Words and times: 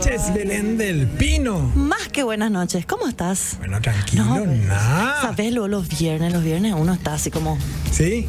noches, 0.00 0.32
Belén 0.32 0.78
del 0.78 1.06
Pino. 1.06 1.58
Más 1.74 2.08
que 2.08 2.22
buenas 2.22 2.50
noches. 2.50 2.86
¿Cómo 2.86 3.06
estás? 3.06 3.56
Bueno, 3.58 3.82
tranquilo, 3.82 4.24
No, 4.24 4.46
nada. 4.46 5.20
Sabes, 5.20 5.52
luego 5.52 5.68
los 5.68 5.88
viernes, 5.88 6.32
los 6.32 6.42
viernes 6.42 6.74
uno 6.74 6.94
está 6.94 7.12
así 7.14 7.30
como. 7.30 7.58
¿Sí? 7.92 8.26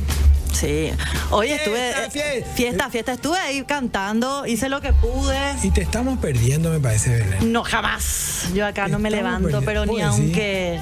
Sí. 0.52 0.92
Hoy 1.30 1.48
Fiesta, 1.48 1.64
estuve. 1.64 1.90
eh, 1.90 1.94
fiesta. 2.12 2.54
fiesta, 2.56 2.90
fiesta. 2.90 3.14
Estuve 3.14 3.38
ahí 3.38 3.64
cantando, 3.64 4.46
hice 4.46 4.68
lo 4.68 4.82
que 4.82 4.92
pude. 4.92 5.38
Y 5.64 5.72
te 5.72 5.82
estamos 5.82 6.20
perdiendo, 6.20 6.72
me 6.72 6.80
parece, 6.82 7.12
Belén. 7.12 7.54
No, 7.54 7.64
jamás. 7.64 8.48
Yo 8.54 8.66
acá 8.66 8.90
no 8.90 9.00
me 9.00 9.10
levanto, 9.10 9.44
perdiendo. 9.62 9.66
pero 9.66 9.86
ni 9.86 10.02
aunque 10.02 10.78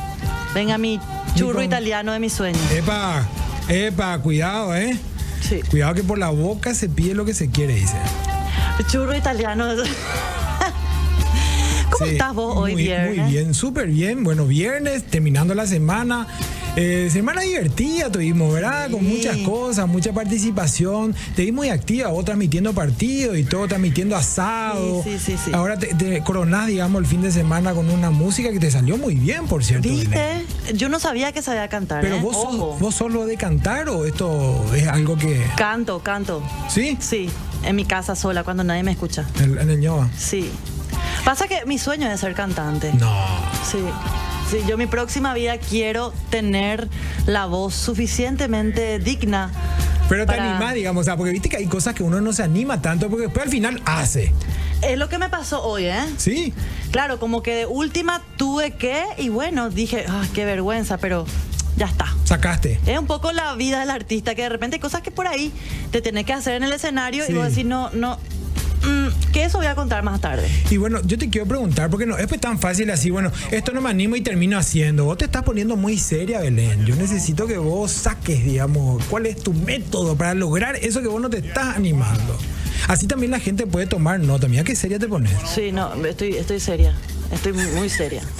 venga 0.56 0.80
mi 0.80 1.00
churro 1.36 1.62
italiano 1.62 2.14
de 2.14 2.20
mi 2.20 2.32
sueño. 2.32 2.58
Epa, 2.71 3.28
epa, 3.68 4.18
cuidado, 4.24 4.76
¿eh? 4.76 4.98
Sí. 5.48 5.62
Cuidado 5.70 5.94
que 5.94 6.04
por 6.04 6.18
la 6.18 6.30
boca 6.32 6.74
se 6.74 6.90
pide 6.90 7.14
lo 7.14 7.26
que 7.26 7.36
se 7.36 7.52
quiere, 7.52 7.76
dice. 7.76 7.98
Churro 8.88 9.16
italiano. 9.16 9.68
¿Cómo 11.90 12.06
Sí, 12.06 12.12
estás 12.14 12.34
vos 12.34 12.56
hoy 12.58 12.74
muy, 12.74 12.84
viernes? 12.84 13.18
Muy 13.18 13.32
bien, 13.32 13.54
súper 13.54 13.88
bien. 13.88 14.24
Bueno, 14.24 14.46
viernes, 14.46 15.04
terminando 15.04 15.54
la 15.56 15.68
semana. 15.68 16.28
Eh, 16.75 17.10
semana 17.11 17.42
divertida 17.42 18.11
tuvimos, 18.11 18.54
¿verdad? 18.54 18.89
Con 18.92 19.04
muchas 19.06 19.38
cosas, 19.38 19.88
mucha 19.88 20.14
participación. 20.14 21.16
Te 21.36 21.44
vi 21.44 21.52
muy 21.52 21.70
activa, 21.70 22.10
vos 22.10 22.24
transmitiendo 22.24 22.74
partidos 22.74 23.38
y 23.38 23.44
todo, 23.44 23.68
transmitiendo 23.68 24.16
asado. 24.16 25.04
Sí, 25.04 25.14
sí, 25.18 25.20
sí, 25.32 25.38
sí. 25.46 25.52
Ahora 25.54 25.78
te, 25.78 25.88
te 25.96 26.21
coronás, 26.24 26.68
digamos, 26.68 27.02
el 27.02 27.07
fin 27.07 27.21
de 27.21 27.32
semana 27.32 27.74
con 27.74 27.89
una 27.89 28.11
música 28.11 28.52
que 28.52 28.60
te 28.60 28.71
salió 28.71 28.97
muy 28.97 29.16
bien, 29.16 29.47
por 29.47 29.64
cierto. 29.64 29.89
¿Viste? 29.89 30.46
Yo 30.75 30.89
no 30.89 31.00
sabía 31.00 31.32
que 31.32 31.42
sabía 31.42 31.68
cantar. 31.68 32.02
Pero 32.02 32.17
¿eh? 32.17 32.22
vos, 32.22 32.36
sos, 32.36 32.80
vos 32.80 32.95
sos 32.95 33.11
lo 33.11 33.25
de 33.25 33.36
cantar 33.36 33.89
o 33.89 34.06
esto 34.06 34.64
es 34.75 34.88
algo 34.88 35.17
que. 35.17 35.44
Canto, 35.58 36.00
canto. 36.00 36.44
¿Sí? 36.69 36.97
Sí, 37.02 37.30
en 37.64 37.75
mi 37.75 37.83
casa 37.83 38.16
sola, 38.16 38.44
cuando 38.44 38.64
nadie 38.64 38.83
me 38.83 38.92
escucha. 38.92 39.25
En, 39.39 39.58
en 39.58 39.69
el 39.69 39.80
ñoa. 39.80 40.08
Sí. 40.17 40.50
Pasa 41.30 41.47
que 41.47 41.64
mi 41.67 41.78
sueño 41.78 42.09
es 42.09 42.22
ser 42.22 42.33
cantante. 42.33 42.92
No. 42.94 43.14
Sí. 43.64 43.78
Sí, 44.50 44.58
yo 44.67 44.80
mi 44.80 44.88
próxima 44.88 45.31
vida 45.35 45.59
quiero 45.59 46.11
tener 46.31 46.88
la 47.27 47.45
voz 47.45 47.75
suficientemente 47.75 48.97
digna. 48.97 49.52
Pero 50.09 50.25
te 50.25 50.31
para- 50.35 50.55
animás, 50.55 50.73
digamos, 50.73 51.02
o 51.02 51.03
sea, 51.03 51.16
porque 51.17 51.31
viste 51.31 51.47
que 51.47 51.57
hay 51.57 51.67
cosas 51.67 51.94
que 51.94 52.02
uno 52.02 52.19
no 52.19 52.33
se 52.33 52.41
anima 52.41 52.81
tanto 52.81 53.09
porque 53.11 53.25
después 53.25 53.45
al 53.45 53.52
final 53.52 53.80
hace. 53.85 54.33
Es 54.81 54.97
lo 54.97 55.07
que 55.07 55.19
me 55.19 55.30
pasó 55.30 55.61
hoy, 55.63 55.85
¿eh? 55.85 56.03
¿Sí? 56.17 56.52
Claro, 56.89 57.19
como 57.19 57.44
que 57.44 57.53
de 57.53 57.66
última 57.67 58.23
tuve 58.35 58.72
que, 58.72 59.03
y 59.19 59.30
bueno, 59.30 59.69
dije, 59.69 60.05
ay, 60.09 60.27
qué 60.33 60.45
vergüenza, 60.45 60.97
pero 60.97 61.27
ya 61.77 61.85
está. 61.85 62.07
Sacaste. 62.23 62.80
Es 62.88 62.97
un 62.97 63.05
poco 63.05 63.31
la 63.33 63.53
vida 63.53 63.81
del 63.81 63.91
artista, 63.91 64.33
que 64.33 64.41
de 64.41 64.50
repente 64.50 64.77
hay 64.77 64.81
cosas 64.81 65.03
que 65.03 65.11
por 65.11 65.27
ahí 65.27 65.53
te 65.91 66.02
tenés 66.02 66.25
que 66.25 66.33
hacer 66.33 66.55
en 66.55 66.63
el 66.63 66.72
escenario 66.72 67.23
Sí. 67.27 67.33
y 67.33 67.35
vos 67.35 67.50
decís, 67.50 67.66
no, 67.66 67.91
no, 67.91 68.17
que 69.31 69.44
eso 69.44 69.58
voy 69.58 69.67
a 69.67 69.75
contar 69.75 70.03
más 70.03 70.22
tarde. 70.22 70.47
Y 70.69 70.77
bueno, 70.77 71.02
yo 71.03 71.17
te 71.17 71.30
quiero 71.30 71.47
preguntar, 71.47 71.89
porque 71.89 72.05
no 72.05 72.17
es 72.17 72.27
pues 72.27 72.41
tan 72.41 72.59
fácil 72.59 72.89
así, 72.91 73.09
bueno, 73.09 73.31
esto 73.52 73.72
no 73.72 73.81
me 73.81 73.89
animo 73.89 74.16
y 74.16 74.22
termino 74.22 74.58
haciendo. 74.58 75.05
Vos 75.05 75.17
te 75.17 75.25
estás 75.25 75.44
poniendo 75.44 75.75
muy 75.75 75.97
seria, 75.97 76.39
Belén. 76.39 76.85
Yo 76.85 76.95
necesito 76.95 77.47
que 77.47 77.57
vos 77.57 77.91
saques, 77.91 78.44
digamos, 78.44 79.03
cuál 79.05 79.25
es 79.25 79.38
tu 79.41 79.53
método 79.53 80.16
para 80.16 80.33
lograr 80.33 80.75
eso 80.75 81.02
que 81.02 81.07
vos 81.07 81.22
no 81.22 81.30
te 81.30 81.39
estás 81.39 81.75
animando. 81.75 82.38
Así 82.88 83.07
también 83.07 83.31
la 83.31 83.39
gente 83.39 83.67
puede 83.67 83.88
tomar 83.88 84.19
nota. 84.19 84.47
Mira 84.47 84.63
qué 84.63 84.75
seria 84.75 85.00
te 85.00 85.07
pones. 85.07 85.31
Sí, 85.53 85.72
no, 85.72 85.94
estoy, 86.05 86.35
estoy 86.38 86.59
seria. 86.59 86.95
Estoy 87.31 87.53
muy, 87.53 87.89
seria. 87.89 88.22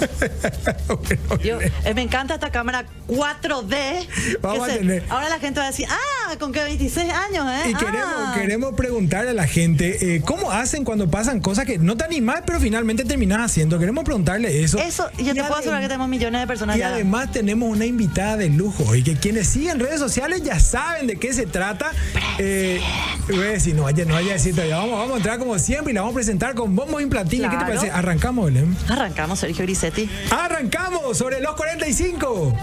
Bueno, 0.88 1.42
Yo, 1.42 1.58
Belén. 1.58 1.72
eh, 1.84 1.94
me 1.94 2.02
encanta 2.02 2.34
esta 2.34 2.50
cámara 2.50 2.84
4D. 3.06 4.06
Vamos 4.42 4.68
a 4.68 4.72
tener- 4.72 5.04
Ahora 5.08 5.28
la 5.28 5.38
gente 5.38 5.60
va 5.60 5.66
a 5.66 5.70
decir, 5.70 5.86
ah, 5.88 6.36
con 6.38 6.52
que 6.52 6.62
26 6.62 7.10
años, 7.12 7.46
¿eh? 7.48 7.70
Y 7.70 7.74
queremos, 7.74 8.04
Ah. 8.16 8.32
queremos 8.36 8.74
preguntarle 8.74 9.30
a 9.30 9.34
la 9.34 9.46
gente 9.46 10.16
eh, 10.16 10.20
cómo 10.24 10.50
hacen 10.50 10.84
cuando 10.84 11.08
pasan 11.10 11.40
cosas 11.40 11.64
que 11.64 11.78
no 11.78 11.96
te 11.96 12.04
animás, 12.04 12.42
pero 12.44 12.58
finalmente 12.60 13.04
terminás 13.04 13.40
haciendo. 13.50 13.78
Queremos 13.78 14.04
preguntarle 14.04 14.62
eso. 14.62 14.78
Eso, 14.78 15.08
y 15.18 15.24
yo 15.24 15.32
Y 15.32 15.36
te 15.36 15.42
puedo 15.42 15.56
asegurar 15.56 15.80
que 15.80 15.88
tenemos 15.88 16.08
millones 16.08 16.40
de 16.40 16.46
personas 16.46 16.76
Y 16.76 16.80
ya. 16.80 16.88
además 16.88 17.30
tenemos 17.32 17.68
una 17.68 17.86
invitada 17.86 18.36
de 18.36 18.48
lujo 18.50 18.94
y 18.94 19.02
que 19.02 19.14
quienes 19.16 19.48
siguen 19.48 19.78
redes 19.78 20.00
sociales 20.00 20.42
ya 20.42 20.58
saben 20.58 21.06
de 21.06 21.16
qué 21.16 21.32
se 21.32 21.46
trata. 21.46 21.92
Eh, 22.38 22.80
voy 23.28 23.38
a 23.46 23.50
decir, 23.50 23.74
no 23.74 23.84
vaya, 23.84 24.04
no 24.04 24.14
vaya 24.14 24.30
a 24.30 24.34
decir 24.34 24.52
todavía. 24.54 24.76
Vamos, 24.78 24.98
vamos 24.98 25.14
a 25.14 25.16
entrar 25.18 25.38
como 25.38 25.58
siempre 25.58 25.92
y 25.92 25.94
la 25.94 26.00
vamos 26.02 26.14
a 26.14 26.16
presentar 26.16 26.54
con 26.54 26.74
bombos 26.74 27.00
y. 27.02 27.06
¿Qué 27.10 27.48
te 27.48 27.48
parece? 27.64 27.90
Arrancamos, 27.90 28.46
Belén. 28.46 28.76
Arrancamos, 28.88 29.38
Sergio 29.38 29.64
Grisetti. 29.64 30.08
Arrancamos 30.30 31.16
sobre 31.16 31.40
los 31.40 31.54
45. 31.54 32.56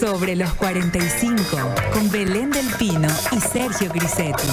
Sobre 0.00 0.34
los 0.34 0.54
45, 0.54 1.58
con 1.92 2.10
Belén 2.10 2.50
del 2.50 2.66
Pino 2.78 3.08
y 3.32 3.40
Sergio 3.40 3.92
Grisetti. 3.92 4.48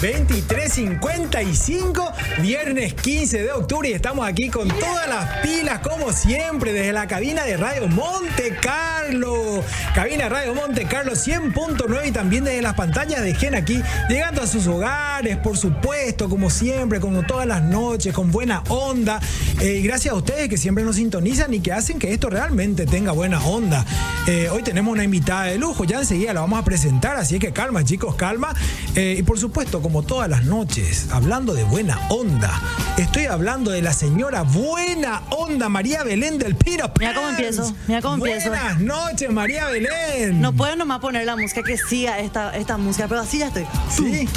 23.55, 0.00 2.12
viernes 2.40 2.94
15 2.94 3.42
de 3.42 3.52
octubre 3.52 3.90
y 3.90 3.92
estamos 3.92 4.26
aquí 4.26 4.48
con 4.48 4.66
todas 4.66 5.06
las 5.06 5.40
pilas 5.40 5.80
como 5.80 6.10
siempre 6.14 6.72
desde 6.72 6.94
la 6.94 7.06
cabina 7.06 7.44
de 7.44 7.58
Radio 7.58 7.86
Monte 7.86 8.56
Carlo. 8.62 9.62
Cabina 9.94 10.30
Radio 10.30 10.54
Monte 10.54 10.86
Carlo 10.86 11.12
100.9 11.12 12.08
y 12.08 12.12
también 12.12 12.44
desde 12.44 12.62
las 12.62 12.76
pantallas 12.76 13.20
de 13.20 13.34
Gen 13.34 13.54
aquí, 13.54 13.82
llegando 14.08 14.40
a 14.40 14.46
sus 14.46 14.66
hogares, 14.68 15.36
por 15.36 15.58
supuesto, 15.58 16.30
como 16.30 16.48
siempre, 16.48 16.98
como 16.98 17.26
todas 17.26 17.46
las 17.46 17.62
noches, 17.62 18.14
con 18.14 18.30
buena 18.30 18.62
onda. 18.68 19.20
Eh, 19.60 19.80
y 19.80 19.82
gracias 19.82 20.14
a 20.14 20.16
ustedes 20.16 20.48
que 20.48 20.56
siempre 20.56 20.82
nos 20.82 20.96
sintonizan 20.96 21.52
y 21.52 21.60
que 21.60 21.74
hacen 21.74 21.98
que 21.98 22.14
esto 22.14 22.30
realmente 22.30 22.86
tenga 22.86 23.12
buena 23.12 23.44
onda. 23.44 23.84
Eh, 24.26 24.48
hoy 24.50 24.62
tenemos 24.62 24.90
una 24.92 25.04
invitada 25.04 25.44
de 25.44 25.58
lujo, 25.58 25.84
ya 25.84 25.98
enseguida 25.98 26.32
la 26.32 26.40
vamos 26.40 26.58
a 26.58 26.64
presentar, 26.64 27.16
así 27.16 27.38
que 27.38 27.52
calma 27.52 27.84
chicos, 27.84 28.14
calma. 28.14 28.54
Eh, 28.94 29.16
y 29.18 29.22
por 29.22 29.38
supuesto, 29.38 29.82
como 29.82 29.89
todas 29.90 30.30
las 30.30 30.44
noches, 30.44 31.08
hablando 31.12 31.52
de 31.52 31.64
buena 31.64 31.98
onda, 32.08 32.60
estoy 32.96 33.26
hablando 33.26 33.70
de 33.72 33.82
la 33.82 33.92
señora 33.92 34.42
Buena 34.42 35.22
Onda, 35.30 35.68
María 35.68 36.04
Belén 36.04 36.38
del 36.38 36.54
Pino. 36.54 36.90
Mira 36.98 37.14
cómo 37.14 37.28
empiezo, 37.28 37.74
mira 37.88 38.00
cómo 38.00 38.14
empiezo. 38.14 38.48
Buenas 38.50 38.80
noches, 38.80 39.30
María 39.30 39.66
Belén. 39.66 40.40
No 40.40 40.52
puedo 40.52 40.76
nomás 40.76 41.00
poner 41.00 41.26
la 41.26 41.34
música 41.36 41.62
que 41.62 41.76
siga 41.76 42.20
esta, 42.20 42.56
esta 42.56 42.76
música, 42.78 43.08
pero 43.08 43.20
así 43.22 43.38
ya 43.38 43.48
estoy. 43.48 43.66
Sí. 43.90 44.28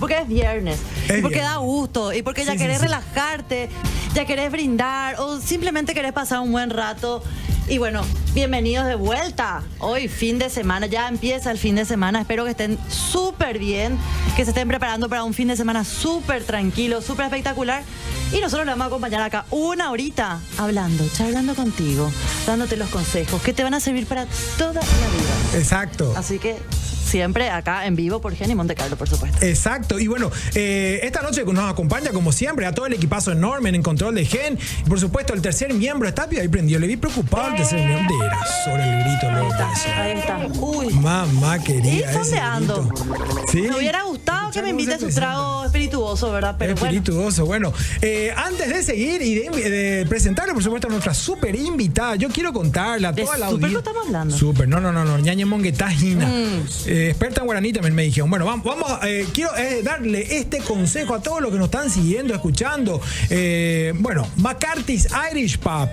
Porque 0.00 0.18
es 0.18 0.28
viernes. 0.28 0.78
Es 1.08 1.18
y 1.18 1.22
porque 1.22 1.38
da 1.40 1.56
gusto. 1.56 2.12
Y 2.12 2.22
porque 2.22 2.44
ya 2.44 2.52
Sí, 2.52 2.58
sí, 2.58 2.64
querés 2.64 2.78
sí. 2.78 2.82
relajarte, 2.84 3.70
ya 4.14 4.24
querés 4.24 4.50
brindar 4.50 5.16
o 5.20 5.40
simplemente 5.40 5.94
querés 5.94 6.12
pasar 6.12 6.40
un 6.40 6.52
buen 6.52 6.70
rato. 6.70 7.22
Y 7.68 7.78
bueno, 7.78 8.02
bienvenidos 8.32 8.86
de 8.86 8.94
vuelta. 8.94 9.64
Hoy, 9.80 10.06
fin 10.06 10.38
de 10.38 10.50
semana, 10.50 10.86
ya 10.86 11.08
empieza 11.08 11.50
el 11.50 11.58
fin 11.58 11.74
de 11.74 11.84
semana. 11.84 12.20
Espero 12.20 12.44
que 12.44 12.50
estén 12.50 12.78
súper 12.88 13.58
bien, 13.58 13.98
que 14.36 14.44
se 14.44 14.52
estén 14.52 14.68
preparando 14.68 15.08
para 15.08 15.24
un 15.24 15.34
fin 15.34 15.48
de 15.48 15.56
semana 15.56 15.82
súper 15.82 16.44
tranquilo, 16.44 17.02
súper 17.02 17.24
espectacular. 17.24 17.82
Y 18.32 18.40
nosotros 18.40 18.66
le 18.66 18.70
vamos 18.70 18.84
a 18.84 18.86
acompañar 18.86 19.20
acá 19.20 19.46
una 19.50 19.90
horita 19.90 20.38
hablando, 20.58 21.08
charlando 21.12 21.56
contigo, 21.56 22.12
dándote 22.46 22.76
los 22.76 22.88
consejos 22.88 23.42
que 23.42 23.52
te 23.52 23.64
van 23.64 23.74
a 23.74 23.80
servir 23.80 24.06
para 24.06 24.26
toda 24.56 24.74
la 24.74 24.80
vida. 24.80 25.58
Exacto. 25.58 26.14
Así 26.16 26.38
que 26.38 26.58
siempre 27.06 27.50
acá 27.50 27.86
en 27.86 27.96
vivo 27.96 28.20
por 28.20 28.34
Jenny 28.34 28.54
Monte 28.54 28.74
Carlo, 28.74 28.96
por 28.96 29.08
supuesto. 29.08 29.44
Exacto, 29.44 29.98
y 29.98 30.06
bueno, 30.06 30.30
eh, 30.54 31.00
esta 31.02 31.22
noche 31.22 31.44
nos 31.44 31.70
acompaña 31.70 32.10
como 32.10 32.32
siempre 32.32 32.66
a 32.66 32.72
todo 32.72 32.86
el 32.86 32.92
equipazo 32.92 33.32
enorme 33.32 33.70
en 33.70 33.82
control 33.82 34.14
de 34.14 34.24
Gen, 34.24 34.58
y 34.84 34.88
por 34.88 35.00
supuesto 35.00 35.32
el 35.34 35.40
tercer 35.42 35.72
miembro 35.74 36.08
está 36.08 36.28
ahí 36.30 36.48
prendido, 36.48 36.80
le 36.80 36.86
vi 36.86 36.96
preocupado 36.96 37.48
al 37.48 37.56
tercer 37.56 37.78
miembro, 37.86 38.18
de 38.18 38.26
era 38.26 38.38
sobre 38.64 38.82
el 38.82 39.04
grito, 39.04 39.26
Ahí 39.26 39.32
luego 39.32 39.48
está, 39.50 40.02
ahí 40.02 40.18
está. 40.18 40.60
Uy. 40.60 40.94
Mamá 40.94 41.56
¿Y 41.58 41.62
querida. 41.62 42.10
ese 42.10 42.18
dónde 42.18 42.38
ando? 42.38 42.82
grito. 42.84 43.44
¿Sí? 43.52 43.62
Me 43.62 43.76
hubiera 43.76 44.02
gustado 44.02 44.50
que 44.50 44.62
me 44.62 44.70
invite 44.70 44.98
su 44.98 45.08
trago 45.10 45.64
espirituoso, 45.64 46.32
¿verdad? 46.32 46.56
Pero. 46.58 46.74
Espirituoso. 46.74 47.46
Bueno, 47.46 47.72
eh, 48.02 48.32
antes 48.36 48.68
de 48.68 48.82
seguir 48.82 49.22
y 49.22 49.34
de, 49.34 49.70
de 49.70 50.06
presentarle, 50.06 50.52
por 50.54 50.62
supuesto, 50.62 50.88
a 50.88 50.90
nuestra 50.90 51.14
súper 51.14 51.54
invitada, 51.56 52.16
yo 52.16 52.28
quiero 52.28 52.52
contarle 52.52 53.06
a 53.08 53.12
¿De 53.12 53.22
toda 53.22 53.36
la 53.38 53.48
súper 53.50 53.66
audiencia. 53.66 53.82
qué 53.82 53.88
estamos 53.88 54.06
hablando? 54.06 54.36
Súper, 54.36 54.68
no, 54.68 54.80
no, 54.80 54.92
no, 54.92 55.04
no, 55.04 55.18
ñañe 55.18 55.44
monguetajina. 55.44 56.26
Mm. 56.26 56.66
Eh, 56.86 56.95
experta 57.04 57.40
en 57.40 57.46
guaraní 57.46 57.72
también 57.72 57.94
me 57.94 58.02
dijeron. 58.02 58.30
Bueno, 58.30 58.44
vamos, 58.44 58.64
vamos 58.64 58.98
eh, 59.04 59.26
quiero 59.32 59.56
eh, 59.56 59.82
darle 59.82 60.38
este 60.38 60.58
consejo 60.58 61.14
a 61.14 61.22
todos 61.22 61.40
los 61.40 61.50
que 61.50 61.58
nos 61.58 61.66
están 61.66 61.90
siguiendo, 61.90 62.34
escuchando. 62.34 63.00
Eh, 63.30 63.92
bueno, 63.96 64.28
McCarthy's 64.36 65.08
Irish 65.32 65.58
Pub. 65.58 65.88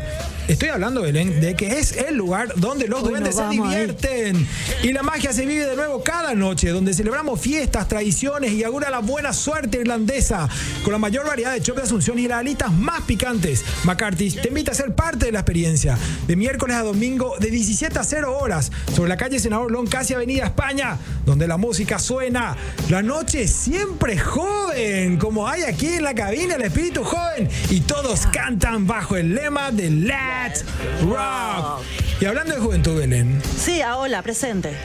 Estoy 0.48 0.70
hablando, 0.70 1.02
Belén, 1.02 1.40
de 1.40 1.56
que 1.56 1.80
es 1.80 1.96
el 1.96 2.18
lugar 2.18 2.54
donde 2.58 2.88
los 2.88 3.02
duendes 3.02 3.38
se 3.38 3.48
divierten. 3.48 4.46
Y 4.84 4.92
la 4.92 5.02
magia 5.02 5.32
se 5.32 5.46
vive 5.46 5.66
de 5.66 5.76
nuevo 5.76 6.04
cada 6.04 6.36
noche, 6.36 6.70
donde 6.70 6.94
celebramos 6.94 7.40
fiestas, 7.40 7.88
tradiciones 7.88 8.52
y 8.52 8.64
augura 8.64 8.90
la 8.90 9.00
buena 9.00 9.32
suerte 9.32 9.80
irlandesa 9.80 10.50
con 10.84 10.92
la 10.92 11.00
mayor 11.00 11.26
variedad 11.26 11.54
de 11.54 11.62
chops 11.62 11.78
de 11.78 11.84
Asunciones 11.84 12.26
y 12.26 12.28
las 12.28 12.40
alitas 12.40 12.74
más 12.74 13.02
picantes. 13.04 13.64
McCarthy 13.86 14.32
te 14.32 14.50
invita 14.50 14.72
a 14.72 14.76
ser 14.76 14.94
parte 14.96 15.28
de 15.28 15.32
la 15.32 15.40
experiencia 15.40 15.98
de 16.28 16.36
miércoles 16.36 16.76
a 16.76 16.84
domingo 16.84 17.36
de 17.40 17.50
17 17.50 17.98
a 17.98 18.04
0 18.04 18.38
horas 18.38 18.72
sobre 18.94 19.10
la 19.10 19.18
calle 19.18 19.40
Senador 19.40 19.72
Long, 19.72 19.88
casi 19.88 20.14
Avenida 20.14 20.46
España, 20.46 20.93
donde 21.26 21.48
la 21.48 21.58
música 21.58 22.00
suena. 22.00 22.56
La 22.90 23.02
noche 23.02 23.48
siempre 23.48 24.18
joven, 24.18 25.18
como 25.18 25.48
hay 25.48 25.64
aquí 25.64 25.88
en 25.88 26.04
la 26.04 26.14
cabina, 26.14 26.56
el 26.56 26.62
espíritu 26.62 27.04
joven. 27.04 27.50
Y 27.70 27.82
todos 27.82 28.28
cantan 28.28 28.88
bajo 28.88 29.16
el 29.16 29.34
lema 29.36 29.72
de 29.72 29.90
Let's 29.90 30.66
Rock. 31.02 31.84
Y 32.20 32.26
hablando 32.26 32.56
de 32.56 32.62
juventud, 32.62 32.98
Belén. 32.98 33.42
Sí, 33.58 33.82
ah, 33.82 33.98
hola, 33.98 34.22
presente. 34.22 34.76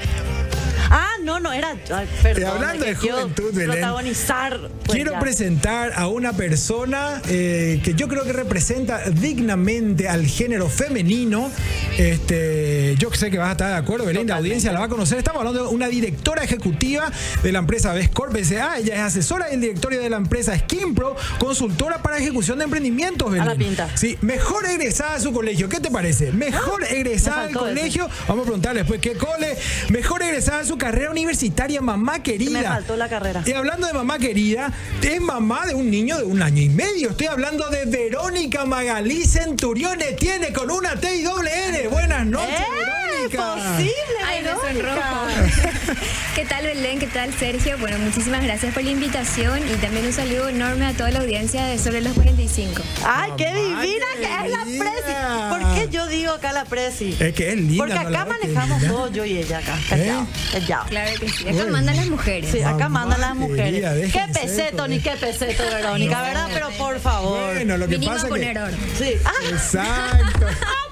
Ah, 0.90 1.10
no, 1.28 1.40
no, 1.40 1.52
era. 1.52 1.70
ay, 1.94 2.08
perdón, 2.22 2.42
Y 2.42 2.44
hablando 2.46 2.84
de 2.86 2.94
juventud, 2.94 3.52
Belén, 3.52 3.70
protagonizar. 3.72 4.58
pues 4.84 4.96
Quiero 4.96 5.12
ya. 5.12 5.18
presentar 5.20 5.92
a 5.94 6.08
una 6.08 6.32
persona 6.32 7.20
eh, 7.28 7.80
que 7.84 7.94
yo 7.94 8.08
creo 8.08 8.24
que 8.24 8.32
representa 8.32 9.02
dignamente 9.10 10.08
al 10.08 10.26
género 10.26 10.68
femenino. 10.68 11.50
Este, 11.98 12.94
yo 12.98 13.12
sé 13.12 13.30
que 13.30 13.38
vas 13.38 13.48
a 13.48 13.52
estar 13.52 13.70
de 13.70 13.76
acuerdo, 13.76 14.06
Belén, 14.06 14.26
la 14.28 14.36
audiencia 14.36 14.72
la 14.72 14.80
va 14.80 14.86
a 14.86 14.88
conocer. 14.88 15.18
Estamos 15.18 15.40
hablando 15.40 15.64
de 15.64 15.74
una 15.74 15.88
directora 15.88 16.42
ejecutiva 16.44 17.10
de 17.42 17.52
la 17.52 17.58
empresa 17.58 17.92
Vescorp 17.92 18.34
S.A. 18.36 18.78
Ella 18.78 18.94
es 18.94 19.00
asesora 19.00 19.48
del 19.48 19.60
directorio 19.60 20.00
de 20.00 20.08
la 20.08 20.16
empresa 20.16 20.56
Skimpro, 20.58 21.16
consultora 21.38 22.02
para 22.02 22.16
ejecución 22.18 22.58
de 22.58 22.64
emprendimientos, 22.64 23.30
Belén. 23.30 23.46
la 23.46 23.54
pinta. 23.54 23.88
Sí, 23.94 24.16
mejor 24.22 24.64
egresada 24.66 25.14
a 25.16 25.20
su 25.20 25.32
colegio. 25.32 25.68
¿Qué 25.68 25.80
te 25.80 25.90
parece? 25.90 26.32
Mejor 26.32 26.84
egresada 26.84 27.42
al 27.42 27.52
faltó 27.52 27.66
ese. 27.68 27.76
colegio. 27.80 28.08
Vamos 28.28 28.42
a 28.42 28.44
preguntarle 28.44 28.80
después 28.80 29.00
qué 29.00 29.12
cole. 29.14 29.56
Mejor 29.90 30.22
egresada 30.22 30.60
a 30.60 30.64
su 30.64 30.78
carrera 30.78 31.10
universitaria, 31.18 31.80
mamá 31.80 32.22
querida. 32.22 32.60
Me 32.60 32.66
faltó 32.66 32.96
la 32.96 33.08
carrera. 33.08 33.42
Y 33.46 33.52
hablando 33.52 33.86
de 33.86 33.92
mamá 33.92 34.18
querida, 34.18 34.72
es 35.02 35.20
mamá 35.20 35.66
de 35.66 35.74
un 35.74 35.90
niño 35.90 36.18
de 36.18 36.24
un 36.24 36.42
año 36.42 36.62
y 36.62 36.68
medio. 36.68 37.10
Estoy 37.10 37.26
hablando 37.26 37.68
de 37.70 37.84
Verónica 37.86 38.64
Magalí 38.64 39.24
Centuriones. 39.24 40.16
Tiene 40.16 40.52
con 40.52 40.70
una 40.70 40.96
T 40.96 41.16
y 41.16 41.22
doble 41.22 41.50
N. 41.68 41.88
Buenas 41.88 42.26
noches, 42.26 42.48
¡Eh! 42.48 42.64
Verónica. 42.70 42.97
¡Posible! 43.36 43.92
Ay, 44.26 44.42
me 44.42 44.48
Verónica! 44.48 44.68
sonrojo. 44.72 45.98
¿Qué 46.34 46.44
tal 46.44 46.64
Belén? 46.64 46.98
¿Qué 46.98 47.06
tal 47.08 47.32
Sergio? 47.34 47.76
Bueno, 47.78 47.98
muchísimas 47.98 48.42
gracias 48.42 48.72
por 48.72 48.82
la 48.84 48.90
invitación 48.90 49.58
y 49.68 49.74
también 49.76 50.06
un 50.06 50.12
saludo 50.12 50.48
enorme 50.48 50.86
a 50.86 50.92
toda 50.92 51.10
la 51.10 51.20
audiencia 51.20 51.64
de 51.66 51.78
Sobre 51.78 52.00
los 52.00 52.12
45. 52.14 52.82
¡Ay, 53.04 53.32
qué 53.36 53.52
divina 53.54 54.06
que 54.16 54.24
es 54.24 54.50
la. 54.50 54.64
Presi! 54.64 55.50
¿Por 55.50 55.74
qué 55.74 55.88
yo 55.90 56.06
digo 56.06 56.32
acá 56.32 56.52
la 56.52 56.64
Presi? 56.64 57.16
Es 57.18 57.32
que 57.34 57.50
es 57.50 57.56
linda. 57.56 57.78
Porque 57.78 57.98
acá 57.98 58.24
manejamos 58.24 58.80
linda. 58.80 58.94
todo 58.94 59.12
yo 59.12 59.24
y 59.24 59.38
ella 59.38 59.58
acá. 59.58 59.76
Callado, 59.88 60.26
callado. 60.52 60.84
Claro 60.88 61.20
que 61.20 61.28
sí. 61.28 61.48
Acá 61.48 61.64
mandan 61.70 61.96
las 61.96 62.06
mujeres. 62.06 62.50
Sí, 62.50 62.60
acá 62.62 62.88
Mamá 62.88 63.00
mandan 63.00 63.20
las 63.20 63.34
mujeres. 63.36 63.64
querida, 63.64 63.94
qué 64.12 64.32
peseto, 64.32 64.86
ni 64.88 65.00
qué 65.00 65.12
peseto, 65.12 65.62
Verónica, 65.64 66.22
¿verdad? 66.22 66.48
Pero 66.52 66.70
por 66.78 66.98
favor. 67.00 67.54
Bueno, 67.54 67.76
lo 67.76 67.86
que 67.88 67.94
Vinimos 67.96 68.22
pasa 68.22 68.34
a 68.34 68.38
que... 68.38 68.54
Sí. 68.98 69.14
Ah, 69.24 69.32
Exacto. 69.50 70.46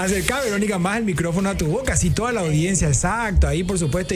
Acerca, 0.00 0.40
Verónica, 0.40 0.78
más 0.78 0.96
el 0.96 1.04
micrófono 1.04 1.50
a 1.50 1.54
tu 1.54 1.66
boca, 1.66 1.92
así 1.92 2.08
toda 2.08 2.32
la 2.32 2.40
audiencia, 2.40 2.88
exacto, 2.88 3.46
ahí 3.46 3.62
por 3.62 3.78
supuesto. 3.78 4.14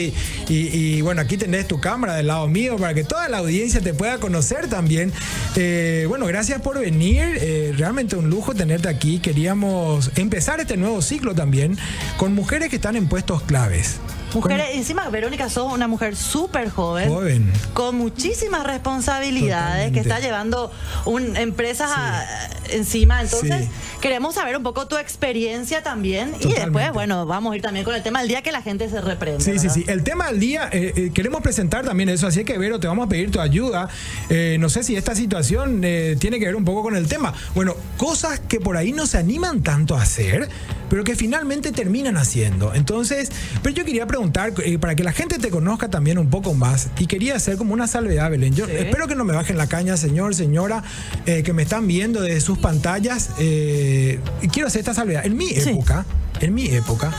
Y, 0.49 0.99
bueno, 1.01 1.21
aquí 1.21 1.37
tenés 1.37 1.67
tu 1.67 1.79
cámara 1.79 2.15
del 2.15 2.25
lado 2.25 2.47
mío 2.47 2.75
para 2.77 2.95
que 2.95 3.03
toda 3.03 3.29
la 3.29 3.37
audiencia 3.37 3.81
te 3.81 3.93
pueda 3.93 4.17
conocer 4.17 4.67
también. 4.67 5.13
Eh, 5.55 6.05
bueno, 6.09 6.25
gracias 6.25 6.59
por 6.59 6.79
venir, 6.79 7.37
eh, 7.39 7.71
realmente 7.77 8.15
un 8.15 8.31
lujo 8.31 8.55
tenerte 8.55 8.89
aquí. 8.89 9.19
Queríamos 9.19 10.09
empezar 10.15 10.59
este 10.59 10.75
nuevo 10.75 11.03
ciclo 11.03 11.35
también 11.35 11.77
con 12.17 12.33
mujeres 12.33 12.69
que 12.69 12.77
están 12.77 12.95
en 12.95 13.07
puestos 13.07 13.43
claves. 13.43 13.99
Mujeres, 14.35 14.67
encima 14.73 15.09
Verónica, 15.09 15.49
sos 15.49 15.71
una 15.71 15.87
mujer 15.87 16.15
súper 16.15 16.69
joven, 16.69 17.09
Joven. 17.09 17.51
con 17.73 17.95
muchísimas 17.97 18.65
responsabilidades, 18.65 19.85
Totalmente. 19.87 19.93
que 19.93 19.99
está 20.01 20.19
llevando 20.19 20.71
un, 21.05 21.35
empresas 21.37 21.89
a- 21.95 22.25
encima. 22.69 23.21
Entonces, 23.21 23.65
Sí. 23.65 23.69
queremos 24.01 24.35
saber 24.35 24.57
un 24.57 24.63
poco 24.63 24.87
tu 24.87 24.97
experiencia 24.97 25.81
también. 25.83 26.33
Y 26.41 26.53
después, 26.53 26.91
bueno, 26.93 27.25
vamos 27.25 27.53
a 27.53 27.55
ir 27.55 27.61
también 27.61 27.85
con 27.85 27.95
el 27.95 28.03
tema 28.03 28.19
del 28.19 28.27
día 28.27 28.41
que 28.41 28.51
la 28.51 28.61
gente 28.61 28.89
se 28.89 28.99
reprende. 29.01 29.43
Sí, 29.43 29.51
sí, 29.57 29.67
¿verdad? 29.67 29.73
sí. 29.73 29.85
El 29.87 30.03
tema 30.03 30.27
del 30.27 30.39
día, 30.39 30.69
eh, 30.71 30.93
eh, 30.95 31.11
queremos 31.13 31.41
presentar 31.41 31.85
también 31.85 32.09
eso, 32.09 32.27
así 32.27 32.43
que 32.43 32.57
Vero, 32.57 32.79
te 32.79 32.87
vamos 32.87 33.05
a 33.05 33.09
pedir 33.09 33.31
tu 33.31 33.39
ayuda. 33.39 33.87
Eh, 34.29 34.57
no 34.59 34.69
sé 34.69 34.83
si 34.83 34.95
esta 34.95 35.15
situación 35.15 35.79
tiene 36.19 36.39
que 36.39 36.45
ver 36.45 36.55
un 36.55 36.65
poco 36.65 36.83
con 36.83 36.95
el 36.95 37.07
tema. 37.07 37.33
Bueno, 37.53 37.75
cosas 37.97 38.39
que 38.41 38.59
por 38.59 38.75
ahí 38.77 38.91
no 38.91 39.05
se 39.07 39.17
animan 39.17 39.61
tanto 39.63 39.95
a 39.95 40.01
hacer, 40.01 40.49
pero 40.89 41.03
que 41.03 41.15
finalmente 41.15 41.71
terminan 41.71 42.17
haciendo. 42.17 42.73
Entonces, 42.73 43.31
pero 43.63 43.73
yo 43.75 43.85
quería 43.85 44.05
preguntar, 44.07 44.24
eh, 44.63 44.77
para 44.79 44.95
que 44.95 45.03
la 45.03 45.11
gente 45.13 45.39
te 45.39 45.49
conozca 45.49 45.89
también 45.89 46.17
un 46.17 46.29
poco 46.29 46.53
más, 46.53 46.89
y 46.99 47.07
quería 47.07 47.35
hacer 47.35 47.57
como 47.57 47.73
una 47.73 47.87
salvedad, 47.87 48.29
Belén. 48.29 48.53
Yo 48.55 48.65
Sí. 48.65 48.71
espero 48.77 49.07
que 49.07 49.15
no 49.15 49.23
me 49.25 49.33
bajen 49.33 49.57
la 49.57 49.67
caña, 49.67 49.97
señor, 49.97 50.35
señora, 50.35 50.83
eh, 51.25 51.43
que 51.43 51.53
me 51.53 51.63
están 51.63 51.87
viendo 51.87 52.21
desde 52.21 52.41
sus 52.41 52.57
pantallas. 52.57 53.29
eh, 53.39 54.19
quiero 54.51 54.67
hacer 54.67 54.79
esta 54.79 54.93
salvedad. 54.93 55.25
En 55.25 55.35
mi 55.37 55.47
Sí. 55.49 55.69
época, 55.69 56.05
en 56.39 56.53
mi 56.53 56.67
época, 56.67 57.11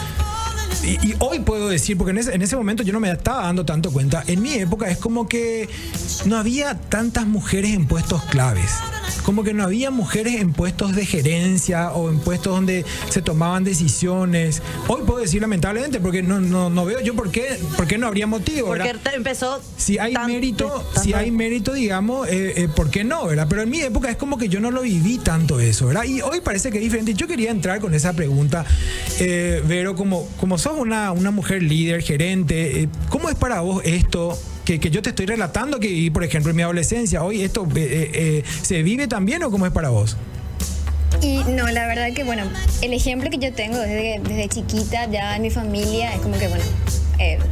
y, 0.82 1.08
y 1.08 1.14
hoy 1.18 1.40
puedo 1.40 1.68
decir, 1.68 1.96
porque 1.96 2.10
en 2.12 2.18
ese, 2.18 2.34
en 2.34 2.42
ese 2.42 2.56
momento 2.56 2.82
yo 2.82 2.92
no 2.92 3.00
me 3.00 3.10
estaba 3.10 3.42
dando 3.42 3.64
tanto 3.64 3.90
cuenta, 3.92 4.22
en 4.26 4.40
mi 4.42 4.54
época 4.54 4.88
es 4.90 4.98
como 4.98 5.26
que 5.28 5.68
no 6.26 6.36
había 6.36 6.74
tantas 6.78 7.26
mujeres 7.26 7.72
en 7.74 7.86
puestos 7.86 8.22
claves. 8.24 8.70
Como 9.24 9.42
que 9.42 9.52
no 9.54 9.64
había 9.64 9.90
mujeres 9.90 10.40
en 10.40 10.52
puestos 10.52 10.94
de 10.94 11.04
gerencia 11.04 11.90
o 11.92 12.10
en 12.10 12.18
puestos 12.20 12.54
donde 12.54 12.84
se 13.10 13.22
tomaban 13.22 13.64
decisiones. 13.64 14.62
Hoy 14.88 15.02
puedo 15.06 15.20
decir 15.20 15.40
lamentablemente, 15.40 16.00
porque 16.00 16.22
no, 16.22 16.40
no, 16.40 16.70
no 16.70 16.84
veo 16.84 17.00
yo 17.00 17.14
por 17.14 17.30
qué, 17.30 17.58
por 17.76 17.86
qué 17.86 17.98
no 17.98 18.06
habría 18.06 18.26
motivo. 18.26 18.68
Porque 18.68 18.84
¿verdad? 18.84 19.14
empezó. 19.14 19.60
Si 19.76 19.98
hay 19.98 20.12
tan- 20.14 20.26
mérito, 20.30 20.84
si 21.02 21.12
hay 21.14 21.30
mérito, 21.30 21.72
digamos, 21.72 22.28
eh, 22.28 22.54
eh, 22.56 22.68
¿por 22.68 22.90
qué 22.90 23.02
no, 23.04 23.26
verdad? 23.26 23.46
Pero 23.48 23.62
en 23.62 23.70
mi 23.70 23.80
época 23.80 24.10
es 24.10 24.16
como 24.16 24.38
que 24.38 24.48
yo 24.48 24.60
no 24.60 24.70
lo 24.70 24.82
viví 24.82 25.18
tanto 25.18 25.58
eso, 25.60 25.86
¿verdad? 25.88 26.04
Y 26.04 26.20
hoy 26.20 26.40
parece 26.40 26.70
que 26.70 26.78
es 26.78 26.84
diferente. 26.84 27.14
Yo 27.14 27.26
quería 27.26 27.50
entrar 27.50 27.80
con 27.80 27.94
esa 27.94 28.12
pregunta, 28.12 28.64
eh, 29.18 29.62
Vero, 29.66 29.94
como, 29.96 30.28
como 30.38 30.58
sos 30.58 30.78
una, 30.78 31.12
una 31.12 31.30
mujer 31.30 31.62
líder, 31.62 32.02
gerente, 32.02 32.82
eh, 32.82 32.88
¿cómo 33.08 33.28
es 33.28 33.34
para 33.34 33.60
vos 33.60 33.82
esto? 33.84 34.38
Que, 34.66 34.80
yo 34.80 35.00
te 35.00 35.10
estoy 35.10 35.26
relatando 35.26 35.78
que, 35.78 36.10
por 36.12 36.24
ejemplo, 36.24 36.50
en 36.50 36.56
mi 36.56 36.62
adolescencia, 36.64 37.22
hoy 37.22 37.42
esto 37.42 37.68
eh, 37.76 37.78
eh, 37.78 38.10
eh, 38.14 38.44
se 38.62 38.82
vive 38.82 39.06
también 39.06 39.44
o 39.44 39.50
cómo 39.52 39.64
es 39.64 39.70
para 39.70 39.90
vos? 39.90 40.16
Y 41.22 41.36
no, 41.44 41.68
la 41.68 41.86
verdad 41.86 42.12
que 42.12 42.24
bueno, 42.24 42.42
el 42.82 42.92
ejemplo 42.92 43.30
que 43.30 43.38
yo 43.38 43.52
tengo 43.52 43.78
desde, 43.78 44.48
chiquita 44.48 45.08
ya 45.08 45.36
en 45.36 45.42
mi 45.42 45.50
familia 45.50 46.12
es 46.12 46.20
como 46.20 46.36
que 46.36 46.48
bueno, 46.48 46.64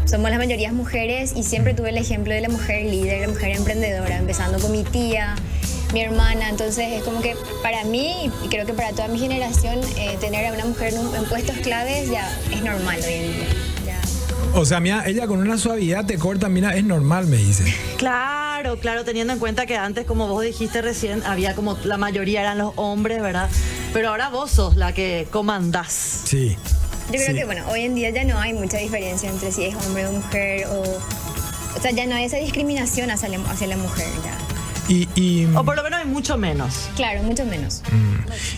somos 0.07 0.29
las 0.29 0.41
mayorías 0.41 0.73
mujeres 0.73 1.35
y 1.37 1.45
siempre 1.45 1.73
tuve 1.73 1.91
el 1.91 1.99
ejemplo 1.99 2.35
de 2.35 2.41
la 2.41 2.49
mujer 2.49 2.85
líder, 2.85 3.21
la 3.21 3.29
mujer 3.29 3.57
emprendedora, 3.57 4.19
empezando 4.19 4.59
con 4.59 4.73
mi 4.73 4.83
tía, 4.83 5.37
mi 5.93 6.01
hermana, 6.01 6.49
entonces 6.51 6.95
es 6.95 7.05
como 7.05 7.21
que 7.21 7.37
para 7.63 7.85
mí 7.85 8.29
y 8.45 8.49
creo 8.49 8.67
que 8.67 8.75
para 8.75 8.91
toda 8.91 9.07
mi 9.07 9.21
generación 9.21 9.81
tener 10.21 10.47
a 10.47 10.53
una 10.53 10.65
mujer 10.65 10.93
en, 10.93 11.25
puestos 11.27 11.57
claves 11.59 12.11
ya 12.11 12.29
es 12.53 12.61
normal 12.61 12.99
hoy 13.07 13.15
en 13.15 13.33
día. 13.33 13.94
O 14.57 14.65
sea, 14.65 14.79
mira, 14.81 15.05
ella 15.07 15.27
con 15.27 15.41
una 15.41 15.59
suavidad 15.59 16.05
te 16.07 16.17
corta, 16.19 16.49
mira, 16.49 16.77
es 16.77 16.85
normal, 16.85 17.27
me 17.27 17.37
dice. 17.39 17.75
Claro, 17.97 18.79
claro, 18.79 19.05
teniendo 19.05 19.33
en 19.33 19.39
cuenta 19.41 19.67
que 19.67 19.77
antes, 19.77 20.07
como 20.07 20.29
vos 20.29 20.45
dijiste 20.45 20.81
recién, 20.81 21.23
había 21.25 21.55
como 21.55 21.77
la 21.85 21.97
mayoría 21.97 22.41
eran 22.41 22.59
los 22.59 22.73
hombres, 22.77 23.21
¿verdad? 23.21 23.51
Pero 23.93 24.11
ahora 24.11 24.29
vos 24.31 24.53
sos 24.53 24.77
la 24.77 24.93
que 24.95 25.27
comandás. 25.31 26.23
Sí. 26.25 26.57
Yo 27.07 27.13
creo 27.19 27.27
Sí. 27.27 27.35
que, 27.35 27.45
bueno, 27.45 27.65
hoy 27.69 27.81
en 27.83 27.95
día 27.97 28.11
ya 28.11 28.25
no 28.25 28.39
hay 28.39 28.53
mucha 28.53 28.79
diferencia 28.79 29.29
entre 29.29 29.51
si 29.53 29.65
es 29.65 29.75
hombre 29.75 30.07
o 30.07 30.13
mujer 30.13 30.67
o... 30.69 30.83
O 31.77 31.81
sea, 31.83 31.91
ya 31.91 32.07
no 32.07 32.15
hay 32.15 32.25
esa 32.25 32.37
discriminación 32.37 33.11
hacia 33.11 33.29
la, 33.29 33.39
hacia 33.51 33.67
la 33.67 33.77
mujer, 33.77 34.07
ya. 34.25 34.39
Y, 34.89 35.09
y, 35.15 35.47
O 35.55 35.65
por 35.65 35.77
lo 35.77 35.83
menos 35.83 36.01
hay 36.01 36.07
mucho 36.07 36.37
menos. 36.37 36.89
Claro, 36.97 37.23
mucho 37.23 37.45
menos. 37.47 37.83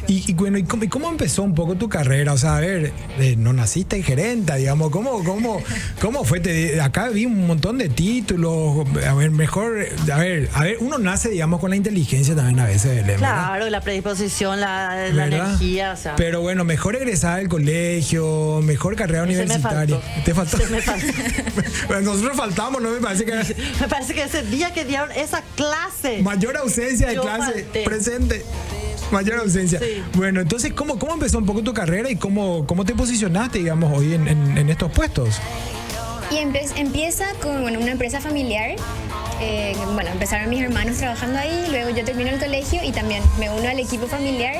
y, 0.08 0.28
y 0.30 0.34
bueno, 0.34 0.58
¿y 0.58 0.64
cómo, 0.64 0.82
y 0.84 0.88
cómo 0.88 1.08
empezó 1.08 1.42
un 1.44 1.54
poco 1.54 1.76
tu 1.76 1.88
carrera? 1.88 2.32
O 2.32 2.38
sea, 2.38 2.56
a 2.56 2.60
ver, 2.60 2.92
eh, 3.18 3.36
no 3.38 3.52
naciste 3.52 3.96
en 3.96 4.02
gerenta, 4.02 4.56
digamos, 4.56 4.90
¿cómo, 4.90 5.22
cómo, 5.22 5.60
cómo 6.00 6.24
fue? 6.24 6.40
Te- 6.40 6.80
acá 6.80 7.08
vi 7.10 7.26
un 7.26 7.46
montón 7.46 7.78
de 7.78 7.88
títulos, 7.88 8.86
a 9.06 9.14
ver, 9.14 9.30
mejor, 9.30 9.86
a 10.12 10.16
ver, 10.18 10.50
a 10.54 10.64
ver, 10.64 10.78
uno 10.80 10.98
nace, 10.98 11.28
digamos, 11.30 11.60
con 11.60 11.70
la 11.70 11.76
inteligencia 11.76 12.34
también 12.34 12.58
a 12.60 12.64
veces, 12.66 13.06
¿verdad? 13.06 13.18
Claro, 13.18 13.70
la 13.70 13.80
predisposición, 13.80 14.60
la, 14.60 15.06
energía, 15.08 15.92
o 15.92 15.96
sea. 15.96 16.16
Pero 16.16 16.40
bueno, 16.40 16.64
mejor 16.64 16.96
egresar 16.96 17.38
del 17.38 17.48
colegio, 17.48 18.60
mejor 18.64 18.96
carrera 18.96 19.24
Ese 19.24 19.32
me 19.32 19.44
universitaria. 19.44 20.00
faltó. 20.00 20.22
¿Te 20.24 20.34
faltó? 20.34 20.58
Me 21.88 22.00
Nosotros 22.02 22.36
faltamos, 22.36 22.82
¿no? 22.82 22.90
Me 22.90 23.00
parece 23.00 23.24
que 23.24 23.32
Me 23.80 23.88
parece 23.88 24.14
que 24.14 24.22
ese 24.24 24.42
día 24.42 24.72
que 24.72 24.84
dieron 24.84 25.10
esa 25.12 25.42
clase. 25.54 26.15
Mayor 26.22 26.56
ausencia 26.56 27.08
de 27.08 27.14
Yo 27.16 27.22
clase 27.22 27.52
falté. 27.64 27.82
presente. 27.84 28.44
Mayor 29.12 29.38
ausencia. 29.38 29.78
Sí. 29.78 30.02
Bueno, 30.14 30.40
entonces, 30.40 30.72
¿cómo, 30.72 30.98
¿cómo 30.98 31.14
empezó 31.14 31.38
un 31.38 31.46
poco 31.46 31.62
tu 31.62 31.72
carrera 31.72 32.10
y 32.10 32.16
cómo, 32.16 32.66
cómo 32.66 32.84
te 32.84 32.94
posicionaste, 32.94 33.58
digamos, 33.58 33.96
hoy 33.96 34.14
en, 34.14 34.26
en- 34.26 34.58
en 34.58 34.68
estos 34.68 34.90
puestos? 34.90 35.36
Y 36.30 36.36
empe- 36.36 36.72
empieza 36.76 37.26
con 37.40 37.62
bueno, 37.62 37.78
una 37.78 37.92
empresa 37.92 38.20
familiar. 38.20 38.70
Eh, 39.40 39.76
bueno, 39.94 40.10
empezaron 40.10 40.48
mis 40.50 40.60
hermanos 40.62 40.96
trabajando 40.96 41.38
ahí, 41.38 41.66
luego 41.70 41.90
yo 41.90 42.04
termino 42.04 42.30
el 42.30 42.38
colegio 42.40 42.80
y 42.82 42.90
también 42.90 43.22
me 43.38 43.48
uno 43.50 43.68
al 43.68 43.78
equipo 43.78 44.06
familiar. 44.08 44.56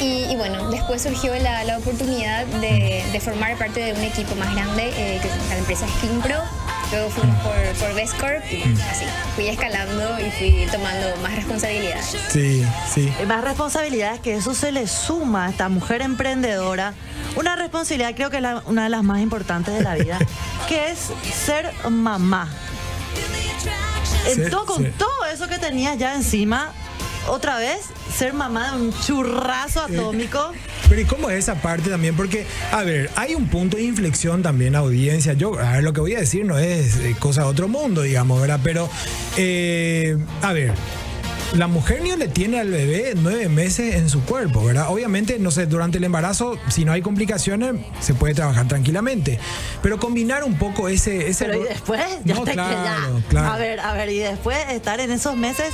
Y, 0.00 0.24
y 0.30 0.36
bueno, 0.36 0.70
después 0.70 1.02
surgió 1.02 1.34
la, 1.36 1.64
la 1.64 1.78
oportunidad 1.78 2.46
de, 2.46 3.04
de 3.12 3.20
formar 3.20 3.56
parte 3.56 3.80
de 3.80 3.92
un 3.92 4.02
equipo 4.02 4.34
más 4.36 4.52
grande, 4.54 4.88
eh, 4.96 5.18
que 5.20 5.28
es 5.28 5.48
la 5.48 5.56
empresa 5.58 5.86
Skimpro. 5.98 6.36
Luego 6.90 7.10
fuimos 7.10 7.36
por, 7.42 7.54
por 7.80 7.94
Best 7.94 8.18
Corp 8.18 8.42
y 8.50 8.62
así. 8.90 9.04
Fui 9.34 9.48
escalando 9.48 10.18
y 10.20 10.30
fui 10.30 10.66
tomando 10.72 11.06
más 11.22 11.34
responsabilidades. 11.36 12.16
Sí, 12.30 12.64
sí. 12.94 13.12
Y 13.22 13.26
más 13.26 13.42
responsabilidades 13.44 14.20
que 14.20 14.34
eso 14.36 14.54
se 14.54 14.72
le 14.72 14.86
suma 14.86 15.46
a 15.46 15.50
esta 15.50 15.68
mujer 15.68 16.00
emprendedora. 16.00 16.94
Una 17.36 17.56
responsabilidad 17.56 18.14
creo 18.14 18.30
que 18.30 18.36
es 18.36 18.42
la- 18.42 18.62
una 18.66 18.84
de 18.84 18.88
las 18.88 19.02
más 19.02 19.20
importantes 19.20 19.74
de 19.74 19.82
la 19.82 19.96
vida, 19.96 20.18
que 20.68 20.90
es 20.90 20.98
ser 21.44 21.70
mamá. 21.90 22.48
En 24.26 24.34
Ser- 24.36 24.50
todo- 24.50 24.64
con 24.64 24.90
todo 24.92 25.24
eso 25.32 25.46
que 25.48 25.58
tenías 25.58 25.98
ya 25.98 26.14
encima, 26.14 26.72
otra 27.28 27.58
vez, 27.58 27.80
ser 28.14 28.32
mamá 28.32 28.72
de 28.72 28.82
un 28.82 28.92
churrazo 29.00 29.82
atómico. 29.82 30.52
Pero 30.88 31.00
¿y 31.00 31.04
cómo 31.04 31.30
es 31.30 31.38
esa 31.38 31.56
parte 31.56 31.90
también? 31.90 32.16
Porque, 32.16 32.46
a 32.72 32.82
ver, 32.82 33.10
hay 33.16 33.34
un 33.34 33.48
punto 33.48 33.76
de 33.76 33.84
inflexión 33.84 34.42
también, 34.42 34.74
audiencia. 34.74 35.34
Yo, 35.34 35.58
a 35.58 35.72
ver, 35.72 35.84
lo 35.84 35.92
que 35.92 36.00
voy 36.00 36.14
a 36.14 36.20
decir 36.20 36.44
no 36.44 36.58
es 36.58 36.96
eh, 36.96 37.16
cosa 37.18 37.42
de 37.42 37.48
otro 37.48 37.68
mundo, 37.68 38.02
digamos, 38.02 38.40
¿verdad? 38.40 38.60
Pero, 38.62 38.88
eh, 39.36 40.16
a 40.42 40.52
ver. 40.52 40.72
La 41.54 41.66
mujer 41.66 42.02
ni 42.02 42.14
le 42.14 42.28
tiene 42.28 42.60
al 42.60 42.68
bebé 42.70 43.14
nueve 43.16 43.48
meses 43.48 43.94
en 43.96 44.10
su 44.10 44.22
cuerpo, 44.22 44.64
¿verdad? 44.64 44.86
Obviamente, 44.90 45.38
no 45.38 45.50
sé, 45.50 45.66
durante 45.66 45.96
el 45.98 46.04
embarazo, 46.04 46.56
si 46.68 46.84
no 46.84 46.92
hay 46.92 47.00
complicaciones, 47.00 47.74
se 48.00 48.12
puede 48.14 48.34
trabajar 48.34 48.68
tranquilamente. 48.68 49.40
Pero 49.82 49.98
combinar 49.98 50.44
un 50.44 50.56
poco 50.58 50.88
ese... 50.88 51.28
ese 51.28 51.46
Pero 51.46 51.64
y 51.64 51.68
después, 51.68 52.00
ya 52.24 52.34
No, 52.34 52.44
te 52.44 52.52
claro, 52.52 52.84
ya. 52.84 53.28
claro. 53.28 53.52
A 53.52 53.56
ver, 53.56 53.80
a 53.80 53.92
ver, 53.94 54.10
y 54.10 54.18
después 54.18 54.58
estar 54.70 55.00
en 55.00 55.10
esos 55.10 55.36
meses, 55.36 55.72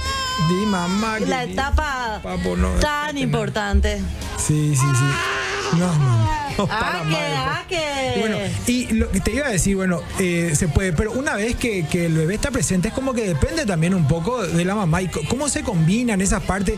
Di, 0.48 0.66
mamá. 0.66 1.18
la 1.20 1.42
etapa 1.44 2.20
Papo, 2.22 2.56
no, 2.56 2.70
tan 2.80 3.18
importante. 3.18 3.98
Sí, 4.38 4.74
sí, 4.76 4.80
sí. 4.80 5.76
No, 5.78 5.92
no. 5.92 6.43
para 6.68 7.00
Ah, 7.00 7.62
ah, 7.62 7.64
que. 7.68 8.14
Y 8.16 8.20
Bueno, 8.20 8.36
y 8.66 8.86
lo 8.94 9.10
que 9.10 9.20
te 9.20 9.32
iba 9.32 9.46
a 9.46 9.50
decir, 9.50 9.76
bueno, 9.76 10.00
eh, 10.20 10.52
se 10.54 10.68
puede, 10.68 10.92
pero 10.92 11.12
una 11.12 11.34
vez 11.34 11.56
que, 11.56 11.84
que 11.86 12.06
el 12.06 12.14
bebé 12.14 12.34
está 12.34 12.50
presente, 12.50 12.88
es 12.88 12.94
como 12.94 13.12
que 13.12 13.26
depende 13.26 13.66
también 13.66 13.94
un 13.94 14.06
poco 14.06 14.42
de 14.42 14.64
la 14.64 14.74
mamá 14.74 15.02
y 15.02 15.08
cómo 15.08 15.48
se 15.48 15.62
combinan 15.62 16.20
esas 16.20 16.42
partes. 16.42 16.76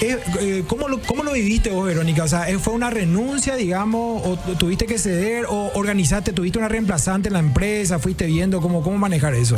Es, 0.00 0.16
eh, 0.40 0.64
¿cómo, 0.66 0.88
lo, 0.88 1.00
¿Cómo 1.02 1.22
lo 1.24 1.32
viviste 1.32 1.70
vos, 1.70 1.86
Verónica? 1.86 2.24
O 2.24 2.28
sea, 2.28 2.48
¿eh, 2.48 2.58
¿fue 2.58 2.72
una 2.72 2.90
renuncia, 2.90 3.54
digamos, 3.56 4.22
o 4.26 4.36
tu- 4.36 4.54
tuviste 4.56 4.86
que 4.86 4.98
ceder, 4.98 5.46
o 5.48 5.70
organizaste, 5.74 6.32
tuviste 6.32 6.58
una 6.58 6.68
reemplazante 6.68 7.28
en 7.28 7.34
la 7.34 7.40
empresa, 7.40 7.98
fuiste 7.98 8.26
viendo 8.26 8.60
cómo, 8.60 8.82
cómo 8.82 8.96
manejar 8.98 9.34
eso? 9.34 9.56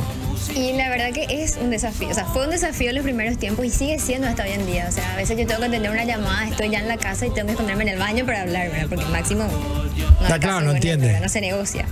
Y 0.55 0.73
la 0.73 0.89
verdad 0.89 1.13
que 1.13 1.27
es 1.43 1.57
un 1.61 1.71
desafío, 1.71 2.09
o 2.09 2.15
sea, 2.15 2.25
fue 2.27 2.45
un 2.45 2.51
desafío 2.51 2.91
en 2.91 2.97
los 2.97 3.05
primeros 3.05 3.39
tiempos 3.39 3.65
y 3.65 3.71
sigue 3.71 3.99
siendo 3.99 4.27
hasta 4.27 4.43
hoy 4.45 4.51
en 4.51 4.67
día. 4.67 4.87
O 4.89 4.93
sea, 4.93 5.13
a 5.13 5.17
veces 5.17 5.37
yo 5.39 5.47
tengo 5.47 5.61
que 5.61 5.67
atender 5.67 5.91
una 5.91 6.05
llamada, 6.05 6.49
estoy 6.49 6.71
ya 6.71 6.81
en 6.81 6.89
la 6.89 6.97
casa 6.97 7.27
y 7.27 7.31
tengo 7.31 7.47
que 7.47 7.53
esconderme 7.53 7.83
en 7.85 7.89
el 7.91 7.99
baño 7.99 8.25
para 8.27 8.43
hablar, 8.43 8.71
¿verdad? 8.71 8.87
Porque 8.89 9.05
máximo 9.07 9.45
no, 9.61 10.29
Ya, 10.29 10.35
hay 10.35 10.41
claro, 10.41 10.61
no 10.63 10.73
entiende. 10.73 11.19
No 11.21 11.29
se 11.29 11.41
negocia. 11.41 11.87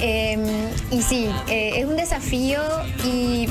Eh, 0.00 0.38
y 0.92 1.02
sí, 1.02 1.28
eh, 1.48 1.72
es 1.76 1.84
un 1.84 1.96
desafío 1.96 2.60
y 3.04 3.48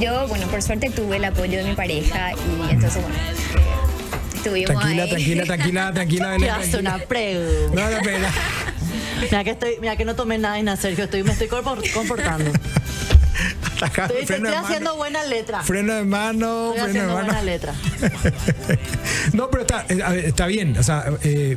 yo, 0.00 0.28
bueno, 0.28 0.46
por 0.48 0.60
suerte 0.62 0.90
tuve 0.90 1.16
el 1.16 1.24
apoyo 1.24 1.58
de 1.58 1.64
mi 1.64 1.74
pareja 1.74 2.32
y 2.34 2.70
entonces, 2.72 3.00
bueno, 3.02 3.16
eh, 3.16 4.36
estuvimos 4.36 4.70
Tranquila, 4.70 5.02
ahí. 5.04 5.08
tranquila, 5.10 5.44
tranquila, 5.44 5.92
tranquila, 5.94 6.30
Belén, 6.32 6.48
tranquila. 6.50 6.78
una 6.80 6.98
pregunta. 6.98 7.74
No, 7.82 7.90
no, 7.90 7.96
pero- 8.04 8.28
Mira 9.22 9.42
que 9.44 9.50
estoy, 9.50 9.76
mira 9.80 9.96
que 9.96 10.04
no 10.04 10.14
tomé 10.14 10.38
nada, 10.38 10.58
Ina, 10.60 10.76
Sergio, 10.76 11.04
estoy, 11.04 11.22
me 11.24 11.32
estoy 11.32 11.48
comportando. 11.48 12.52
Estoy, 13.86 14.06
te 14.08 14.26
freno 14.26 14.26
estoy 14.26 14.36
de 14.36 14.40
mano. 14.50 14.66
haciendo 14.66 14.96
buena 14.96 15.24
letra. 15.24 15.62
Freno 15.62 15.94
de 15.94 16.04
mano, 16.04 16.74
Estoy 16.74 16.74
freno 16.74 16.84
de 16.84 16.90
haciendo 16.90 17.14
mano. 17.14 17.24
buena 17.26 17.42
letra. 17.42 17.74
no, 19.32 19.50
pero 19.50 19.62
está, 19.62 19.84
eh, 19.88 20.22
está 20.26 20.46
bien. 20.46 20.76
O 20.78 20.82
sea, 20.82 21.04
eh, 21.22 21.56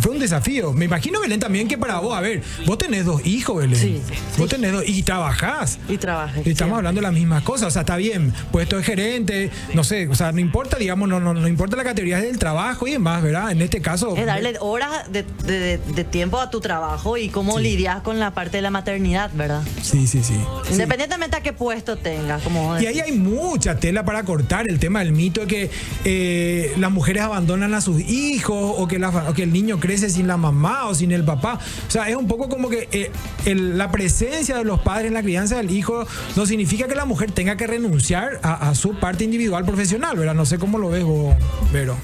fue 0.00 0.12
un 0.12 0.18
desafío. 0.18 0.72
Me 0.72 0.84
imagino, 0.84 1.20
Belén, 1.20 1.40
también 1.40 1.68
que 1.68 1.78
para 1.78 1.98
vos, 1.98 2.16
a 2.16 2.20
ver, 2.20 2.42
vos 2.66 2.78
tenés 2.78 3.04
dos 3.04 3.24
hijos, 3.26 3.56
Belén. 3.56 3.78
Sí, 3.78 4.02
Vos 4.38 4.48
tenés 4.48 4.72
dos 4.72 4.84
y 4.86 5.02
trabajás. 5.02 5.78
Y 5.88 5.96
trabajé. 5.98 6.42
Y 6.44 6.50
Estamos 6.50 6.74
sí. 6.74 6.78
hablando 6.78 7.00
de 7.00 7.06
las 7.06 7.12
mismas 7.14 7.42
cosas, 7.42 7.68
o 7.68 7.70
sea, 7.70 7.82
está 7.82 7.96
bien, 7.96 8.32
puesto 8.52 8.76
de 8.76 8.82
gerente, 8.82 9.50
no 9.74 9.84
sé, 9.84 10.08
o 10.08 10.14
sea, 10.14 10.32
no 10.32 10.40
importa, 10.40 10.76
digamos, 10.76 11.08
no, 11.08 11.20
no, 11.20 11.32
no 11.34 11.48
importa 11.48 11.76
la 11.76 11.84
categoría 11.84 12.18
del 12.20 12.38
trabajo 12.38 12.86
y 12.86 12.92
demás, 12.92 13.22
¿verdad? 13.22 13.50
En 13.50 13.62
este 13.62 13.80
caso... 13.80 14.16
Es 14.16 14.26
darle 14.26 14.56
horas 14.60 15.10
de, 15.10 15.24
de- 15.44 15.78
de 15.78 16.04
tiempo 16.04 16.38
a 16.40 16.50
tu 16.50 16.60
trabajo 16.60 17.16
y 17.16 17.28
cómo 17.28 17.56
Sí. 17.58 17.62
lidias 17.62 18.02
con 18.02 18.18
la 18.18 18.32
parte 18.32 18.58
de 18.58 18.62
la 18.62 18.70
maternidad, 18.70 19.30
¿verdad? 19.34 19.62
Sí, 19.82 20.06
sí, 20.06 20.22
sí. 20.22 20.34
sí. 20.34 20.72
Independientemente 20.72 21.36
a 21.36 21.42
qué 21.46 21.52
puesto 21.52 21.96
tengas, 21.96 22.42
como 22.42 22.76
Y 22.80 22.86
ahí 22.86 22.98
hay 22.98 23.12
mucha 23.12 23.76
tela 23.76 24.04
para 24.04 24.24
cortar 24.24 24.68
el 24.68 24.80
tema 24.80 24.98
del 24.98 25.12
mito 25.12 25.42
de 25.42 25.46
que 25.46 25.70
eh, 26.04 26.72
las 26.76 26.90
mujeres 26.90 27.22
abandonan 27.22 27.72
a 27.72 27.80
sus 27.80 28.00
hijos 28.00 28.74
o 28.76 28.88
que, 28.88 28.98
la 28.98 29.12
fa- 29.12 29.30
o 29.30 29.32
que 29.32 29.44
el 29.44 29.52
niño 29.52 29.78
crece 29.78 30.10
sin 30.10 30.26
la 30.26 30.36
mamá 30.36 30.86
o 30.86 30.94
sin 30.96 31.12
el 31.12 31.22
papá. 31.24 31.60
O 31.86 31.90
sea, 31.90 32.08
es 32.08 32.16
un 32.16 32.26
poco 32.26 32.48
como 32.48 32.68
que 32.68 32.88
eh, 32.90 33.12
el- 33.44 33.78
la 33.78 33.92
presencia 33.92 34.56
de 34.56 34.64
los 34.64 34.80
padres 34.80 35.06
en 35.06 35.14
la 35.14 35.22
crianza 35.22 35.56
del 35.58 35.70
hijo 35.70 36.04
no 36.34 36.46
significa 36.46 36.88
que 36.88 36.96
la 36.96 37.04
mujer 37.04 37.30
tenga 37.30 37.56
que 37.56 37.68
renunciar 37.68 38.40
a, 38.42 38.70
a 38.70 38.74
su 38.74 38.98
parte 38.98 39.22
individual 39.22 39.64
profesional, 39.64 40.16
¿verdad? 40.16 40.34
No 40.34 40.46
sé 40.46 40.58
cómo 40.58 40.78
lo 40.78 40.88
ves 40.90 41.04
vos, 41.04 41.36
Vero. 41.72 41.96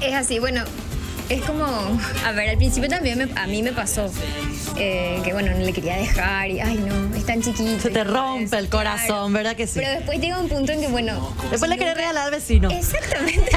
Es 0.00 0.14
así, 0.14 0.38
bueno, 0.38 0.62
es 1.28 1.42
como, 1.42 1.64
a 1.66 2.32
ver, 2.32 2.48
al 2.48 2.56
principio 2.56 2.88
también 2.88 3.18
me- 3.18 3.38
a 3.38 3.46
mí 3.46 3.62
me 3.62 3.72
pasó 3.72 4.10
eh, 4.78 5.20
que, 5.24 5.32
bueno, 5.32 5.52
no 5.52 5.58
le 5.58 5.72
quería 5.72 5.96
dejar 5.96 6.48
y, 6.50 6.60
ay, 6.60 6.76
no, 6.86 7.16
es 7.16 7.24
tan 7.24 7.42
chiquito. 7.42 7.80
Se 7.80 7.90
te 7.90 8.04
rompe 8.04 8.56
el 8.58 8.68
corazón, 8.68 9.06
claro. 9.06 9.30
¿verdad 9.30 9.56
que 9.56 9.66
sí? 9.66 9.74
Pero 9.80 9.90
después 9.90 10.20
llega 10.20 10.38
un 10.38 10.48
punto 10.48 10.72
en 10.72 10.80
que, 10.80 10.88
bueno... 10.88 11.32
Después 11.50 11.68
le 11.70 11.78
querés 11.78 11.96
regalar 11.96 12.24
al 12.26 12.30
vecino. 12.30 12.70
Exactamente. 12.70 13.50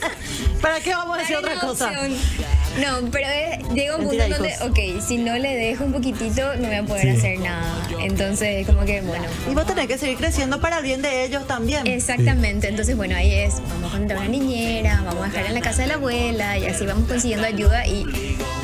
¿Para 0.60 0.80
qué 0.80 0.90
vamos 0.94 1.16
a 1.16 1.20
decir 1.20 1.36
otra 1.36 1.54
cosa? 1.60 1.92
No, 1.92 3.08
pero 3.10 3.26
es- 3.28 3.68
llega 3.74 3.96
un 3.96 4.04
punto 4.06 4.22
en 4.22 4.30
donde, 4.30 4.48
hijos. 4.50 4.68
ok, 4.68 5.02
si 5.06 5.18
no 5.18 5.36
le 5.38 5.54
dejo 5.54 5.84
un 5.84 5.92
poquitito, 5.92 6.54
no 6.56 6.66
voy 6.66 6.76
a 6.76 6.82
poder 6.82 7.02
Sí. 7.02 7.08
hacer 7.18 7.38
nada. 7.40 7.72
Entonces, 8.00 8.66
como 8.66 8.84
que, 8.84 9.00
bueno, 9.02 9.24
Y 9.50 9.54
vos 9.54 9.66
tenés 9.66 9.86
que 9.86 9.96
seguir 9.98 10.16
creciendo 10.18 10.60
para 10.60 10.78
el 10.78 10.84
bien 10.84 11.02
de 11.02 11.24
ellos 11.24 11.46
también. 11.46 11.86
Exactamente, 11.86 12.68
entonces 12.68 12.96
bueno, 12.96 13.16
ahí 13.16 13.32
es, 13.32 13.54
vamos 13.68 13.94
a 13.94 13.96
contratar 13.98 14.18
una 14.28 14.28
niñera, 14.28 15.02
vamos 15.04 15.22
a 15.24 15.28
dejar 15.28 15.46
en 15.46 15.54
la 15.54 15.60
casa 15.60 15.82
de 15.82 15.88
la 15.88 15.94
abuela 15.94 16.58
y 16.58 16.66
así 16.66 16.84
vamos 16.86 17.08
consiguiendo 17.08 17.46
ayuda 17.46 17.86
y 17.86 18.04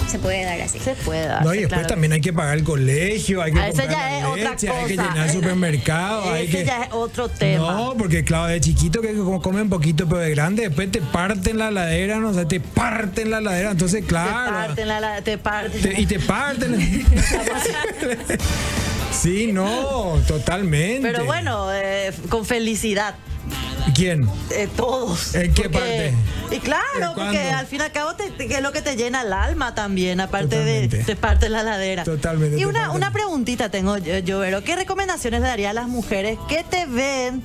se 0.09 0.19
puede 0.19 0.45
dar 0.45 0.61
así. 0.61 0.79
Se 0.79 0.95
puede 0.95 1.27
dar. 1.27 1.45
No, 1.45 1.55
y 1.55 1.59
después 1.61 1.79
claro. 1.81 1.89
también 1.89 2.13
hay 2.13 2.21
que 2.21 2.33
pagar 2.33 2.59
el 2.59 2.65
colegio, 2.65 3.41
hay 3.43 3.53
que 3.53 3.59
Ah, 3.61 3.69
ese 3.69 3.79
comprar 3.83 3.99
ya 3.99 4.11
la 4.11 4.19
es 4.19 4.25
otra 4.27 4.51
leche, 4.51 4.69
hay 4.69 4.87
que 4.87 4.97
cosa. 4.97 5.09
llenar 5.11 5.27
el 5.29 5.33
supermercado, 5.35 6.33
hay 6.33 6.45
Ese 6.49 6.59
que... 6.59 6.65
ya 6.65 6.83
es 6.85 6.89
otro 6.93 7.29
tema. 7.29 7.73
No, 7.73 7.95
porque 7.97 8.25
claro, 8.25 8.47
de 8.47 8.61
chiquito 8.61 9.01
que 9.01 9.15
como 9.15 9.41
comen 9.41 9.69
poquito, 9.69 10.07
pero 10.07 10.21
de 10.21 10.31
grande, 10.31 10.63
después 10.69 10.91
te 10.91 11.01
parten 11.01 11.59
la 11.59 11.71
ladera, 11.71 12.19
no 12.19 12.29
o 12.31 12.35
sea, 12.35 12.47
te 12.47 12.61
parten 12.61 13.31
la 13.31 13.41
ladera, 13.41 13.71
entonces 13.71 14.03
Te 14.03 14.07
claro. 14.07 14.53
parten 14.53 14.89
la, 14.89 15.01
la- 15.01 15.23
te 15.23 15.39
parten. 15.39 15.81
te- 15.81 16.01
y 16.01 16.07
te 16.07 16.19
parten. 16.21 16.77
sí, 19.13 19.53
no, 19.53 20.19
totalmente. 20.27 21.11
Pero 21.11 21.25
bueno, 21.25 21.73
eh, 21.73 22.13
con 22.29 22.45
felicidad. 22.45 23.15
¿Quién? 23.95 24.29
eh, 24.51 24.69
todos. 24.77 25.35
¿En 25.35 25.53
qué 25.55 25.65
Porque- 25.69 25.79
parte? 25.79 26.15
Y 26.57 26.59
claro, 26.61 27.09
¿En 27.11 27.15
porque 27.15 27.51
al 27.51 27.67
fin 27.67 27.81
y 27.81 27.83
al 27.85 27.93
cabo 27.93 28.15
te, 28.15 28.33
es 28.55 28.63
lo 28.63 28.73
que 28.73 28.83
te 28.83 28.97
llena 28.97 29.23
el 29.23 29.33
alma 29.33 29.75
también, 29.75 30.21
aparte 30.21 30.57
Totalmente. 30.57 30.97
de 30.99 31.05
te 31.05 31.17
parte 31.17 31.49
la 31.49 31.63
ladera. 31.63 32.05
Totalmente, 32.05 32.59
Y 32.59 32.65
una, 32.65 32.91
una 32.91 33.13
preguntita 33.13 33.71
tengo 33.71 33.97
yo, 33.99 34.19
yo, 34.19 34.39
Vero. 34.39 34.63
¿Qué 34.63 34.77
recomendaciones 34.77 35.41
le 35.41 35.47
daría 35.49 35.71
a 35.71 35.73
las 35.73 35.89
mujeres 35.89 36.39
que 36.49 36.65
te 36.65 36.87
ven 36.87 37.43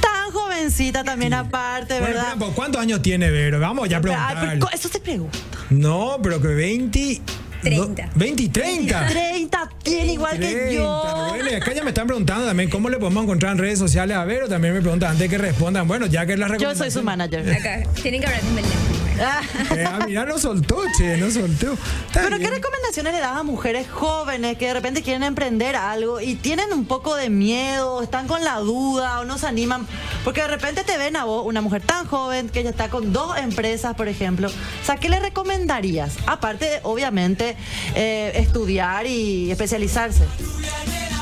tan 0.00 0.32
jovencita 0.32 1.04
también 1.04 1.32
aparte, 1.34 1.98
Bueno, 2.00 2.14
verdad? 2.16 2.36
¿Cuántos 2.54 2.80
años 2.80 3.00
tiene 3.02 3.30
Vero? 3.30 3.58
Vamos 3.60 3.88
ya 3.88 3.96
a 3.96 3.98
Ay, 3.98 4.02
preguntarle. 4.02 4.50
pero 4.60 4.70
Eso 4.72 4.88
te 4.88 5.00
pregunto. 5.00 5.38
No, 5.70 6.18
pero 6.22 6.40
que 6.40 6.48
20. 6.48 7.20
30. 7.64 8.10
20 8.14 8.42
y 8.42 8.48
30. 8.48 9.06
30, 9.08 9.70
tiene 9.82 10.12
igual 10.12 10.38
que 10.38 10.46
30, 10.46 10.72
yo. 10.72 11.26
Bueno, 11.30 11.50
y 11.50 11.54
acá 11.54 11.72
ya 11.72 11.82
me 11.82 11.90
están 11.90 12.06
preguntando 12.06 12.46
también 12.46 12.70
cómo 12.70 12.88
le 12.88 12.98
podemos 12.98 13.24
encontrar 13.24 13.52
en 13.52 13.58
redes 13.58 13.78
sociales 13.78 14.16
a 14.16 14.24
Vero. 14.24 14.48
También 14.48 14.74
me 14.74 14.80
preguntan 14.80 15.12
antes 15.12 15.28
que 15.28 15.38
respondan. 15.38 15.88
Bueno, 15.88 16.06
ya 16.06 16.26
que 16.26 16.36
la 16.36 16.56
Yo 16.56 16.74
soy 16.74 16.90
su 16.90 17.02
manager. 17.02 17.50
Acá, 17.52 17.82
tienen 18.02 18.20
que 18.20 18.26
hablar 18.26 18.42
con 18.42 18.54
Belén. 18.54 19.03
Eh, 19.74 19.84
ah, 19.86 20.04
mira, 20.06 20.24
no 20.24 20.38
soltó, 20.38 20.82
che, 20.96 21.16
no 21.16 21.30
soltó. 21.30 21.76
Pero. 22.12 22.38
¿qué 22.38 22.50
recomendaciones 22.50 23.12
le 23.12 23.20
das 23.20 23.36
a 23.36 23.42
mujeres 23.42 23.88
jóvenes 23.90 24.56
que 24.56 24.68
de 24.68 24.74
repente 24.74 25.02
quieren 25.02 25.22
emprender 25.22 25.74
algo 25.74 26.20
y 26.20 26.34
tienen 26.36 26.72
un 26.72 26.84
poco 26.84 27.16
de 27.16 27.30
miedo, 27.30 28.02
están 28.02 28.26
con 28.28 28.44
la 28.44 28.58
duda 28.58 29.20
o 29.20 29.24
no 29.24 29.38
se 29.38 29.46
animan? 29.46 29.86
Porque 30.22 30.42
de 30.42 30.48
repente 30.48 30.84
te 30.84 30.96
ven 30.98 31.16
a 31.16 31.24
vos, 31.24 31.44
una 31.46 31.60
mujer 31.60 31.82
tan 31.82 32.06
joven 32.06 32.48
que 32.48 32.62
ya 32.62 32.70
está 32.70 32.88
con 32.88 33.12
dos 33.12 33.36
empresas, 33.38 33.94
por 33.94 34.08
ejemplo. 34.08 34.48
O 34.48 34.84
sea, 34.84 34.96
¿qué 34.96 35.08
le 35.08 35.18
recomendarías? 35.18 36.16
Aparte, 36.26 36.64
de, 36.66 36.80
obviamente, 36.82 37.56
eh, 37.94 38.32
estudiar 38.36 39.06
y 39.06 39.50
especializarse. 39.50 40.24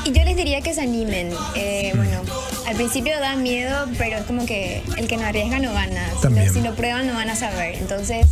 Y 0.05 0.11
yo 0.11 0.23
les 0.25 0.35
diría 0.35 0.61
que 0.61 0.73
se 0.73 0.81
animen. 0.81 1.31
Eh, 1.55 1.93
bueno, 1.95 2.21
al 2.67 2.75
principio 2.75 3.17
da 3.19 3.35
miedo, 3.35 3.85
pero 3.97 4.17
es 4.17 4.23
como 4.23 4.45
que 4.45 4.83
el 4.97 5.07
que 5.07 5.15
no 5.17 5.25
arriesga 5.25 5.59
no 5.59 5.73
gana. 5.73 6.09
Si 6.15 6.21
También. 6.21 6.47
lo, 6.47 6.53
si 6.53 6.61
lo 6.61 6.75
prueban 6.75 7.07
no 7.07 7.13
van 7.13 7.29
a 7.29 7.35
saber. 7.35 7.75
Entonces, 7.75 8.25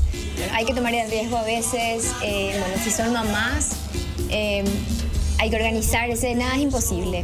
hay 0.53 0.65
que 0.65 0.73
tomar 0.73 0.93
el 0.93 1.09
riesgo 1.09 1.37
a 1.37 1.43
veces. 1.43 2.11
Eh, 2.23 2.55
bueno, 2.59 2.75
si 2.83 2.91
son 2.91 3.13
mamás, 3.13 3.69
eh, 4.29 4.63
hay 5.39 5.49
que 5.49 5.55
organizarse. 5.55 6.35
Nada 6.35 6.55
es 6.55 6.61
imposible. 6.61 7.23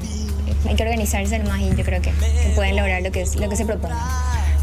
Hay 0.68 0.76
que 0.76 0.84
organizarse 0.84 1.38
nomás 1.40 1.62
y 1.62 1.70
yo 1.76 1.84
creo 1.84 2.02
que, 2.02 2.12
que 2.12 2.52
pueden 2.56 2.76
lograr 2.78 3.02
lo 3.02 3.12
que, 3.12 3.22
es- 3.22 3.36
lo 3.36 3.50
que 3.50 3.56
se 3.58 3.66
propongan. 3.66 4.00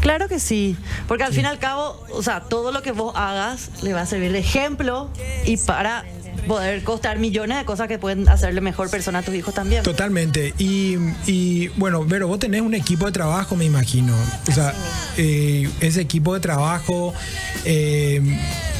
Claro 0.01 0.27
que 0.27 0.39
sí, 0.39 0.77
porque 1.07 1.23
al 1.23 1.33
fin 1.33 1.45
y 1.45 1.47
al 1.47 1.57
cabo, 1.57 1.99
o 2.11 2.21
sea, 2.21 2.41
todo 2.41 2.71
lo 2.71 2.83
que 2.83 2.91
vos 2.91 3.13
hagas 3.15 3.69
le 3.81 3.91
va 3.93 4.01
a 4.01 4.05
servir 4.05 4.31
de 4.31 4.37
ejemplo 4.39 5.09
y 5.45 5.57
para 5.57 6.05
poder 6.45 6.83
costar 6.83 7.19
millones 7.19 7.57
de 7.57 7.65
cosas 7.65 7.87
que 7.87 7.99
pueden 7.99 8.27
hacerle 8.29 8.61
mejor 8.61 8.89
persona 8.89 9.19
a 9.19 9.21
tus 9.21 9.35
hijos 9.35 9.53
también. 9.53 9.83
Totalmente. 9.83 10.53
Y, 10.57 10.97
y, 11.25 11.67
bueno, 11.75 12.05
Vero, 12.05 12.27
vos 12.27 12.39
tenés 12.39 12.61
un 12.61 12.73
equipo 12.73 13.05
de 13.05 13.11
trabajo, 13.11 13.55
me 13.55 13.65
imagino. 13.65 14.13
O 14.49 14.51
sea, 14.51 14.73
eh, 15.17 15.69
ese 15.81 16.01
equipo 16.01 16.33
de 16.33 16.39
trabajo. 16.39 17.13
eh, 17.65 18.21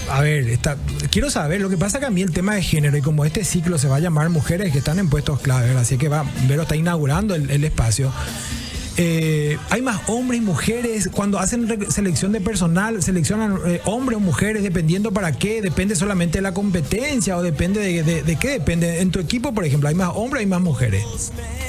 a 0.10 0.22
ver, 0.22 0.50
está, 0.50 0.78
quiero 1.10 1.32
saber, 1.32 1.62
lo 1.62 1.70
que 1.70 1.78
pasa 1.78 2.00
que 2.00 2.06
a 2.06 2.12
mí 2.12 2.22
el 2.22 2.32
tema 2.32 2.54
de 2.54 2.62
género 2.62 2.96
y 2.96 3.02
como 3.02 3.26
este 3.26 3.44
ciclo 3.44 3.80
se 3.80 3.88
va 3.88 3.96
a 3.96 4.00
llamar 4.00 4.30
mujeres 4.30 4.72
que 4.72 4.78
están 4.78 5.00
en 5.00 5.10
puestos 5.10 5.40
clave, 5.40 5.72
así 5.72 5.98
que 5.98 6.10
va, 6.10 6.24
Vero 6.48 6.62
está 6.62 6.76
inaugurando 6.76 7.34
el 7.34 7.64
espacio. 7.64 8.12
Eh, 8.98 9.58
hay 9.70 9.82
más 9.82 10.00
hombres 10.08 10.40
y 10.40 10.44
mujeres 10.44 11.10
cuando 11.12 11.38
hacen 11.40 11.68
selección 11.92 12.32
de 12.32 12.40
personal, 12.42 13.04
seleccionan 13.04 13.58
eh, 13.66 13.82
hombres 13.86 14.18
o 14.18 14.20
mujeres, 14.22 14.64
dependiendo 14.64 15.12
para 15.12 15.34
qué, 15.34 15.62
depende 15.62 15.96
solamente 15.96 16.38
de 16.38 16.42
la 16.44 16.54
competencia 16.54 17.36
o 17.38 17.42
depende 17.44 17.82
de, 17.82 18.04
de- 18.04 18.24
de 18.24 18.36
qué 18.38 18.50
depende. 18.52 19.02
En 19.02 19.12
tu 19.12 19.20
equipo, 19.20 19.54
por 19.54 19.66
ejemplo, 19.66 19.90
hay 19.90 19.96
más 19.96 20.12
hombres, 20.16 20.42
hay 20.42 20.46
más 20.48 20.62
mujeres. 20.62 21.04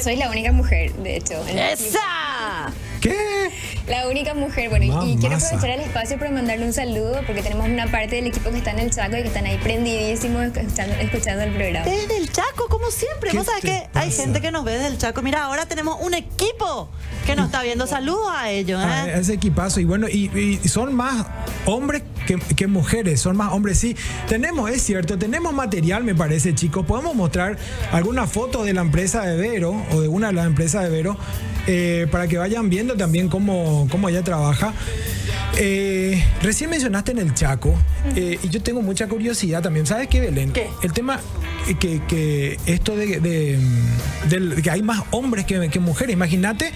Soy 0.03 0.17
la 0.17 0.31
única 0.31 0.53
mujer, 0.53 0.93
de 0.95 1.17
hecho. 1.17 1.35
en 1.49 1.59
el 1.59 1.73
equipo. 1.73 1.89
¡Esa! 1.89 2.73
¿Qué? 3.11 3.51
La 3.87 4.09
única 4.09 4.35
mujer, 4.35 4.69
bueno, 4.69 4.85
y- 5.05 5.13
y 5.13 5.17
quiero 5.17 5.37
aprovechar 5.37 5.71
el 5.71 5.81
espacio 5.81 6.19
para 6.19 6.31
mandarle 6.33 6.67
un 6.67 6.73
saludo 6.73 7.21
porque 7.27 7.43
tenemos 7.43 7.69
una 7.69 7.87
parte 7.91 8.17
del 8.17 8.27
equipo 8.27 8.51
que 8.51 8.59
está 8.59 8.73
en 8.73 8.81
el 8.81 8.91
Chaco 8.91 9.17
y 9.17 9.23
que 9.23 9.29
están 9.29 9.47
ahí 9.47 9.59
prendidísimos 9.59 10.43
escuchando, 10.57 10.95
escuchando 10.97 11.43
el 11.45 11.53
programa. 11.53 11.87
Desde 11.87 12.17
el 12.17 12.31
Chaco, 12.33 12.67
como 12.69 12.91
siempre. 12.91 13.31
¿Qué 13.31 13.37
Vos 13.39 13.47
sabés 13.47 13.63
que 13.63 13.87
hay 13.95 14.11
gente 14.11 14.41
que 14.41 14.51
nos 14.51 14.65
ve 14.65 14.73
desde 14.73 14.89
el 14.89 14.99
Chaco. 14.99 15.23
Mira, 15.23 15.45
ahora 15.45 15.67
tenemos 15.67 15.99
un 16.01 16.15
equipo 16.15 16.91
que 17.27 17.37
nos 17.37 17.47
está 17.47 17.63
viendo. 17.63 17.87
Saludos 17.87 18.27
a 18.35 18.51
ellos. 18.51 18.83
¿eh? 18.83 18.87
Ah, 18.89 19.07
ese 19.15 19.35
equipazo. 19.35 19.79
Y 19.81 19.85
bueno, 19.85 20.09
y, 20.09 20.31
y 20.63 20.69
son 20.69 20.93
más 20.95 21.27
hombres 21.67 22.03
que, 22.27 22.39
que 22.39 22.67
mujeres, 22.67 23.21
son 23.21 23.37
más 23.37 23.53
hombres. 23.53 23.79
Sí, 23.79 23.97
tenemos, 24.29 24.69
es 24.71 24.83
cierto, 24.83 25.17
tenemos 25.17 25.53
material, 25.53 26.03
me 26.03 26.15
parece, 26.15 26.55
chicos. 26.57 26.85
Podemos 26.87 27.15
mostrar 27.15 27.57
alguna 27.93 28.27
foto 28.27 28.65
de 28.65 28.73
la 28.75 28.81
empresa 28.81 29.23
de 29.23 29.37
Vero 29.37 29.81
o 29.93 30.01
de 30.01 30.09
una 30.09 30.29
de 30.29 30.33
las 30.33 30.47
empresas 30.47 30.83
de 30.83 30.91
Vero 30.91 31.17
eh, 31.67 32.07
para 32.11 32.29
que 32.29 32.39
vayan 32.39 32.69
viendo 32.69 32.97
también 32.97 33.29
cómo, 33.29 33.89
cómo 33.91 34.09
ella 34.09 34.23
trabaja. 34.23 34.73
Eh, 35.59 36.23
recién 36.43 36.69
mencionaste 36.69 37.13
en 37.13 37.19
el 37.19 37.35
Chaco 37.35 37.75
eh, 38.15 38.39
y 38.43 38.49
yo 38.51 38.63
tengo 38.63 38.83
mucha 38.83 39.09
curiosidad 39.09 39.63
también. 39.63 39.87
¿Sabes 39.87 40.09
qué, 40.09 40.21
Belén? 40.21 40.53
¿Qué? 40.53 40.69
El 40.83 40.93
tema 40.93 41.21
que, 41.75 42.01
que 42.07 42.59
esto 42.67 42.97
de, 42.97 43.59
que 44.63 44.71
hay 44.71 44.83
más 44.83 45.03
hombres 45.11 45.45
que, 45.45 45.69
que 45.69 45.81
mujeres. 45.81 46.15
Imagínate 46.15 46.73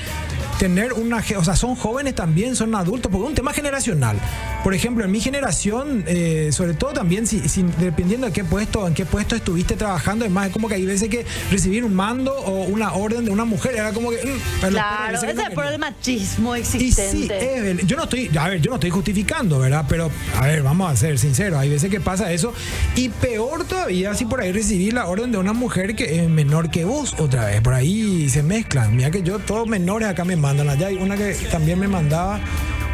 tener 0.58 0.92
una, 0.92 1.24
o 1.38 1.44
sea, 1.44 1.56
son 1.56 1.74
jóvenes 1.74 2.14
también, 2.14 2.54
son 2.54 2.74
adultos, 2.74 3.10
porque 3.10 3.24
es 3.24 3.30
un 3.30 3.34
tema 3.34 3.52
generacional. 3.54 4.18
Por 4.62 4.74
ejemplo, 4.74 5.02
en 5.06 5.10
mi 5.10 5.18
generación, 5.20 6.04
eh, 6.06 6.50
sobre 6.52 6.74
todo 6.74 6.92
también, 6.92 7.26
si, 7.26 7.48
si- 7.48 7.64
dependiendo 7.78 8.26
de 8.26 8.32
qué 8.34 8.44
puesto, 8.44 8.86
en 8.86 8.92
qué 8.92 9.06
puesto 9.06 9.34
estuviste 9.34 9.74
trabajando, 9.76 10.26
es 10.26 10.30
más, 10.30 10.48
es 10.48 10.52
como 10.52 10.68
que 10.68 10.74
hay 10.74 10.84
veces 10.84 11.08
que 11.08 11.24
recibir 11.50 11.82
un 11.82 11.94
mando 11.94 12.34
o 12.34 12.64
una 12.64 12.92
orden 12.92 13.24
de 13.24 13.30
una 13.30 13.46
mujer 13.46 13.74
era 13.76 13.92
como 13.92 14.10
que. 14.10 14.16
mm, 14.18 14.68
Claro, 14.68 15.16
ese 15.16 15.30
es 15.30 15.50
por 15.54 15.64
el 15.64 15.78
machismo 15.78 16.54
y 16.56 16.64
sí, 16.64 16.88
existente. 16.88 17.70
es 17.70 17.86
yo 17.86 17.96
no 17.96 18.02
estoy, 18.04 18.30
a 18.38 18.48
ver, 18.48 18.60
yo 18.60 18.68
no 18.68 18.74
estoy 18.76 18.90
justificando, 18.90 19.58
¿verdad? 19.60 19.86
Pero, 19.88 20.10
a 20.36 20.46
ver, 20.46 20.62
vamos 20.62 20.92
a 20.92 20.96
ser 20.96 21.18
sinceros, 21.18 21.58
hay 21.58 21.70
veces 21.70 21.90
que 21.90 22.00
pasa 22.00 22.30
eso. 22.32 22.52
Y 22.96 23.08
peor 23.08 23.64
todavía 23.64 24.12
si 24.14 24.26
por 24.26 24.42
ahí 24.42 24.52
recibí 24.52 24.79
la 24.88 25.06
orden 25.06 25.30
de 25.30 25.36
una 25.36 25.52
mujer 25.52 25.94
que 25.94 26.20
es 26.20 26.28
menor 26.30 26.70
que 26.70 26.86
vos, 26.86 27.14
otra 27.18 27.44
vez, 27.44 27.60
por 27.60 27.74
ahí 27.74 28.30
se 28.30 28.42
mezclan. 28.42 28.96
Mira 28.96 29.10
que 29.10 29.22
yo, 29.22 29.38
todos 29.38 29.68
menores 29.68 30.08
acá 30.08 30.24
me 30.24 30.36
mandan. 30.36 30.70
Allá 30.70 30.86
hay 30.86 30.96
una 30.96 31.16
que 31.16 31.34
también 31.52 31.78
me 31.78 31.86
mandaba 31.86 32.40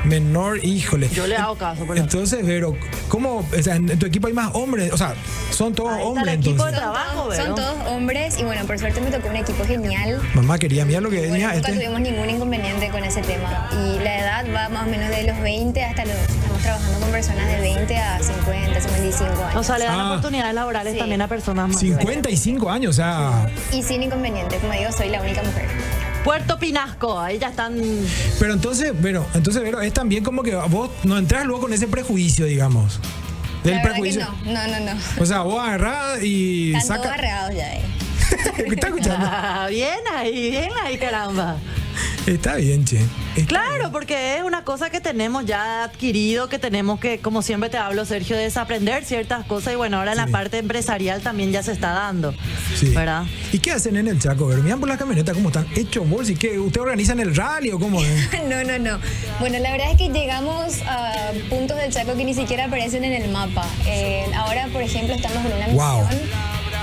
menor, 0.07 0.65
híjole. 0.65 1.09
Yo 1.11 1.27
le 1.27 1.37
hago 1.37 1.55
caso, 1.57 1.85
por 1.85 1.97
Entonces, 1.99 2.41
pero, 2.45 2.77
¿cómo? 3.09 3.39
O 3.57 3.63
sea, 3.63 3.77
en 3.77 3.99
tu 3.99 4.07
equipo 4.07 4.27
hay 4.29 4.33
más 4.33 4.51
hombres, 4.55 4.93
o 4.93 4.97
sea, 4.97 5.15
son 5.51 5.75
todos 5.75 5.91
Ahí 5.93 5.97
está 5.99 6.03
el 6.11 6.17
hombres 6.19 6.35
equipo 6.35 6.51
entonces. 6.53 6.73
de 6.75 6.79
trabajo, 6.81 7.23
Son 7.23 7.29
¿verdad? 7.31 7.55
todos 7.55 7.89
hombres 7.93 8.39
y 8.39 8.45
bueno, 8.45 8.65
por 8.67 8.79
suerte 8.79 9.01
me 9.01 9.11
tocó 9.11 9.29
un 9.29 9.37
equipo 9.37 9.65
genial. 9.65 10.21
Mamá 10.35 10.59
quería, 10.59 10.85
mira 10.85 11.01
lo 11.01 11.11
que 11.11 11.17
Bueno, 11.19 11.33
tenía 11.33 11.53
nunca 11.55 11.69
este. 11.69 11.73
tuvimos 11.75 12.01
ningún 12.01 12.31
inconveniente 12.31 12.89
con 12.91 13.05
ese 13.05 13.21
tema. 13.23 13.69
Y 13.73 13.99
la 14.03 14.19
edad 14.19 14.45
va 14.55 14.69
más 14.69 14.87
o 14.87 14.91
menos 14.91 15.09
de 15.11 15.25
los 15.25 15.39
20 15.41 15.83
hasta 15.85 16.05
los... 16.05 16.17
Estamos 16.17 16.63
trabajando 16.63 17.01
con 17.01 17.11
personas 17.11 17.47
de 17.49 17.61
20 17.61 17.97
a 17.99 18.19
50, 18.23 18.81
55 18.81 19.45
años. 19.45 19.57
O 19.57 19.63
sea, 19.63 19.79
le 19.79 19.85
dan 19.85 20.01
Ah. 20.01 20.11
oportunidades 20.11 20.55
laborales 20.55 20.93
Sí. 20.93 20.99
también 20.99 21.21
a 21.23 21.29
personas 21.29 21.69
más. 21.69 21.79
55 21.81 22.71
años, 22.71 22.91
o 22.91 22.93
sea. 22.97 23.49
y 23.73 23.83
sin 23.83 24.03
inconveniente, 24.03 24.57
como 24.59 24.73
digo, 24.73 24.91
soy 24.93 25.09
la 25.11 25.21
única 25.21 25.43
mujer. 25.43 25.67
Puerto 26.26 26.59
Pinasco, 26.59 27.21
ahí 27.21 27.38
ya 27.38 27.50
están. 27.50 27.80
Pero 28.40 28.52
entonces, 28.52 29.00
bueno, 29.00 29.25
entonces, 29.33 29.62
Vero, 29.62 29.81
es 29.81 29.92
también 29.92 30.24
como 30.24 30.42
que 30.42 30.57
vos 30.57 30.90
no 31.05 31.16
entras 31.18 31.46
luego 31.46 31.62
con 31.62 31.72
ese 31.72 31.87
prejuicio, 31.87 32.46
digamos. 32.46 32.98
Del 33.62 33.77
la 33.77 33.83
prejuicio. 33.83 34.27
que 34.42 34.51
no, 34.51 34.66
no, 34.66 34.81
no, 34.81 34.92
no. 34.92 35.01
O 35.20 35.24
sea, 35.24 35.42
vos 35.42 35.62
agarrás 35.62 36.20
y 36.24 36.74
Están 36.74 37.01
todos 37.01 37.12
arregados 37.12 37.55
ya, 37.55 37.77
eh. 37.77 37.83
¿Está 38.66 38.88
escuchando? 38.88 39.24
Ah, 39.31 39.66
bien 39.70 40.01
ahí, 40.12 40.51
bien 40.51 40.70
ahí, 40.83 40.98
caramba. 40.98 41.59
Está 42.26 42.56
bien, 42.56 42.85
che. 42.85 42.98
Está 43.37 43.46
Claro, 43.46 43.92
porque 43.92 44.37
es 44.37 44.42
una 44.42 44.64
cosa 44.64 44.90
que 44.90 45.00
tenemos 45.00 45.44
ya 45.44 45.85
adquirido, 45.85 46.48
que 46.48 46.59
tenemos 46.59 46.98
que, 47.00 47.18
como 47.20 47.42
siempre 47.42 47.68
te 47.70 47.76
hablo, 47.78 48.04
Sergio, 48.04 48.37
desaprender 48.37 49.04
ciertas 49.04 49.44
cosas 49.46 49.74
y 49.74 49.76
bueno, 49.76 49.98
ahora 49.98 50.12
en 50.12 50.16
la 50.18 50.26
parte 50.26 50.59
empresarial 50.59 51.22
también 51.22 51.52
ya 51.52 51.62
se 51.62 51.72
está 51.72 51.90
dando. 51.92 52.35
Sí. 52.74 52.90
¿Verdad? 52.90 53.24
¿Y 53.52 53.59
qué 53.59 53.72
hacen 53.72 53.96
en 53.96 54.09
el 54.09 54.18
Chaco? 54.18 54.46
Miran 54.46 54.80
por 54.80 54.88
la 54.88 54.96
camioneta 54.98 55.32
cómo 55.35 55.48
están 55.48 55.66
hechos 55.74 56.09
bolsa 56.09 56.32
y 56.32 56.37
qué. 56.37 56.59
¿Usted 56.59 56.80
organizan 56.80 57.20
el 57.20 57.35
rally 57.35 57.70
o 57.70 57.78
cómo 57.78 58.02
es? 58.02 58.28
No, 58.46 58.62
no, 58.64 58.78
no. 58.78 58.98
Bueno, 59.40 59.59
la 59.59 59.72
verdad 59.72 59.90
es 59.90 59.96
que 59.98 60.09
llegamos 60.09 60.80
a 60.87 61.32
puntos 61.50 61.76
del 61.76 61.92
Chaco 61.92 62.16
que 62.16 62.24
ni 62.24 62.32
siquiera 62.35 62.66
aparecen 62.66 63.02
en 63.04 63.22
el 63.22 63.30
mapa. 63.30 63.66
Eh, 63.87 64.24
ahora, 64.37 64.68
por 64.72 64.82
ejemplo, 64.82 65.14
estamos 65.14 65.38
en 65.44 65.52
una 65.52 65.66
misión 65.66 65.76
Wow. 65.76 66.09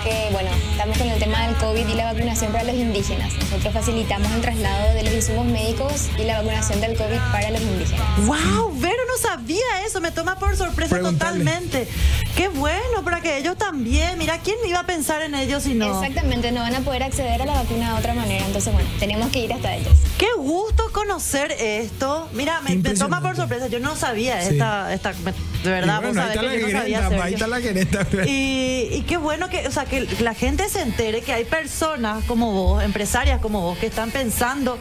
que, 0.03 0.29
bueno, 0.31 0.49
estamos 0.83 0.97
con 0.97 1.07
el 1.13 1.19
tema 1.19 1.47
del 1.47 1.55
COVID 1.55 1.87
y 1.87 1.93
la 1.95 2.11
vacunación 2.11 2.51
para 2.51 2.65
los 2.65 2.75
indígenas. 2.75 3.31
Nosotros 3.35 3.73
facilitamos 3.73 4.29
el 4.33 4.41
traslado 4.41 4.93
de 4.95 5.03
los 5.03 5.13
insumos 5.13 5.45
médicos 5.45 6.09
y 6.19 6.23
la 6.23 6.39
vacunación 6.41 6.81
del 6.81 6.97
COVID 6.97 7.19
para 7.31 7.51
los 7.51 7.61
indígenas. 7.61 8.05
¡Wow! 8.25 8.73
Vero 8.79 8.97
no 9.07 9.17
sabía 9.29 9.63
eso, 9.87 10.01
me 10.01 10.11
toma 10.11 10.37
por 10.37 10.57
sorpresa 10.57 10.89
Preguntale. 10.95 11.39
totalmente. 11.39 11.87
Qué 12.35 12.49
bueno, 12.49 13.03
para 13.05 13.21
que 13.21 13.37
ellos 13.37 13.55
también. 13.57 14.17
Mira, 14.17 14.39
¿quién 14.39 14.57
iba 14.67 14.79
a 14.79 14.85
pensar 14.85 15.21
en 15.21 15.35
ellos 15.35 15.63
si 15.63 15.73
no? 15.73 16.01
Exactamente, 16.01 16.51
no 16.51 16.61
van 16.61 16.75
a 16.75 16.81
poder 16.81 17.03
acceder 17.03 17.41
a 17.41 17.45
la 17.45 17.53
vacuna 17.53 17.93
de 17.93 17.99
otra 17.99 18.13
manera. 18.13 18.45
Entonces, 18.45 18.73
bueno, 18.73 18.89
tenemos 18.99 19.29
que 19.29 19.39
ir 19.39 19.53
hasta 19.53 19.75
ellos. 19.75 19.93
Qué 20.17 20.27
gusto 20.37 20.83
conocer 20.91 21.51
esto. 21.59 22.27
Mira, 22.33 22.59
me, 22.61 22.75
me 22.75 22.93
toma 22.95 23.21
por 23.21 23.35
sorpresa. 23.37 23.67
Yo 23.67 23.79
no 23.79 23.95
sabía 23.95 24.41
Sí. 24.41 24.53
esta, 24.55 24.93
esta, 24.93 25.13
de 25.13 25.69
verdad, 25.69 26.01
Y 26.01 26.05
vos 26.07 26.13
bueno, 26.15 26.21
ahí 26.23 26.35
sabés 26.35 26.35
está 26.35 26.41
la 26.43 26.51
que 26.51 26.59
yo 26.59 26.67
no 26.67 26.79
sabía. 26.79 26.97
gerenta, 27.03 27.23
ahí 27.23 27.33
está 27.33 27.47
la 27.47 27.61
gerenta. 27.61 28.07
Y, 28.27 28.89
y 28.91 29.01
qué 29.07 29.17
bueno 29.17 29.49
que, 29.49 29.67
o 29.67 29.71
sea, 29.71 29.85
que 29.85 30.01
la 30.19 30.33
gente 30.33 30.67
se 30.73 30.81
entere 30.81 31.21
que 31.21 31.31
hay 31.31 31.45
personas 31.45 32.23
como 32.25 32.51
vos, 32.51 32.83
empresarias 32.83 33.39
como 33.39 33.61
vos, 33.61 33.77
que 33.77 33.85
están 33.85 34.09
pensando 34.09 34.79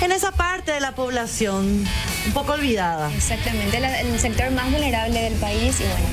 en 0.00 0.10
esa 0.10 0.32
parte 0.32 0.72
de 0.72 0.80
la 0.80 0.92
población 0.94 1.84
un 2.26 2.32
poco 2.32 2.52
olvidada. 2.52 3.12
Exactamente, 3.14 3.78
la- 3.78 4.00
el 4.00 4.18
sector 4.18 4.50
más 4.52 4.70
vulnerable 4.72 5.20
del 5.20 5.34
país 5.34 5.78
y 5.80 5.82
bueno, 5.84 6.06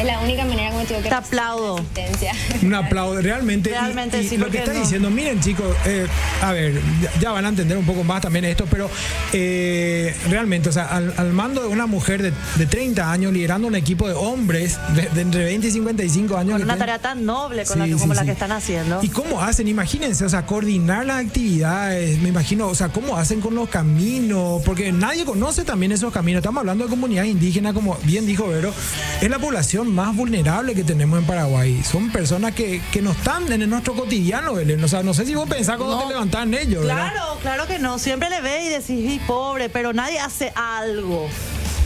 es 0.00 0.06
la 0.06 0.20
única 0.20 0.44
manera 0.44 0.70
como 0.70 0.84
tengo 0.84 1.02
que 1.02 1.08
Te 1.08 1.14
aplaudo. 1.14 1.80
Un 2.62 2.74
aplauso, 2.74 3.20
realmente. 3.20 3.70
Y- 3.70 3.72
Realmente 3.72 4.22
y, 4.22 4.28
sí, 4.28 4.36
lo 4.36 4.48
que 4.50 4.58
está 4.58 4.72
no. 4.72 4.80
diciendo, 4.80 5.10
miren 5.10 5.40
chicos, 5.40 5.74
eh, 5.86 6.06
a 6.42 6.52
ver, 6.52 6.74
ya, 7.02 7.10
ya 7.20 7.32
van 7.32 7.44
a 7.46 7.48
entender 7.50 7.76
un 7.78 7.84
poco 7.86 8.04
más 8.04 8.20
también 8.22 8.44
esto, 8.44 8.66
pero 8.70 8.90
eh, 9.32 10.14
realmente, 10.28 10.68
o 10.68 10.72
sea, 10.72 10.84
al, 10.86 11.12
al 11.16 11.32
mando 11.32 11.62
de 11.62 11.68
una 11.68 11.86
mujer 11.86 12.22
de, 12.22 12.32
de 12.56 12.66
30 12.66 13.10
años, 13.10 13.32
liderando 13.32 13.66
un 13.68 13.74
equipo 13.76 14.06
de 14.08 14.14
hombres 14.14 14.78
de, 14.94 15.02
de 15.08 15.20
entre 15.20 15.44
20 15.44 15.66
y 15.66 15.70
55 15.70 16.36
años. 16.36 16.50
Con 16.52 16.58
que 16.60 16.64
una 16.64 16.76
tarea 16.76 16.98
tan 16.98 17.24
noble 17.24 17.64
con 17.64 17.78
la 17.78 17.84
Sí, 17.86 17.90
que- 17.92 17.96
sí, 17.96 18.00
como 18.02 18.14
la 18.14 18.24
que 18.24 18.32
están 18.32 18.52
haciendo. 18.52 19.00
¿Y 19.02 19.08
cómo 19.08 19.40
hacen? 19.40 19.68
Imagínense, 19.68 20.24
o 20.24 20.28
sea, 20.28 20.46
coordinar 20.46 21.06
las 21.06 21.24
actividades, 21.24 22.18
me 22.20 22.28
imagino, 22.28 22.66
o 22.68 22.74
sea, 22.74 22.88
cómo 22.88 23.16
hacen 23.16 23.40
con 23.40 23.54
los 23.54 23.68
caminos, 23.68 24.62
porque 24.64 24.92
nadie 24.92 25.24
conoce 25.24 25.64
también 25.64 25.92
esos 25.92 26.12
caminos. 26.12 26.40
Estamos 26.40 26.60
hablando 26.60 26.84
de 26.84 26.90
comunidades 26.90 27.30
indígenas, 27.30 27.72
como 27.72 27.96
bien 28.04 28.26
dijo 28.26 28.48
Vero, 28.48 28.72
es 29.20 29.30
la 29.30 29.38
población 29.38 29.89
más 29.90 30.14
vulnerable 30.16 30.74
que 30.74 30.84
tenemos 30.84 31.18
en 31.18 31.24
Paraguay. 31.26 31.82
Son 31.82 32.10
personas 32.10 32.54
que, 32.54 32.80
que 32.92 33.02
no 33.02 33.12
están 33.12 33.50
en 33.52 33.68
nuestro 33.68 33.94
cotidiano, 33.94 34.54
Belén. 34.54 34.82
O 34.82 34.88
sea, 34.88 35.02
no 35.02 35.12
sé 35.14 35.26
si 35.26 35.34
vos 35.34 35.48
pensás 35.48 35.76
cuando 35.76 35.96
No. 35.96 36.02
te 36.02 36.08
levantás 36.14 36.42
en 36.44 36.54
ellos, 36.54 36.84
¿verdad? 36.86 37.12
Claro, 37.12 37.38
claro 37.42 37.66
que 37.66 37.78
no. 37.78 37.98
Siempre 37.98 38.30
le 38.30 38.40
ve 38.40 38.64
y 38.64 38.68
decís, 38.68 39.12
"Y 39.12 39.18
pobre, 39.26 39.68
pero 39.68 39.92
nadie 39.92 40.18
hace 40.18 40.52
algo. 40.54 41.28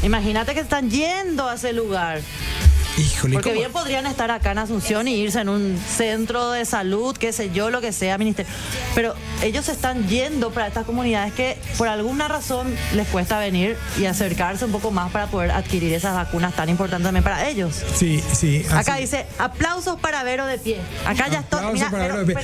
Imagínate 0.02 0.54
que 0.54 0.60
están 0.60 0.90
yendo 0.90 1.48
a 1.48 1.54
ese 1.54 1.72
lugar. 1.72 2.20
Híjole, 2.96 3.34
Porque 3.34 3.50
¿cómo? 3.50 3.60
bien 3.60 3.72
podrían 3.72 4.06
estar 4.06 4.30
acá 4.30 4.52
en 4.52 4.58
Asunción 4.58 5.08
y 5.08 5.16
irse 5.16 5.40
en 5.40 5.48
un 5.48 5.76
centro 5.78 6.52
de 6.52 6.64
salud, 6.64 7.16
qué 7.16 7.32
sé 7.32 7.50
yo, 7.50 7.70
lo 7.70 7.80
que 7.80 7.92
sea, 7.92 8.18
ministerio. 8.18 8.52
Pero 8.94 9.14
ellos 9.42 9.68
están 9.68 10.06
yendo 10.08 10.52
para 10.52 10.68
estas 10.68 10.84
comunidades 10.86 11.32
que 11.32 11.58
por 11.76 11.88
alguna 11.88 12.28
razón 12.28 12.72
les 12.94 13.08
cuesta 13.08 13.38
venir 13.40 13.76
y 13.98 14.04
acercarse 14.06 14.64
un 14.64 14.70
poco 14.72 14.92
más 14.92 15.10
para 15.10 15.26
poder 15.26 15.50
adquirir 15.50 15.92
esas 15.92 16.14
vacunas 16.14 16.54
tan 16.54 16.68
importantes 16.68 17.04
también 17.04 17.24
para 17.24 17.48
ellos. 17.48 17.82
Sí, 17.96 18.22
sí. 18.32 18.64
así- 18.68 18.76
Acá 18.76 18.96
dice, 18.96 19.26
aplausos 19.38 19.98
para 19.98 20.22
Vero 20.22 20.46
de 20.46 20.58
pie. 20.58 20.78
Acá 21.04 21.26
ya 21.28 21.40
estoy. 21.40 21.72
Mira, 21.72 21.90
para 21.90 22.22
Vero- 22.22 22.40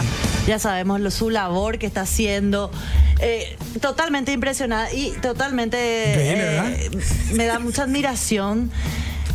ya 0.47 0.59
sabemos 0.59 1.01
lo- 1.01 1.11
su 1.11 1.31
labor 1.31 1.79
que 1.79 1.87
está 1.87 2.03
haciendo. 2.03 2.71
Eh, 3.21 3.57
totalmente 3.81 4.33
impresionada 4.33 4.93
y 4.93 5.11
totalmente 5.23 5.77
Increíble, 6.13 6.87
eh, 6.87 7.35
me 7.35 7.47
da 7.47 7.59
mucha 7.59 7.83
admiración. 7.83 8.71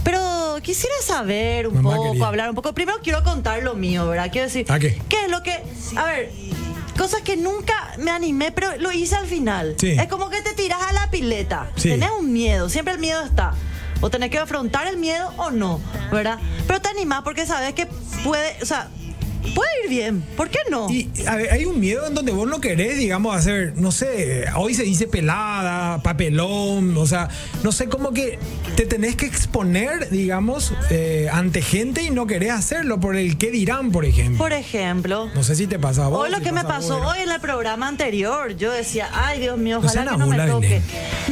Pero 0.04 0.19
quisiera 0.62 0.96
saber 1.06 1.67
un 1.67 1.76
Mamá 1.76 1.96
poco, 1.96 2.12
querida. 2.12 2.28
hablar 2.28 2.50
un 2.50 2.56
poco. 2.56 2.74
Primero 2.74 2.98
quiero 3.04 3.24
contar 3.24 3.63
lo 3.63 3.74
mío, 3.76 4.08
¿verdad? 4.08 4.30
Quiero 4.32 4.48
decir, 4.48 4.65
¿A 4.72 4.78
qué? 4.80 4.88
es 4.88 5.32
lo 5.32 5.41
que, 5.43 5.63
a 5.96 6.04
ver, 6.06 6.30
cosas 6.98 7.22
que 7.22 7.38
nunca 7.38 7.74
me 8.00 8.12
animé, 8.12 8.52
pero 8.52 8.67
lo 8.80 8.91
hice 8.91 9.15
al 9.15 9.28
final. 9.28 9.76
Sí. 9.80 9.91
Es 9.91 10.08
como 10.08 10.30
que 10.30 10.41
te 10.41 10.54
tiras 10.54 10.80
a 10.82 10.91
la 10.93 11.10
pileta. 11.10 11.72
Sí. 11.78 11.89
Tenés 11.89 12.10
un 12.19 12.34
miedo, 12.34 12.69
siempre 12.69 12.93
el 12.96 13.00
miedo 13.00 13.22
está. 13.24 13.54
O 14.04 14.10
tenés 14.10 14.30
que 14.30 14.38
afrontar 14.38 14.86
el 14.88 14.98
miedo 14.98 15.32
o 15.38 15.50
no, 15.50 15.80
¿verdad? 16.12 16.38
Pero 16.68 16.82
te 16.82 16.89
animás 16.89 17.22
porque 17.22 17.46
sabes 17.46 17.74
que 17.74 17.88
puede, 18.26 18.62
o 18.62 18.66
sea, 18.66 18.89
puede 19.56 19.69
ir 19.84 19.89
bien. 19.89 20.21
¿Por 20.36 20.49
qué 20.49 20.60
no? 20.69 20.89
Y 20.89 21.10
a 21.27 21.36
ver, 21.36 21.51
hay 21.51 21.65
un 21.65 21.79
miedo 21.79 22.08
en 22.08 22.13
donde 22.13 22.32
vos 22.32 22.47
no 22.47 22.60
querés, 22.62 22.97
digamos, 22.97 23.36
hacer, 23.36 23.73
no 23.75 23.91
sé, 23.91 24.45
hoy 24.56 24.73
se 24.73 24.84
dice 24.84 25.08
pelada, 25.08 26.01
papelón, 26.01 26.95
o 26.97 27.06
sea, 27.06 27.29
no 27.63 27.71
sé, 27.71 27.88
como 27.89 28.12
que 28.13 28.39
te 28.75 28.86
tenés 28.86 29.15
que 29.15 29.25
exponer, 29.25 30.10
digamos, 30.10 30.73
eh, 30.89 31.29
ante 31.32 31.62
gente 31.62 32.03
y 32.03 32.10
no 32.10 32.27
querés 32.27 32.51
hacerlo 32.51 32.99
por 32.99 33.15
el 33.15 33.38
qué 33.38 33.51
dirán, 33.51 33.91
por 33.91 34.06
ejemplo. 34.06 34.38
Por 34.38 34.53
ejemplo, 34.53 35.29
No 35.36 35.43
sé 35.43 35.56
si 35.56 35.67
te 35.67 35.79
pasa 35.79 36.06
a 36.06 36.08
vos. 36.08 36.23
hoy 36.23 36.32
lo 36.32 36.38
si 36.38 36.43
que 36.43 36.51
me 36.51 36.63
pasó 36.63 36.97
hoy 36.97 37.19
en 37.19 37.32
el 37.32 37.39
programa 37.39 37.88
anterior, 37.88 38.56
yo 38.56 38.71
decía, 38.71 39.10
ay 39.13 39.39
Dios 39.39 39.58
mío, 39.58 39.79
No 39.79 39.86
ojalá 39.88 40.03
seas 40.03 40.13
que 40.13 40.17
no 40.19 40.27
me 40.27 40.47
toque. 40.47 40.82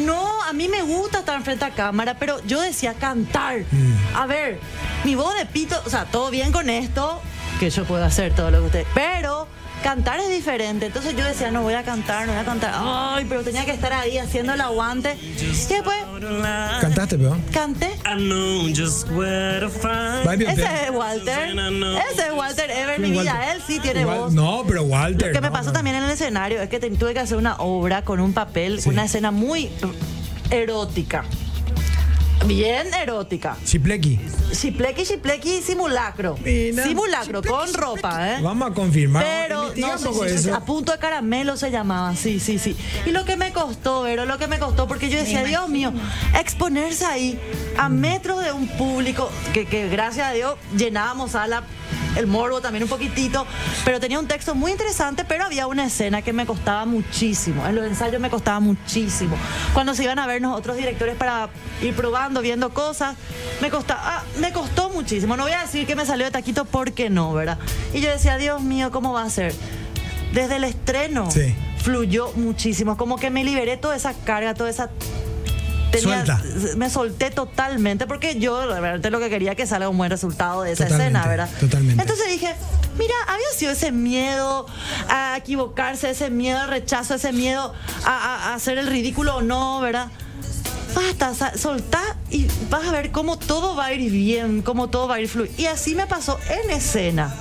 No, 0.05 0.43
a 0.43 0.53
mí 0.53 0.67
me 0.67 0.81
gusta 0.81 1.19
estar 1.19 1.41
frente 1.43 1.65
a 1.65 1.71
cámara, 1.71 2.17
pero 2.19 2.45
yo 2.45 2.61
decía 2.61 2.93
cantar. 2.93 3.59
Mm. 3.71 4.15
A 4.15 4.25
ver, 4.27 4.59
mi 5.03 5.15
voz 5.15 5.35
de 5.37 5.45
pito, 5.45 5.75
o 5.85 5.89
sea, 5.89 6.05
todo 6.05 6.29
bien 6.31 6.51
con 6.51 6.69
esto, 6.69 7.21
que 7.61 7.69
yo 7.69 7.85
puedo 7.85 8.03
hacer 8.03 8.33
todo 8.33 8.49
lo 8.49 8.57
que 8.61 8.65
usted, 8.65 8.85
pero 8.95 9.47
cantar 9.83 10.19
es 10.19 10.29
diferente. 10.29 10.87
Entonces 10.87 11.15
yo 11.15 11.23
decía, 11.23 11.51
no 11.51 11.61
voy 11.61 11.75
a 11.75 11.83
cantar, 11.83 12.25
no 12.25 12.33
voy 12.33 12.41
a 12.41 12.43
cantar. 12.45 12.73
Ay, 12.75 13.25
pero 13.29 13.43
tenía 13.43 13.65
que 13.65 13.71
estar 13.71 13.93
ahí 13.93 14.17
haciendo 14.17 14.53
el 14.53 14.61
aguante. 14.61 15.15
Y 15.21 15.33
después 15.73 15.95
¿Cantaste, 16.81 17.19
peón? 17.19 17.39
canté. 17.53 17.91
Ese 20.47 20.85
es 20.85 20.91
Walter. 20.91 21.55
Ese 22.11 22.27
es 22.27 22.33
Walter 22.33 22.71
Ever, 22.71 22.99
mi 22.99 23.07
Sí, 23.09 23.11
vida. 23.11 23.33
Walter. 23.35 23.55
Él 23.55 23.61
sí 23.67 23.79
tiene 23.79 24.05
Wal- 24.07 24.17
voz. 24.17 24.33
No, 24.33 24.63
pero 24.67 24.81
Walter. 24.83 25.27
Lo 25.27 25.33
que 25.33 25.41
me 25.41 25.47
no, 25.49 25.53
pasó 25.53 25.67
no. 25.67 25.73
también 25.73 25.97
en 25.97 26.03
el 26.05 26.09
escenario 26.09 26.59
es 26.63 26.69
que 26.69 26.79
te- 26.79 26.89
tuve 26.89 27.13
que 27.13 27.19
hacer 27.19 27.37
una 27.37 27.57
obra 27.57 28.03
con 28.03 28.19
un 28.19 28.33
papel, 28.33 28.81
Sí. 28.81 28.89
una 28.89 29.05
escena 29.05 29.29
muy 29.29 29.69
erótica. 30.49 31.25
Bien 32.45 32.93
erótica. 32.93 33.55
Chiplequi. 33.63 34.19
Chiplequi, 34.51 35.05
chiplequi, 35.05 35.61
simulacro. 35.61 36.37
Mira, 36.43 36.83
simulacro, 36.83 37.41
con 37.43 37.73
ropa, 37.73 38.31
¿eh? 38.31 38.41
Vamos 38.41 38.71
a 38.71 38.73
confirmar. 38.73 39.23
Pero 39.23 39.71
no, 39.75 39.97
sí, 39.97 40.05
poco 40.05 40.23
sí, 40.23 40.29
sí, 40.29 40.35
eso. 40.35 40.55
a 40.55 40.65
punto 40.65 40.91
de 40.91 40.97
caramelo 40.97 41.55
se 41.55 41.71
llamaba, 41.71 42.15
sí, 42.15 42.39
sí, 42.39 42.57
sí. 42.57 42.75
Y 43.05 43.11
lo 43.11 43.25
que 43.25 43.37
me 43.37 43.53
costó, 43.53 44.03
Vero, 44.03 44.25
lo 44.25 44.37
que 44.37 44.47
me 44.47 44.59
costó, 44.59 44.87
porque 44.87 45.09
yo 45.09 45.17
decía, 45.17 45.43
Dios 45.43 45.69
mío, 45.69 45.93
exponerse 46.39 47.05
ahí 47.05 47.39
a 47.77 47.89
metros 47.89 48.43
de 48.43 48.51
un 48.51 48.67
público 48.67 49.29
que, 49.53 49.65
que 49.65 49.87
gracias 49.89 50.27
a 50.27 50.33
Dios 50.33 50.55
llenábamos 50.75 51.31
sala, 51.31 51.63
el 52.15 52.27
morbo 52.27 52.61
también 52.61 52.83
un 52.83 52.89
poquitito, 52.89 53.45
pero 53.85 53.99
tenía 53.99 54.19
un 54.19 54.27
texto 54.27 54.55
muy 54.55 54.71
interesante, 54.71 55.23
pero 55.25 55.45
había 55.45 55.67
una 55.67 55.85
escena 55.85 56.21
que 56.21 56.33
me 56.33 56.45
costaba 56.45 56.85
muchísimo. 56.85 57.65
En 57.65 57.75
los 57.75 57.85
ensayos 57.85 58.19
me 58.21 58.29
costaba 58.29 58.59
muchísimo. 58.59 59.35
Cuando 59.73 59.93
se 59.93 60.03
iban 60.03 60.19
a 60.19 60.27
vernos 60.27 60.57
otros 60.57 60.77
directores 60.77 61.15
para 61.15 61.49
ir 61.81 61.93
probando, 61.95 62.41
viendo 62.41 62.73
cosas, 62.73 63.15
me 63.61 63.69
costaba, 63.69 64.01
ah, 64.03 64.23
me 64.39 64.51
costó 64.51 64.89
muchísimo. 64.89 65.37
No 65.37 65.43
voy 65.43 65.53
a 65.53 65.61
decir 65.61 65.87
que 65.87 65.95
me 65.95 66.05
salió 66.05 66.25
de 66.25 66.31
taquito 66.31 66.65
porque 66.65 67.09
no, 67.09 67.33
¿verdad? 67.33 67.57
Y 67.93 68.01
yo 68.01 68.09
decía, 68.09 68.37
Dios 68.37 68.61
mío, 68.61 68.91
¿cómo 68.91 69.13
va 69.13 69.23
a 69.23 69.29
ser? 69.29 69.53
Desde 70.33 70.57
el 70.57 70.63
estreno 70.63 71.29
Sí. 71.31 71.55
fluyó 71.77 72.31
muchísimo, 72.35 72.95
como 72.97 73.17
que 73.17 73.29
me 73.29 73.43
liberé 73.43 73.75
toda 73.77 73.95
esa 73.95 74.13
carga, 74.13 74.53
toda 74.53 74.69
esa 74.69 74.89
Suelta. 75.99 76.41
me 76.77 76.89
solté 76.89 77.31
totalmente 77.31 78.07
porque 78.07 78.39
yo 78.39 78.65
verdad 78.79 79.11
lo 79.11 79.19
que 79.19 79.29
quería 79.29 79.55
que 79.55 79.65
salga 79.67 79.89
un 79.89 79.97
buen 79.97 80.09
resultado 80.09 80.61
de 80.63 80.71
esa 80.71 80.85
Totalmente, 80.85 81.17
escena, 81.19 81.27
¿verdad? 81.27 81.49
totalmente. 81.59 82.01
Entonces 82.01 82.27
dije, 82.29 82.53
mira, 82.97 83.13
había 83.27 83.45
sido 83.57 83.71
ese 83.71 83.91
miedo 83.91 84.65
a 85.09 85.35
equivocarse, 85.37 86.09
ese 86.09 86.29
miedo 86.29 86.59
al 86.59 86.69
rechazo, 86.69 87.15
ese 87.15 87.31
miedo 87.33 87.73
a, 88.05 88.09
a- 88.11 88.51
a 88.51 88.53
hacer 88.55 88.77
el 88.77 88.87
ridículo 88.87 89.37
o 89.37 89.41
no, 89.41 89.79
¿verdad? 89.81 90.07
Basta, 90.93 91.57
soltá 91.57 92.01
y 92.29 92.47
vas 92.69 92.85
a 92.85 92.91
ver 92.91 93.11
cómo 93.11 93.37
todo 93.39 93.75
va 93.77 93.85
a 93.85 93.93
ir 93.93 94.11
bien, 94.11 94.61
cómo 94.61 94.89
todo 94.89 95.07
va 95.07 95.15
a 95.15 95.19
ir 95.21 95.29
fluir. 95.29 95.51
Y 95.57 95.67
así 95.67 95.95
me 95.95 96.05
pasó 96.05 96.37
en 96.49 96.69
escena. 96.71 97.33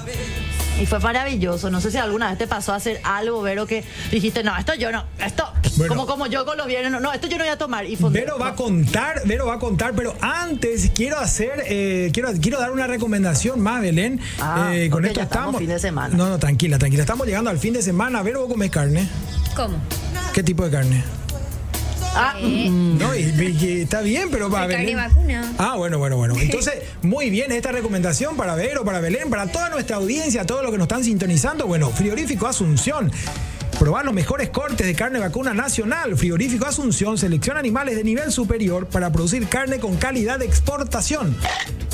Y 0.78 0.86
fue 0.86 0.98
maravilloso. 1.00 1.70
No 1.70 1.80
sé 1.80 1.90
si 1.90 1.98
alguna 1.98 2.30
vez 2.30 2.38
te 2.38 2.46
pasó 2.46 2.72
a 2.72 2.76
hacer 2.76 3.00
algo, 3.04 3.42
Vero, 3.42 3.66
que 3.66 3.84
dijiste, 4.10 4.42
no, 4.42 4.56
esto 4.56 4.74
yo 4.74 4.90
no, 4.90 5.04
esto, 5.24 5.46
Bueno. 5.76 5.94
como, 5.94 6.06
como 6.06 6.26
yo 6.26 6.46
con 6.46 6.56
los 6.56 6.66
viernes, 6.66 6.90
no, 6.90 7.00
no, 7.00 7.12
esto 7.12 7.26
yo 7.26 7.36
no 7.36 7.44
voy 7.44 7.52
a 7.52 7.58
tomar. 7.58 7.84
Y 7.84 7.96
fue- 7.96 8.10
Vero 8.10 8.38
va 8.38 8.48
a 8.48 8.54
contar, 8.54 9.20
Vero 9.26 9.46
va 9.46 9.54
a 9.54 9.58
contar, 9.58 9.92
pero 9.94 10.14
antes 10.22 10.90
quiero 10.94 11.18
hacer, 11.18 11.64
eh, 11.66 12.10
quiero, 12.14 12.30
quiero 12.40 12.58
dar 12.58 12.70
una 12.72 12.86
recomendación 12.86 13.60
más, 13.60 13.82
Belén. 13.82 14.20
Ah, 14.40 14.70
Eh, 14.72 14.88
con 14.88 15.04
esto 15.04 15.18
ya 15.18 15.24
estamos 15.24 15.58
fin 15.58 15.68
de 15.68 15.78
semana. 15.78 16.16
No, 16.16 16.28
no, 16.30 16.38
tranquila, 16.38 16.78
tranquila. 16.78 17.02
Estamos 17.02 17.26
llegando 17.26 17.50
al 17.50 17.58
fin 17.58 17.74
de 17.74 17.82
semana. 17.82 18.22
Vero, 18.22 18.40
¿vos 18.40 18.48
comés 18.50 18.70
carne? 18.70 19.06
¿Cómo? 19.54 19.76
¿Qué 20.32 20.42
tipo 20.42 20.64
de 20.64 20.70
carne? 20.70 21.04
Ah, 22.14 22.34
No, 22.40 23.14
y, 23.14 23.80
está 23.82 24.00
bien, 24.00 24.30
pero 24.30 24.50
va 24.50 24.66
Belén. 24.66 24.96
vacuna. 24.96 25.52
Ah, 25.58 25.76
bueno, 25.76 25.98
bueno, 25.98 26.16
bueno. 26.16 26.34
Entonces, 26.38 26.74
muy 27.02 27.30
bien 27.30 27.52
esta 27.52 27.72
recomendación 27.72 28.36
para 28.36 28.54
Vero, 28.54 28.84
para 28.84 29.00
Belén, 29.00 29.30
para 29.30 29.46
toda 29.46 29.68
nuestra 29.68 29.96
audiencia, 29.96 30.44
todos 30.44 30.62
los 30.62 30.72
que 30.72 30.78
nos 30.78 30.86
están 30.86 31.04
sintonizando. 31.04 31.66
Bueno, 31.66 31.90
Frigorífico 31.90 32.46
Asunción. 32.46 33.10
Probar 33.78 34.04
los 34.04 34.12
mejores 34.12 34.50
cortes 34.50 34.86
de 34.86 34.94
carne 34.94 35.20
vacuna 35.20 35.54
nacional. 35.54 36.16
Frigorífico 36.16 36.66
Asunción 36.66 37.16
selecciona 37.16 37.60
animales 37.60 37.96
de 37.96 38.04
nivel 38.04 38.30
superior 38.32 38.86
para 38.86 39.10
producir 39.12 39.46
carne 39.48 39.78
con 39.78 39.96
calidad 39.96 40.38
de 40.38 40.44
exportación. 40.46 41.34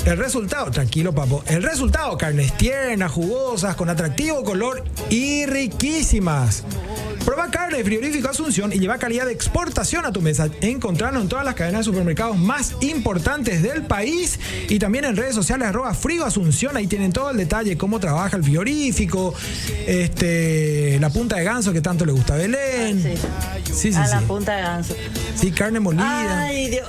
El 0.05 0.17
resultado, 0.17 0.71
tranquilo 0.71 1.13
papo, 1.13 1.43
el 1.47 1.63
resultado, 1.63 2.17
carnes 2.17 2.55
tiernas, 2.57 3.11
jugosas, 3.11 3.75
con 3.75 3.89
atractivo 3.89 4.43
color 4.43 4.83
y 5.09 5.45
riquísimas. 5.45 6.63
Prueba 7.27 7.51
carne 7.51 7.83
frigorífico 7.83 8.29
Asunción 8.29 8.71
y 8.71 8.79
lleva 8.79 8.97
calidad 8.99 9.25
de 9.25 9.33
exportación 9.33 10.05
a 10.05 10.13
tu 10.13 10.21
mesa. 10.21 10.47
Encontrarnos 10.61 11.23
en 11.23 11.27
todas 11.27 11.43
las 11.43 11.55
cadenas 11.55 11.81
de 11.81 11.83
supermercados 11.83 12.37
más 12.37 12.73
importantes 12.79 13.61
del 13.61 13.83
país 13.83 14.39
y 14.69 14.79
también 14.79 15.03
en 15.03 15.17
redes 15.17 15.35
sociales 15.35 15.67
arroba 15.67 15.93
Frigo 15.93 16.23
Asunción. 16.23 16.77
Ahí 16.77 16.87
tienen 16.87 17.11
todo 17.11 17.29
el 17.29 17.35
detalle, 17.35 17.77
cómo 17.77 17.99
trabaja 17.99 18.37
el 18.37 18.45
frigorífico, 18.45 19.33
este, 19.85 20.97
la 21.01 21.09
punta 21.09 21.35
de 21.35 21.43
ganso 21.43 21.73
que 21.73 21.81
tanto 21.81 22.05
le 22.05 22.13
gusta 22.13 22.35
a 22.35 22.37
Belén. 22.37 23.03
Sí. 23.03 23.15
Sí, 23.73 23.91
sí, 23.91 23.99
a 23.99 24.07
la 24.07 24.21
punta 24.21 24.55
de 24.55 24.61
ganso. 24.61 24.95
Sí, 25.35 25.51
carne 25.51 25.81
molida. 25.81 26.43
Ay, 26.43 26.69
Dios. 26.69 26.87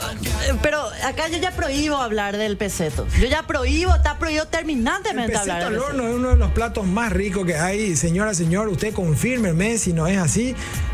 Pero 0.62 0.80
acá 1.04 1.28
yo 1.28 1.38
ya 1.38 1.50
prohíbo 1.50 1.96
hablar 1.96 2.36
del 2.36 2.56
peseto. 2.56 3.06
Yo 3.20 3.26
ya 3.26 3.42
prohíbo, 3.42 3.94
está 3.94 4.18
prohibido 4.18 4.44
El 4.44 4.50
terminantemente 4.50 5.32
pesito 5.32 5.52
hablar 5.52 5.62
al 5.64 5.78
horno 5.78 5.88
peseto. 5.88 6.08
es 6.08 6.14
uno 6.14 6.28
de 6.30 6.36
los 6.36 6.50
platos 6.52 6.86
más 6.86 7.12
ricos 7.12 7.44
que 7.44 7.56
hay, 7.56 7.96
señora, 7.96 8.34
señor. 8.34 8.68
Usted 8.68 8.94
confírmeme 8.94 9.78
si 9.78 9.92
no 9.92 10.06
es 10.06 10.16
así, 10.16 10.27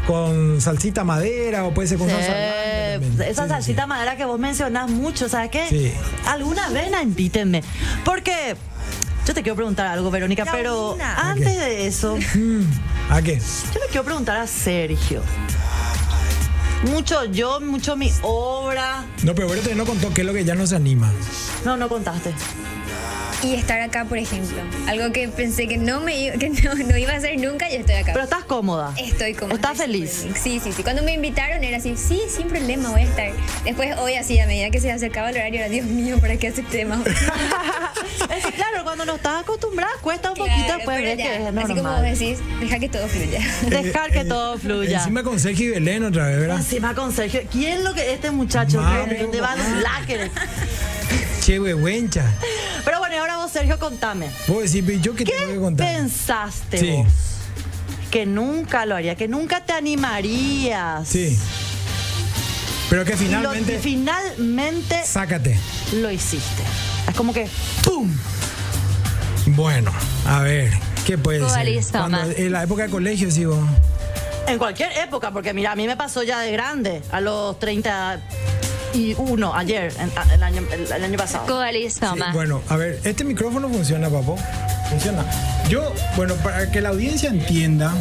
con 0.06 0.60
salsita 0.60 1.04
madera 1.04 1.64
o 1.64 1.72
puede 1.74 1.88
ser 1.88 1.98
con 1.98 2.08
salsa 2.08 2.32
Eh, 2.34 2.98
también. 3.00 3.22
esa 3.30 3.42
Sí, 3.42 3.48
sí, 3.48 3.54
salsita 3.54 3.86
madera 3.86 4.16
que 4.16 4.24
vos 4.24 4.38
mencionás 4.38 4.90
mucho, 4.90 5.28
¿sabes 5.28 5.50
qué? 5.50 5.66
Sí. 5.68 5.92
Alguna 6.26 6.68
vez 6.70 6.90
la 6.90 7.02
invítenme. 7.02 7.62
Porque 8.04 8.56
yo 9.26 9.34
te 9.34 9.42
quiero 9.42 9.56
preguntar 9.56 9.86
algo, 9.86 10.10
Verónica, 10.10 10.44
pero 10.50 10.96
antes 11.16 11.58
de 11.58 11.86
eso, 11.86 12.16
sí. 12.32 12.38
Mm, 12.38 12.62
¿A 13.10 13.22
qué? 13.22 13.38
yo 13.38 13.80
le 13.80 13.86
quiero 13.88 14.04
preguntar 14.04 14.36
a 14.38 14.46
Sergio. 14.46 15.22
Mucho 16.90 17.24
yo, 17.24 17.60
mucho 17.60 17.96
mi 17.96 18.12
obra. 18.22 19.04
No, 19.22 19.34
pero 19.34 19.48
ahorita 19.48 19.74
no 19.74 19.86
contó 19.86 20.12
qué 20.12 20.20
es 20.20 20.26
lo 20.26 20.34
que 20.34 20.44
ya 20.44 20.54
no 20.54 20.66
se 20.66 20.76
anima. 20.76 21.10
No, 21.64 21.76
no 21.78 21.88
contaste. 21.88 22.34
Y 23.42 23.54
estar 23.54 23.80
acá, 23.80 24.04
por 24.04 24.18
ejemplo. 24.18 24.56
Algo 24.86 25.12
que 25.12 25.28
pensé 25.28 25.66
que 25.68 25.76
no 25.76 26.00
me 26.00 26.18
iba, 26.18 26.36
que 26.36 26.50
no, 26.50 26.74
no 26.74 26.96
iba 26.96 27.12
a 27.12 27.16
hacer 27.16 27.38
nunca 27.38 27.70
y 27.70 27.76
estoy 27.76 27.96
acá. 27.96 28.12
Pero 28.12 28.24
estás 28.24 28.44
cómoda. 28.44 28.94
Estoy 28.96 29.34
como. 29.34 29.54
¿Estás 29.54 29.78
feliz? 29.78 30.26
Sí, 30.40 30.60
sí, 30.60 30.72
sí. 30.72 30.82
Cuando 30.82 31.02
me 31.02 31.14
invitaron 31.14 31.62
era 31.64 31.78
así, 31.78 31.96
sí, 31.96 32.22
sin 32.28 32.48
problema, 32.48 32.90
voy 32.90 33.02
a 33.02 33.04
estar. 33.04 33.32
Después, 33.64 33.96
hoy 33.98 34.14
así, 34.14 34.38
a 34.38 34.46
medida 34.46 34.70
que 34.70 34.80
se 34.80 34.90
acercaba 34.90 35.30
el 35.30 35.36
horario, 35.36 35.60
era, 35.60 35.68
Dios 35.68 35.86
mío, 35.86 36.18
¿para 36.20 36.36
qué 36.36 36.48
aceptemos? 36.48 36.98
Es 38.36 38.44
que, 38.44 38.52
claro, 38.52 38.84
cuando 38.84 39.04
no 39.04 39.16
estás 39.16 39.42
acostumbrada 39.42 39.92
cuesta 40.00 40.30
un 40.30 40.36
poquito 40.36 40.54
Claro, 40.66 40.82
pero 40.86 41.02
ves 41.02 41.18
ya, 41.18 41.24
que 41.24 41.48
es 41.48 41.56
Así 41.56 41.74
como 41.74 42.00
decís, 42.00 42.38
deja 42.60 42.78
que 42.78 42.88
todo 42.88 43.08
fluya. 43.08 43.40
Dejar 43.82 44.12
que 44.12 44.24
todo 44.24 44.58
fluya. 44.58 44.98
Encima 44.98 45.22
con 45.22 45.40
Sergio 45.40 45.66
y 45.66 45.70
Belén 45.70 46.04
otra 46.04 46.28
vez, 46.28 46.40
¿verdad? 46.40 46.56
Encima 46.56 46.94
con 46.94 47.12
Sergio. 47.12 47.42
¿Quién 47.50 47.84
lo 47.84 47.94
que 47.94 48.12
este 48.12 48.30
muchacho? 48.30 48.82
¿De 48.82 49.18
dónde 49.18 49.40
va 49.40 49.54
el 49.54 49.82
láquer? 49.82 50.30
Che, 51.40 51.60
huehuencha. 51.60 52.24
Pero 52.84 52.93
Sergio, 53.54 53.78
contame. 53.78 54.28
Vos 54.48 54.64
decís, 54.64 54.82
pero 54.84 54.98
¿yo 55.00 55.14
qué, 55.14 55.24
¿Qué 55.24 55.32
tengo 55.32 55.52
que 55.52 55.60
contar? 55.60 55.86
pensaste 55.94 56.76
Sí. 56.78 56.90
vos? 56.90 57.06
Que 58.10 58.26
nunca 58.26 58.84
lo 58.84 58.96
haría, 58.96 59.14
que 59.14 59.28
nunca 59.28 59.64
te 59.64 59.72
animarías. 59.72 61.06
Sí. 61.08 61.38
Pero 62.90 63.04
que 63.04 63.12
Y 63.12 63.14
lo- 63.14 63.20
finalmente. 63.22 63.78
finalmente 63.78 65.00
Sácate. 65.04 65.56
lo 65.94 66.10
hiciste. 66.10 66.62
Es 67.08 67.14
como 67.14 67.32
que, 67.32 67.48
¡pum! 67.84 68.10
Bueno, 69.46 69.92
a 70.26 70.40
ver, 70.40 70.72
¿qué 71.06 71.16
puede 71.18 71.48
ser? 71.48 71.64
listo, 71.66 71.98
Cuando- 71.98 72.22
en 72.36 72.50
la 72.52 72.62
época 72.64 72.82
de 72.84 72.90
colegio, 72.90 73.30
sí, 73.30 73.44
vos. 73.44 73.58
En 74.46 74.58
cualquier 74.58 74.90
época, 74.98 75.30
porque 75.30 75.54
mira, 75.54 75.72
a 75.72 75.76
mí 75.76 75.86
me 75.86 75.96
pasó 75.96 76.22
ya 76.22 76.40
de 76.40 76.50
grande, 76.52 77.02
a 77.12 77.20
los 77.20 77.58
31, 79.04 79.52
ayer, 79.54 79.92
en- 79.98 80.10
a- 80.16 80.34
el, 80.34 80.42
año, 80.42 80.62
el, 80.72 80.80
el 80.92 81.04
año 81.04 81.18
pasado. 81.18 81.46
Sí, 81.46 82.08
bueno, 82.32 82.62
a 82.68 82.76
ver, 82.76 83.00
este 83.04 83.24
micrófono 83.24 83.68
funciona, 83.68 84.08
papo. 84.08 84.36
Funciona. 84.88 85.24
Yo, 85.68 85.92
bueno, 86.16 86.34
para 86.36 86.70
que 86.70 86.80
la 86.80 86.90
audiencia 86.90 87.30
entienda. 87.30 87.92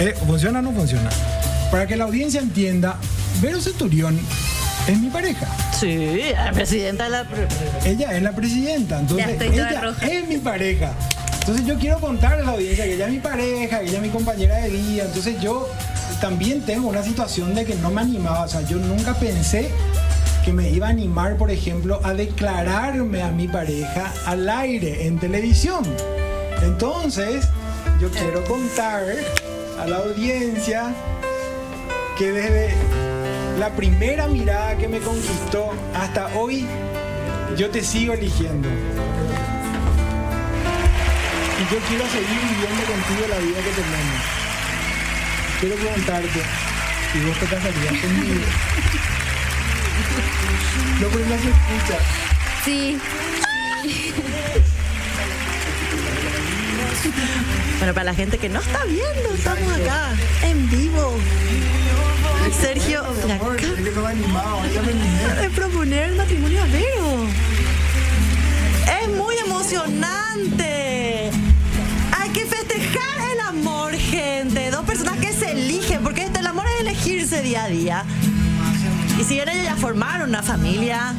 eh, 0.00 0.14
¿Funciona 0.26 0.58
o 0.58 0.62
no 0.62 0.72
funciona? 0.72 1.08
Para 1.70 1.86
que 1.86 1.96
la 1.96 2.04
audiencia 2.04 2.40
entienda, 2.40 2.96
Vero 3.40 3.60
Centurión 3.60 4.18
es 4.88 4.98
mi 4.98 5.10
pareja. 5.10 5.46
Sí, 5.78 6.22
la 6.32 6.50
presidenta 6.52 7.04
de 7.04 7.10
la... 7.10 7.26
Ella 7.84 8.16
es 8.16 8.22
la 8.22 8.32
presidenta, 8.32 8.98
entonces 8.98 9.26
Ya 9.26 9.32
estoy 9.32 9.50
toda 9.50 9.70
ella 9.70 9.80
roja. 9.80 10.06
es 10.06 10.28
mi 10.28 10.36
pareja. 10.38 10.92
Entonces 11.40 11.66
yo 11.66 11.78
quiero 11.78 12.00
contar 12.00 12.34
a 12.40 12.42
la 12.42 12.52
audiencia 12.52 12.84
que 12.84 12.94
ella 12.94 13.06
es 13.06 13.12
mi 13.12 13.18
pareja, 13.20 13.78
que 13.80 13.86
ella 13.86 13.96
es 13.98 14.02
mi 14.02 14.08
compañera 14.08 14.56
de 14.56 14.70
vida. 14.70 15.04
Entonces 15.04 15.40
yo 15.40 15.68
también 16.20 16.62
tengo 16.62 16.88
una 16.88 17.02
situación 17.02 17.54
de 17.54 17.64
que 17.64 17.74
no 17.76 17.90
me 17.90 18.00
animaba. 18.00 18.44
O 18.44 18.48
sea, 18.48 18.62
yo 18.62 18.78
nunca 18.78 19.14
pensé 19.14 19.70
que 20.44 20.52
me 20.52 20.70
iba 20.70 20.86
a 20.86 20.90
animar, 20.90 21.36
por 21.36 21.50
ejemplo, 21.50 22.00
a 22.04 22.12
declararme 22.12 23.22
a 23.22 23.30
mi 23.30 23.48
pareja 23.48 24.12
al 24.26 24.48
aire 24.48 25.06
en 25.06 25.18
televisión. 25.18 25.84
Entonces, 26.62 27.46
yo 28.00 28.10
quiero 28.10 28.44
contar 28.44 29.04
a 29.80 29.86
la 29.86 29.96
audiencia 29.96 30.94
que 32.18 32.30
desde 32.30 32.74
la 33.58 33.70
primera 33.70 34.28
mirada 34.28 34.76
que 34.76 34.88
me 34.88 34.98
conquistó 34.98 35.72
hasta 35.94 36.28
hoy, 36.36 36.66
yo 37.56 37.70
te 37.70 37.82
sigo 37.82 38.12
eligiendo. 38.12 38.68
Y 41.56 41.72
yo 41.72 41.78
quiero 41.88 42.04
seguir 42.06 42.40
viviendo 42.50 42.84
contigo 42.84 43.28
la 43.28 43.38
vida 43.38 43.58
que 43.58 43.70
tenemos. 43.70 44.43
Quiero 45.64 45.78
preguntarte, 45.78 46.42
¿y 47.14 47.20
vos 47.24 47.38
te 47.38 47.46
casarías 47.46 48.02
conmigo? 48.02 48.34
Pero 50.98 51.10
no 51.10 51.38
se 51.38 51.48
escucha. 51.48 51.98
Sí. 52.66 52.98
Bueno, 57.78 57.94
para 57.94 58.04
la 58.04 58.14
gente 58.14 58.36
que 58.36 58.50
no 58.50 58.60
está 58.60 58.84
viendo, 58.84 59.34
estamos 59.34 59.72
acá, 59.72 60.10
en 60.42 60.68
vivo. 60.68 61.16
Sergio, 62.60 63.02
la 63.26 63.38
de 65.40 65.48
proponer 65.48 66.12
matrimonio 66.12 66.62
a 66.62 66.66
Vero. 66.66 67.26
Es 69.00 69.08
muy 69.08 69.38
emocionante. 69.38 70.93
Elegirse 77.24 77.42
día 77.42 77.64
a 77.64 77.68
día. 77.68 78.04
Y 79.18 79.24
si 79.24 79.34
bien 79.34 79.48
ellos 79.48 79.64
ya 79.64 79.76
formaron 79.76 80.28
una 80.28 80.42
familia, 80.42 81.14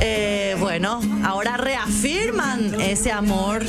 eh, 0.00 0.56
bueno, 0.60 1.00
ahora 1.24 1.56
reafirman 1.56 2.80
ese 2.80 3.10
amor 3.10 3.62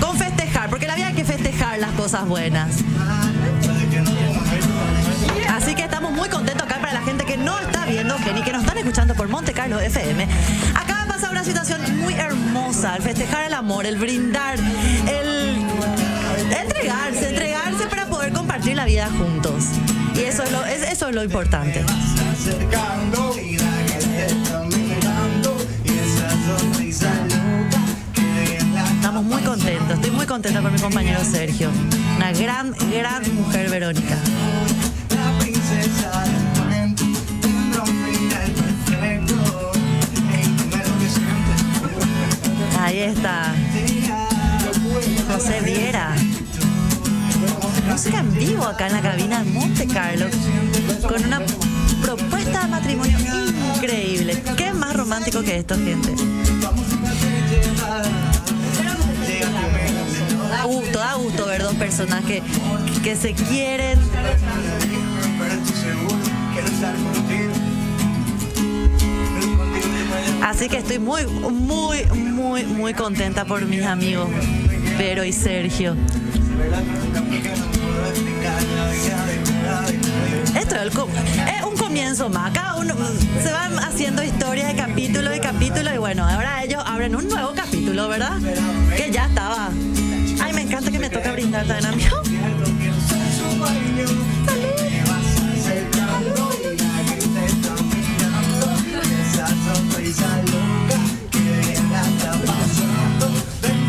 con 0.00 0.16
festejar, 0.16 0.70
porque 0.70 0.86
la 0.86 0.94
vida 0.94 1.08
hay 1.08 1.14
que 1.14 1.24
festejar 1.24 1.78
las 1.78 1.90
cosas 1.92 2.26
buenas. 2.28 2.76
Así 5.50 5.74
que 5.74 5.82
estamos 5.82 6.12
muy 6.12 6.28
contentos 6.28 6.66
acá 6.66 6.78
para 6.80 6.92
la 6.92 7.02
gente 7.02 7.24
que 7.24 7.36
no 7.36 7.58
está 7.58 7.86
viendo, 7.86 8.16
Geni, 8.18 8.42
que 8.42 8.52
nos 8.52 8.62
están 8.62 8.78
escuchando 8.78 9.14
por 9.14 9.28
Monte 9.28 9.52
Carlo 9.52 9.80
FM. 9.80 10.28
Acaba 10.74 11.04
de 11.04 11.08
pasar 11.08 11.30
una 11.30 11.44
situación 11.44 11.80
muy 12.00 12.14
hermosa, 12.14 12.96
el 12.96 13.02
festejar 13.02 13.46
el 13.46 13.54
amor, 13.54 13.86
el 13.86 13.96
brindar, 13.96 14.58
el 15.08 15.64
entregarse, 16.60 17.30
entregarse 17.30 17.86
para 17.88 18.06
poder 18.06 18.32
compartir 18.32 18.76
la 18.76 18.84
vida 18.84 19.08
juntos. 19.18 19.64
Y 20.16 20.20
eso 20.20 20.42
es 20.44 20.52
lo, 20.52 20.64
es- 20.64 20.82
eso 20.92 21.08
es 21.08 21.14
lo 21.14 21.22
importante. 21.24 21.84
Estamos 28.94 29.24
muy 29.24 29.40
contentos, 29.42 29.90
estoy 29.96 30.10
muy 30.10 30.26
contenta 30.26 30.60
con 30.60 30.72
mi 30.72 30.78
compañero 30.80 31.20
Sergio. 31.24 31.70
Una 32.16 32.32
gran, 32.32 32.72
gran 32.90 33.22
mujer 33.34 33.70
Verónica. 33.70 34.16
Ahí 42.80 42.98
está. 43.00 43.54
José 45.32 45.60
Viera. 45.64 46.15
Música 47.96 48.20
en 48.20 48.34
vivo 48.34 48.62
acá 48.62 48.88
en 48.88 48.92
la 48.92 49.00
cabina 49.00 49.42
de 49.42 49.50
Monte 49.52 49.86
Carlo. 49.86 50.26
Con 51.08 51.24
una 51.24 51.40
propuesta 52.02 52.60
de 52.60 52.66
matrimonio 52.68 53.18
increíble. 53.74 54.42
¿Qué 54.54 54.74
más 54.74 54.94
romántico 54.94 55.40
que 55.42 55.56
esto, 55.56 55.76
gente? 55.76 56.14
Da 60.50 60.64
gusto, 60.64 60.98
da 60.98 61.14
gusto 61.14 61.46
ver 61.46 61.62
dos 61.62 61.74
personas 61.76 62.22
que, 62.26 62.42
que 63.02 63.16
se 63.16 63.32
quieren. 63.32 63.98
Pero. 65.38 65.56
Así 70.44 70.68
que 70.68 70.76
estoy 70.76 70.98
muy, 70.98 71.26
muy, 71.26 72.04
muy, 72.04 72.64
muy 72.66 72.92
contenta 72.92 73.46
por 73.46 73.64
mis 73.64 73.86
amigos 73.86 74.28
Vero 74.98 75.24
y 75.24 75.32
Sergio. 75.32 75.96
Es 80.86 81.64
un 81.64 81.76
comienzo 81.76 82.28
más. 82.28 82.52
Cada 82.52 82.76
uno 82.76 82.94
se 83.42 83.50
van 83.50 83.76
haciendo 83.80 84.22
historias 84.22 84.68
de 84.68 84.76
capítulo 84.76 85.34
y 85.34 85.40
capítulo 85.40 85.92
y 85.92 85.98
bueno, 85.98 86.24
ahora 86.24 86.62
ellos 86.62 86.80
abren 86.86 87.16
un 87.16 87.26
nuevo 87.28 87.52
capítulo, 87.54 88.08
¿verdad? 88.08 88.38
Que 88.96 89.10
ya 89.10 89.26
estaba. 89.26 89.70
Ay, 90.40 90.52
me 90.52 90.62
encanta 90.62 90.90
que 90.90 90.98
me 90.98 91.10
toca 91.10 91.32
brindar 91.32 91.66
también 91.66 91.86
a 91.86 91.96
mí. 91.96 92.04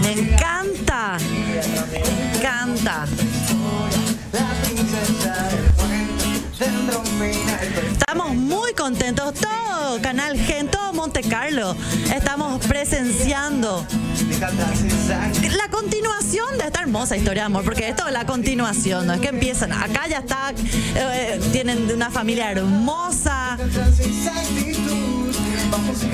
Me 0.01 0.11
encanta. 0.13 1.17
Me 1.91 2.37
encanta. 2.37 3.05
Estamos 8.09 8.35
muy 8.35 8.71
contentos, 8.71 9.33
todo 9.33 10.01
Canal 10.01 10.39
Gen, 10.39 10.69
todo 10.69 10.93
Monte 10.93 11.19
Carlo. 11.23 11.75
Estamos 12.15 12.65
presenciando 12.65 13.85
la 15.57 15.69
continuación 15.69 16.57
de 16.57 16.67
esta 16.67 16.83
hermosa 16.83 17.17
historia 17.17 17.41
de 17.41 17.47
amor, 17.47 17.65
porque 17.65 17.89
esto 17.89 18.07
es 18.07 18.13
la 18.13 18.25
continuación, 18.25 19.07
no 19.07 19.13
es 19.13 19.19
que 19.19 19.27
empiezan. 19.27 19.73
Acá 19.73 20.07
ya 20.07 20.19
está, 20.19 20.53
eh, 20.95 21.37
tienen 21.51 21.91
una 21.91 22.09
familia 22.09 22.49
hermosa. 22.49 23.57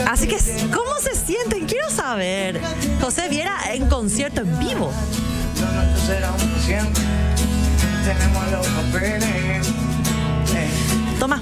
Así 0.10 0.27
que, 0.27 0.38
¿cómo 0.73 0.95
se 0.99 1.13
sienten? 1.13 1.67
Quiero 1.67 1.91
saber. 1.91 2.60
José 3.01 3.29
Viera 3.29 3.56
en 3.71 3.88
concierto 3.88 4.41
en 4.41 4.58
vivo. 4.58 4.91
Tenemos 8.03 8.51
los 8.51 8.67
papeles. 8.67 9.82
Toma. 11.23 11.41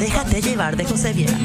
Déjate 0.00 0.42
llevar 0.42 0.76
de 0.76 0.84
José 0.84 1.12
Viera. 1.12 1.38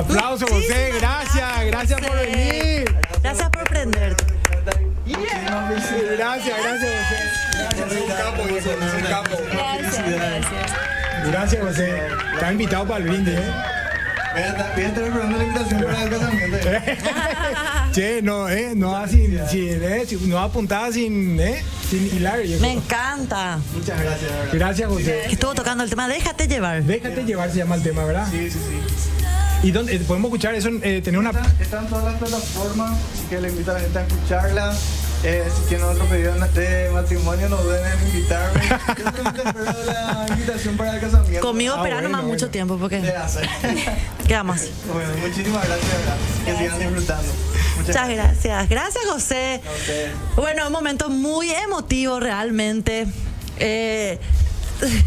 Aplauso, 0.00 0.46
José. 0.46 0.92
Gracias, 0.98 1.66
gracias 1.66 2.00
por 2.00 2.16
venir. 2.16 2.96
Gracias 3.22 3.50
por 3.50 3.64
prenderte. 3.64 4.24
Gracias, 5.06 6.16
gracias, 6.16 6.56
José. 6.56 6.88
Gracias, 7.58 7.92
un 7.92 8.08
capo, 8.08 8.44
viejo, 8.44 8.70
un 8.70 9.02
capo. 9.02 9.36
Gracias, 9.52 10.10
gracias. 10.10 10.72
Gracias, 11.26 11.62
José. 11.62 11.98
Está 12.32 12.52
invitado 12.52 12.86
para 12.86 13.04
el 13.04 13.10
brindis, 13.10 13.34
¿eh? 13.34 13.52
Voy 14.32 14.42
a 14.42 14.48
estar 14.88 15.04
esperando 15.04 15.36
la 15.36 15.44
invitación 15.44 15.82
para 15.82 16.02
el 16.02 16.10
casamiento. 16.10 16.68
Che, 17.92 18.22
no, 18.22 18.48
¿eh? 18.48 18.72
No 18.74 18.92
va 18.92 19.06
sin, 19.06 19.38
sin, 19.48 19.82
eh, 19.82 20.06
no 20.22 20.38
apuntada 20.38 20.90
sin, 20.92 21.38
¿eh? 21.38 21.62
Sin 21.90 22.06
hilar. 22.16 22.38
Me 22.60 22.72
encanta. 22.72 23.58
Muchas 23.74 24.00
gracias. 24.00 24.30
Gracias, 24.52 24.88
José. 24.88 25.24
Que 25.26 25.32
estuvo 25.34 25.54
tocando 25.54 25.84
el 25.84 25.90
tema 25.90 26.08
Déjate 26.08 26.48
llevar. 26.48 26.84
Déjate 26.84 27.24
llevar, 27.24 27.50
se 27.50 27.58
llama 27.58 27.74
el 27.74 27.82
tema, 27.82 28.04
¿verdad? 28.04 28.26
Sí, 28.30 28.50
sí, 28.50 28.58
sí. 28.58 28.89
¿Y 29.62 29.70
dónde 29.72 29.94
eh, 29.96 30.00
podemos 30.00 30.28
escuchar 30.30 30.54
eso? 30.54 30.70
Eh, 30.82 31.00
tener 31.02 31.18
una. 31.20 31.30
Está, 31.30 31.52
está 31.62 31.78
en 31.80 31.86
todas 31.88 32.04
las 32.04 32.14
plataformas, 32.14 32.92
así 33.12 33.24
que 33.28 33.40
le 33.40 33.48
invito 33.50 33.70
a 33.70 33.74
la 33.74 33.80
gente 33.80 33.98
a 33.98 34.02
escucharla. 34.06 34.74
Eh, 35.22 35.44
si 35.54 35.68
tienen 35.68 35.86
otro 35.86 36.06
pedido 36.06 36.32
de 36.32 36.90
matrimonio, 36.94 37.48
no 37.50 37.56
duden 37.58 37.82
en 37.84 38.06
invitarme. 38.08 38.60
Yo 38.98 39.04
solamente 39.04 39.42
espero 39.44 39.84
la 39.84 40.26
invitación 40.30 40.76
para 40.78 40.94
el 40.94 41.00
casamiento. 41.02 41.46
Conmigo 41.46 41.74
Ah, 41.76 41.80
bueno, 41.80 41.96
nomás 42.00 42.22
bueno. 42.22 42.28
mucho 42.28 42.48
tiempo 42.48 42.78
porque 42.78 43.02
quedamos. 44.26 44.60
Bueno, 44.92 45.10
muchísimas 45.20 45.66
gracias, 45.66 45.90
verdad. 45.98 46.16
Que 46.46 46.56
sigan 46.56 46.78
disfrutando. 46.78 47.32
Muchas 47.76 47.88
Muchas 47.88 48.08
gracias. 48.08 48.68
Gracias, 48.70 49.04
José. 49.10 49.60
ustedes. 49.78 50.10
Bueno, 50.36 50.66
un 50.68 50.72
momento 50.72 51.10
muy 51.10 51.50
emotivo 51.50 52.18
realmente. 52.18 53.06
Eh, 53.58 54.18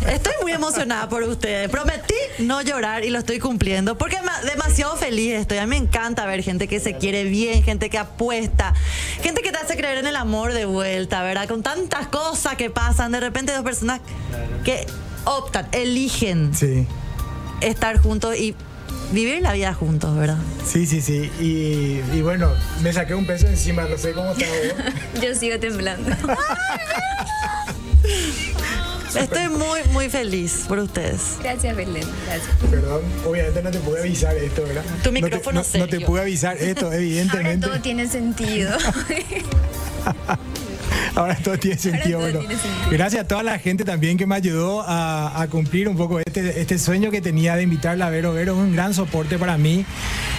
estoy 0.07 0.33
muy 0.41 0.51
emocionada 0.51 1.09
por 1.09 1.23
ustedes. 1.23 1.69
Prometí 1.69 2.13
no 2.39 2.61
llorar 2.61 3.03
y 3.05 3.09
lo 3.09 3.19
estoy 3.19 3.39
cumpliendo 3.39 3.97
porque 3.97 4.21
ma- 4.21 4.41
demasiado 4.41 4.95
feliz 4.97 5.33
estoy. 5.33 5.57
A 5.59 5.63
mí 5.63 5.69
me 5.71 5.77
encanta 5.77 6.25
ver 6.25 6.43
gente 6.43 6.67
que 6.67 6.79
se 6.79 6.95
quiere 6.97 7.23
bien, 7.23 7.63
gente 7.63 7.89
que 7.89 7.97
apuesta, 7.97 8.73
gente 9.21 9.41
que 9.41 9.51
te 9.51 9.57
hace 9.57 9.75
creer 9.75 9.97
en 9.99 10.07
el 10.07 10.15
amor 10.15 10.53
de 10.53 10.65
vuelta, 10.65 11.23
¿verdad? 11.23 11.47
Con 11.47 11.63
tantas 11.63 12.07
cosas 12.07 12.55
que 12.55 12.69
pasan, 12.69 13.11
de 13.11 13.19
repente 13.19 13.51
dos 13.53 13.63
personas 13.63 14.01
que 14.63 14.85
optan, 15.25 15.67
eligen 15.71 16.53
Sí, 16.53 16.85
estar 17.61 17.97
juntos 17.97 18.35
y 18.37 18.55
vivir 19.11 19.41
la 19.41 19.53
vida 19.53 19.73
juntos, 19.73 20.15
¿verdad? 20.17 20.37
sí, 20.65 20.85
sí, 20.87 21.01
sí. 21.01 21.29
Y, 21.39 22.01
y 22.17 22.21
bueno, 22.21 22.51
me 22.81 22.91
saqué 22.91 23.13
un 23.13 23.25
peso 23.27 23.47
encima, 23.47 23.83
no 23.83 23.97
sé 23.97 24.11
cómo 24.13 24.31
está 24.31 24.45
vos. 24.45 24.93
Yo 25.23 25.35
sigo 25.35 25.59
temblando. 25.59 26.15
Estoy 29.15 29.49
muy, 29.49 29.81
muy 29.91 30.09
feliz 30.09 30.65
por 30.67 30.79
ustedes. 30.79 31.37
Gracias, 31.41 31.75
Belén. 31.75 32.03
Gracias. 32.25 32.49
Perdón, 32.69 33.01
obviamente 33.25 33.61
no 33.61 33.71
te 33.71 33.79
pude 33.79 33.99
avisar 34.01 34.35
esto, 34.35 34.63
¿verdad? 34.63 34.83
Tu 34.83 34.97
No 34.97 35.03
te- 35.03 35.11
micrófono, 35.11 35.61
no, 35.73 35.79
no 35.79 35.87
te 35.87 35.99
pude 36.01 36.21
avisar 36.21 36.57
esto, 36.57 36.85
Ahora 36.85 36.97
evidentemente. 36.99 37.67
todo 37.67 37.79
tiene 37.79 38.07
sentido. 38.07 38.77
Ahora 41.15 41.35
todo 41.43 41.57
tiene 41.57 41.77
sentido. 41.77 42.19
todo 42.19 42.31
bueno. 42.31 42.39
tiene 42.39 42.55
sentido. 42.61 42.89
Gracias 42.91 43.23
a 43.23 43.27
toda 43.27 43.43
la 43.43 43.59
gente 43.59 43.83
también 43.85 44.17
que 44.17 44.25
me 44.25 44.35
ayudó 44.35 44.81
a, 44.81 45.41
a 45.41 45.47
cumplir 45.47 45.87
un 45.87 45.95
poco 45.95 46.19
este, 46.19 46.59
este 46.59 46.79
sueño 46.79 47.11
que 47.11 47.21
tenía 47.21 47.55
de 47.55 47.63
invitarla 47.63 48.07
a 48.07 48.09
Vero. 48.09 48.33
Vero 48.33 48.53
es 48.53 48.59
un 48.59 48.73
gran 48.73 48.93
soporte 48.93 49.37
para 49.37 49.57
mí, 49.57 49.85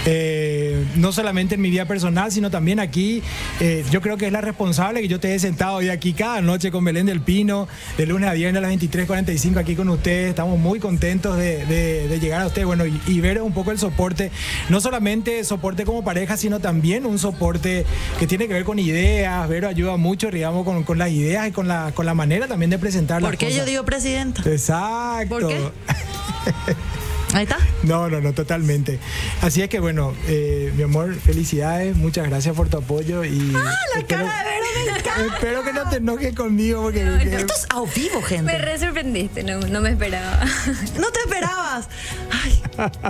eh, 0.07 0.85
no 0.97 1.13
solamente 1.13 1.55
en 1.55 1.61
mi 1.61 1.71
vida 1.71 1.87
personal, 1.87 2.31
sino 2.33 2.51
también 2.51 2.81
aquí. 2.81 3.23
Eh, 3.61 3.85
yo 3.91 4.01
creo 4.01 4.17
que 4.17 4.27
es 4.27 4.33
la 4.33 4.41
responsable 4.41 5.01
que 5.01 5.09
yo 5.09 5.21
te 5.21 5.35
he 5.35 5.39
sentado 5.39 5.77
hoy 5.77 5.89
aquí 5.89 6.13
cada 6.13 6.41
noche 6.41 6.71
con 6.71 6.85
Belén 6.85 7.07
del 7.07 7.21
Pino, 7.21 7.69
de 7.97 8.07
lunes 8.07 8.29
a 8.29 8.35
viernes 8.35 8.63
a 8.63 8.67
las 8.69 8.73
23.45 8.77 9.59
aquí 9.59 9.75
con 9.77 9.89
ustedes. 9.89 10.31
Estamos 10.31 10.59
muy 10.59 10.79
contentos 10.81 11.37
de, 11.37 11.65
de- 11.67 12.09
de 12.09 12.21
llegar 12.21 12.43
a 12.43 12.47
ustedes. 12.47 12.67
Bueno, 12.67 12.85
y, 12.87 13.01
es 13.25 13.41
un 13.41 13.53
poco 13.55 13.71
el 13.71 13.79
soporte, 13.79 14.31
no 14.69 14.81
solamente 14.81 15.43
soporte 15.45 15.85
como 15.85 16.05
pareja, 16.05 16.37
sino 16.37 16.61
también 16.61 17.07
un 17.07 17.19
soporte 17.19 17.85
que 18.19 18.27
tiene 18.27 18.47
que 18.47 18.53
ver 18.55 18.65
con 18.65 18.79
ideas. 18.79 19.49
Vero 19.49 19.69
ayuda 19.69 19.97
mucho, 19.97 20.31
digamos, 20.31 20.65
con, 20.65 20.85
con 20.85 20.99
las 20.99 21.11
ideas 21.11 21.49
y 21.49 21.53
con 21.53 21.67
la, 21.69 21.93
con 21.95 22.05
la 22.07 22.15
manera 22.15 22.47
también 22.47 22.71
de 22.71 22.79
presentar 22.79 23.23
las 23.23 23.31
¿Por 23.31 23.39
qué 23.39 23.47
yo 23.47 23.53
cosas. 23.53 23.67
digo 23.67 23.85
presidenta? 23.85 24.43
Exacto. 24.49 25.29
¿Por 25.41 25.49
qué? 25.49 25.59
Ahí 27.35 27.43
está. 27.43 27.59
No, 27.83 28.09
no, 28.09 28.21
no, 28.21 28.33
totalmente. 28.33 28.99
Así 29.43 29.61
es 29.61 29.69
que 29.69 29.81
bueno, 29.81 30.15
eh, 30.29 30.73
mi 30.77 30.85
amor, 30.85 31.15
felicidades, 31.17 31.97
muchas 31.97 32.29
gracias 32.29 32.55
por 32.55 32.69
tu 32.69 32.79
apoyo 32.79 33.25
y 33.25 33.53
Ah, 33.57 33.75
la 33.95 34.01
espero, 34.01 34.25
cara 34.25 34.45
de 34.51 34.55
Vero 34.55 35.11
me 35.19 35.27
espero 35.35 35.63
que 35.65 35.73
no 35.73 35.89
te 35.91 35.97
enojes 35.97 36.35
conmigo 36.35 36.83
porque 36.83 37.05
porque- 37.05 37.37
Esto 37.37 37.55
es 37.55 37.67
a 37.71 37.81
vivo, 37.95 38.21
Me 38.21 38.27
gente. 38.27 38.59
re 38.59 38.79
sorprendiste, 38.79 39.43
no, 39.43 39.59
no 39.61 39.81
me 39.81 39.91
esperaba. 39.91 40.41
No 40.99 41.11
te 41.11 41.21
esperabas. 41.21 41.89
Ay, 42.31 42.63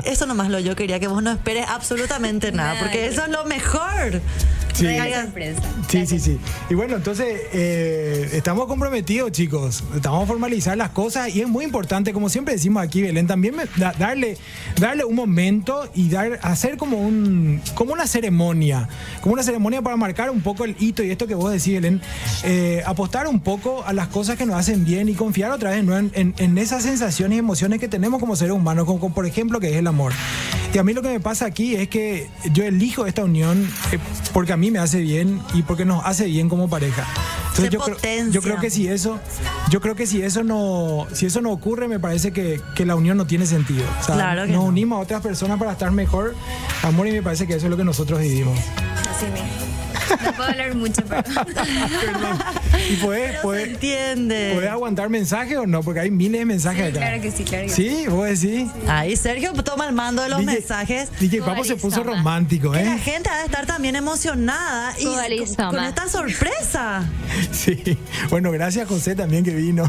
eso 0.04 0.26
nomás 0.26 0.48
lo 0.50 0.58
yo 0.58 0.74
quería 0.74 0.98
que 1.00 1.06
vos 1.06 1.22
no 1.22 1.30
esperes 1.30 1.66
absolutamente 1.68 2.50
nada, 2.52 2.70
Nada. 2.74 2.80
porque 2.82 3.06
eso 3.06 3.22
es 3.24 3.28
lo 3.30 3.44
mejor. 3.44 4.20
Sí. 4.74 4.87
Sorpresa. 5.22 5.60
Sí, 5.88 6.06
sí, 6.06 6.18
sí. 6.18 6.38
Y 6.68 6.74
bueno, 6.74 6.96
entonces 6.96 7.26
eh, 7.52 8.28
estamos 8.32 8.66
comprometidos, 8.66 9.30
chicos. 9.30 9.84
Estamos 9.94 10.24
a 10.24 10.26
formalizar 10.26 10.76
las 10.76 10.90
cosas 10.90 11.34
y 11.34 11.40
es 11.42 11.48
muy 11.48 11.64
importante, 11.64 12.12
como 12.12 12.28
siempre 12.28 12.54
decimos 12.54 12.82
aquí, 12.82 13.00
Belén, 13.02 13.26
también 13.28 13.54
me- 13.54 13.66
da- 13.76 13.94
darle, 13.96 14.37
darle 14.80 15.04
un 15.04 15.14
momento 15.14 15.88
y 15.94 16.08
dar, 16.08 16.40
hacer 16.42 16.76
como 16.76 16.98
un, 16.98 17.60
como 17.74 17.92
una 17.92 18.06
ceremonia, 18.08 18.88
como 19.20 19.34
una 19.34 19.44
ceremonia 19.44 19.80
para 19.80 19.96
marcar 19.96 20.28
un 20.30 20.40
poco 20.40 20.64
el 20.64 20.74
hito 20.80 21.04
y 21.04 21.10
esto 21.10 21.26
que 21.28 21.34
vos 21.37 21.52
decís, 21.52 21.74
Belén, 21.74 22.00
eh, 22.42 22.82
apostar 22.84 23.28
un 23.28 23.38
poco 23.40 23.84
a 23.87 23.92
las 23.92 24.08
cosas 24.08 24.37
que 24.37 24.44
nos 24.44 24.56
hacen 24.56 24.84
bien 24.84 25.08
y 25.08 25.14
confiar 25.14 25.52
otra 25.52 25.70
vez 25.70 25.84
¿no? 25.84 25.96
en, 25.96 26.10
en- 26.14 26.34
en 26.38 26.58
esas 26.58 26.82
sensaciones 26.82 27.37
y 27.37 27.38
emociones 27.38 27.78
que 27.78 27.87
tenemos 27.88 28.18
como 28.18 28.34
seres 28.34 28.54
humanos, 28.54 28.87
como, 28.87 28.98
como 28.98 29.14
por 29.14 29.24
ejemplo 29.26 29.60
que 29.60 29.70
es 29.70 29.76
el 29.76 29.87
amor. 29.87 30.12
Y 30.74 30.78
a 30.78 30.82
mí 30.82 30.92
lo 30.92 31.02
que 31.02 31.08
me 31.08 31.20
pasa 31.20 31.46
aquí 31.46 31.76
es 31.76 31.87
que 31.88 32.26
yo 32.52 32.64
elijo 32.64 33.06
esta 33.06 33.22
unión 33.22 33.62
eh, 33.92 33.98
porque 34.32 34.52
a 34.52 34.56
mí 34.56 34.63
me 34.70 34.79
hace 34.79 35.00
bien 35.00 35.40
y 35.55 35.62
porque 35.62 35.85
nos 35.85 36.05
hace 36.05 36.27
bien 36.27 36.48
como 36.48 36.68
pareja. 36.68 37.07
Se 37.55 37.68
yo 37.68 37.79
creo, 37.81 37.96
yo 38.31 38.42
creo 38.42 38.59
que 38.59 38.68
si 38.70 38.88
eso, 38.88 39.20
yo 39.70 39.81
creo 39.81 39.94
que 39.94 40.07
si 40.09 40.22
eso 40.22 40.42
no, 40.42 41.07
si 41.12 41.27
eso 41.27 41.40
no 41.40 41.53
ocurre, 41.53 41.87
me 41.87 42.00
parece 42.00 42.33
que, 42.33 42.61
que 42.74 42.85
la 42.85 42.96
unión 42.96 43.16
no 43.16 43.27
tiene 43.27 43.46
sentido. 43.46 43.85
O 44.00 44.05
sea, 44.05 44.16
Claro 44.16 44.42
que 44.46 44.53
nos 44.53 44.62
no. 44.62 44.68
unimos 44.68 44.98
a 44.98 45.03
otras 45.03 45.20
personas 45.22 45.59
para 45.59 45.72
estar 45.72 45.90
mejor, 45.92 46.35
amor, 46.83 47.07
y 47.07 47.12
me 47.12 47.22
parece 47.22 47.46
que 47.46 47.55
eso 47.55 47.66
es 47.66 47.70
lo 47.70 47.77
que 47.77 47.85
nosotros 47.85 48.18
vivimos. 48.20 48.59
Así 48.59 49.27
mismo. 49.27 49.48
No 50.24 50.33
puedo 50.33 50.48
hablar 50.48 50.74
mucho, 50.74 51.02
pero. 51.09 51.22
Y 52.90 52.96
se 52.96 53.38
podés, 53.40 53.68
entiende. 53.68 54.50
podés 54.54 54.68
aguantar 54.70 55.09
mensajes 55.09 55.57
o 55.57 55.66
no, 55.66 55.83
porque 55.83 56.00
hay 56.00 56.11
miles 56.11 56.40
de 56.40 56.44
mensajes 56.44 56.83
Sí, 56.83 56.90
acá. 56.90 56.98
claro 56.98 57.22
que 57.22 57.30
sí, 57.30 57.44
claro 57.44 57.64
que 57.66 57.72
sí. 57.72 57.88
Sí, 57.88 58.07
vos 58.09 58.26
decís. 58.26 58.68
Ahí 58.88 59.16
Sergio 59.16 59.52
toma 59.54 59.87
el 59.88 59.94
mando 59.94 60.22
de 60.22 60.28
los 60.28 60.40
DJ 60.40 60.52
mensajes. 60.54 61.09
DJ 61.18 61.40
Papo 61.42 61.64
se 61.64 61.76
puso 61.76 62.02
romántico, 62.02 62.72
Que 62.72 62.85
la 62.85 62.96
¿eh? 62.96 62.98
gente 62.98 63.30
ha 63.30 63.38
de 63.38 63.44
estar 63.44 63.64
también 63.64 63.96
emocionada 63.96 64.92
y 64.98 65.04
con, 65.54 65.70
con 65.70 65.85
esta 65.85 66.09
sorpresa. 66.09 67.04
Sí. 67.50 67.98
Bueno, 68.30 68.50
gracias 68.52 68.87
José 68.88 69.14
también 69.14 69.44
que 69.44 69.54
vino. 69.54 69.88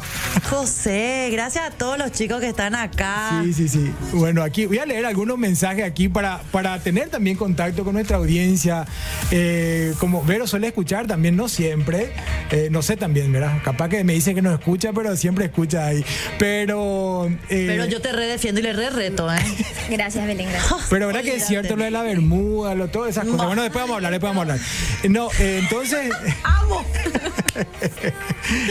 José, 0.49 1.29
gracias 1.31 1.65
a 1.65 1.71
todos 1.71 1.97
los 1.97 2.11
chicos 2.11 2.39
que 2.39 2.47
están 2.49 2.75
acá. 2.75 3.41
Sí, 3.43 3.53
sí, 3.53 3.67
sí. 3.69 3.91
Bueno, 4.13 4.41
aquí 4.43 4.65
voy 4.65 4.77
a 4.79 4.85
leer 4.85 5.05
algunos 5.05 5.37
mensajes 5.37 5.83
aquí 5.83 6.07
para, 6.09 6.41
para 6.51 6.79
tener 6.79 7.09
también 7.09 7.35
contacto 7.37 7.83
con 7.83 7.93
nuestra 7.93 8.17
audiencia. 8.17 8.85
Eh, 9.31 9.93
como 9.99 10.23
Vero 10.23 10.47
suele 10.47 10.67
escuchar 10.67 11.07
también, 11.07 11.35
no 11.35 11.47
siempre. 11.49 12.11
Eh, 12.51 12.69
no 12.71 12.81
sé 12.81 12.97
también, 12.97 13.31
¿verdad? 13.31 13.59
Capaz 13.63 13.89
que 13.89 14.03
me 14.03 14.13
dice 14.13 14.33
que 14.35 14.41
no 14.41 14.53
escucha, 14.53 14.91
pero 14.93 15.15
siempre 15.15 15.45
escucha 15.45 15.87
ahí. 15.87 16.03
Pero. 16.39 17.27
eh, 17.49 17.65
Pero 17.67 17.85
yo 17.85 18.01
te 18.01 18.11
redefiendo 18.11 18.59
y 18.59 18.63
le 18.63 18.73
re 18.73 18.89
reto, 18.89 19.31
¿eh? 19.31 19.37
Gracias, 19.89 20.25
Belén, 20.25 20.49
gracias. 20.49 20.85
Pero 20.89 21.07
verdad 21.07 21.21
que 21.21 21.35
es 21.35 21.45
cierto 21.45 21.75
lo 21.75 21.83
de 21.83 21.91
la 21.91 22.01
bermuda, 22.01 22.73
lo, 22.73 22.87
todas 22.87 23.11
esas 23.11 23.25
cosas. 23.25 23.45
Bueno, 23.45 23.61
después 23.61 23.83
vamos 23.83 23.93
a 23.93 23.97
hablar, 23.97 24.11
después 24.11 24.29
vamos 24.33 24.49
a 24.49 24.53
hablar. 24.53 24.67
No, 25.09 25.29
eh, 25.39 25.59
entonces. 25.61 26.09
¡Amo! 26.43 26.83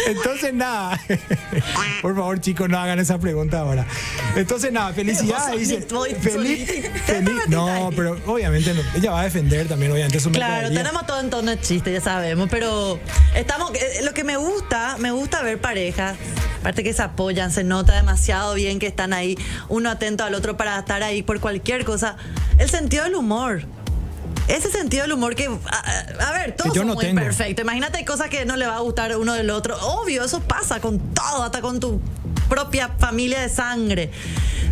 Entonces 0.07 0.53
nada. 0.53 1.01
Por 2.03 2.15
favor, 2.15 2.41
chicos, 2.41 2.69
no 2.69 2.79
hagan 2.79 2.99
esa 2.99 3.19
pregunta 3.19 3.61
ahora. 3.61 3.87
Entonces 4.37 4.73
nada, 4.73 4.93
felicidades. 4.93 5.89
Vos 5.91 6.09
Dice, 6.09 6.21
feliz. 6.21 6.69
No, 7.49 7.91
pero 7.95 8.19
obviamente 8.27 8.75
no. 8.75 8.83
Ella 8.95 9.13
va 9.13 9.21
a 9.21 9.25
defender 9.25 9.67
también, 9.69 9.93
obviamente. 9.93 10.21
Su 10.21 10.31
Claro, 10.31 10.69
tenemos 10.69 11.07
todo 11.07 11.14
en 11.21 11.31
tono 11.31 11.51
de 11.51 11.61
chiste, 11.61 11.93
ya 11.93 12.01
sabemos, 12.01 12.49
pero 12.51 12.99
estamos 13.35 13.73
eh, 13.75 14.03
lo 14.03 14.13
que 14.13 14.25
me 14.25 14.37
gusta, 14.37 14.97
me 14.99 15.11
gusta 15.11 15.43
ver 15.43 15.61
parejas, 15.61 16.17
aparte 16.61 16.83
que 16.83 16.93
se 16.93 17.03
apoyan, 17.03 17.51
se 17.51 17.65
nota 17.65 17.95
demasiado 17.95 18.55
bien 18.55 18.79
que 18.79 18.87
están 18.87 19.13
ahí, 19.13 19.37
uno 19.69 19.91
atento 19.91 20.25
al 20.25 20.35
otro 20.35 20.57
para 20.57 20.79
estar 20.79 21.03
ahí 21.03 21.23
por 21.23 21.41
cualquier 21.41 21.85
cosa. 21.85 22.17
El 22.59 22.71
sentido 22.71 23.05
del 23.05 23.15
humor. 23.15 23.63
Ese 24.49 24.71
sentido 24.71 25.03
del 25.03 25.13
humor 25.13 25.35
que, 25.35 25.47
a, 25.47 26.29
a 26.29 26.33
ver, 26.33 26.55
todos 26.57 26.75
yo 26.75 26.81
son 26.81 26.89
no 26.89 26.95
muy 26.95 27.05
tengo. 27.05 27.21
perfectos. 27.21 27.63
Imagínate 27.63 27.99
hay 27.99 28.05
cosas 28.05 28.29
que 28.29 28.45
no 28.45 28.57
le 28.57 28.67
va 28.67 28.77
a 28.77 28.81
gustar 28.81 29.17
uno 29.17 29.33
del 29.35 29.51
otro. 29.51 29.77
Obvio, 29.81 30.25
eso 30.25 30.41
pasa 30.41 30.81
con 30.81 30.99
todo, 30.99 31.43
hasta 31.43 31.61
con 31.61 31.81
tu 31.81 32.01
propia 32.49 32.89
familia 32.99 33.41
de 33.41 33.49
sangre. 33.49 34.11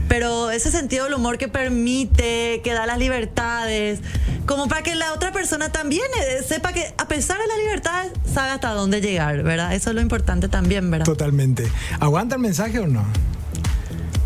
Pero 0.08 0.50
ese 0.50 0.70
sentido 0.70 1.04
del 1.04 1.14
humor 1.14 1.38
que 1.38 1.48
permite, 1.48 2.60
que 2.62 2.72
da 2.74 2.84
las 2.86 2.98
libertades, 2.98 4.00
como 4.46 4.68
para 4.68 4.82
que 4.82 4.94
la 4.94 5.12
otra 5.14 5.32
persona 5.32 5.70
también 5.70 6.04
eh, 6.20 6.42
sepa 6.46 6.72
que 6.72 6.92
a 6.98 7.08
pesar 7.08 7.38
de 7.40 7.46
las 7.46 7.56
libertades, 7.56 8.12
sabe 8.32 8.50
hasta 8.50 8.72
dónde 8.72 9.00
llegar, 9.00 9.42
¿verdad? 9.42 9.74
Eso 9.74 9.90
es 9.90 9.94
lo 9.94 10.02
importante 10.02 10.48
también, 10.48 10.90
¿verdad? 10.90 11.06
Totalmente. 11.06 11.70
¿Aguanta 11.98 12.34
el 12.34 12.42
mensaje 12.42 12.78
o 12.78 12.86
no? 12.86 13.06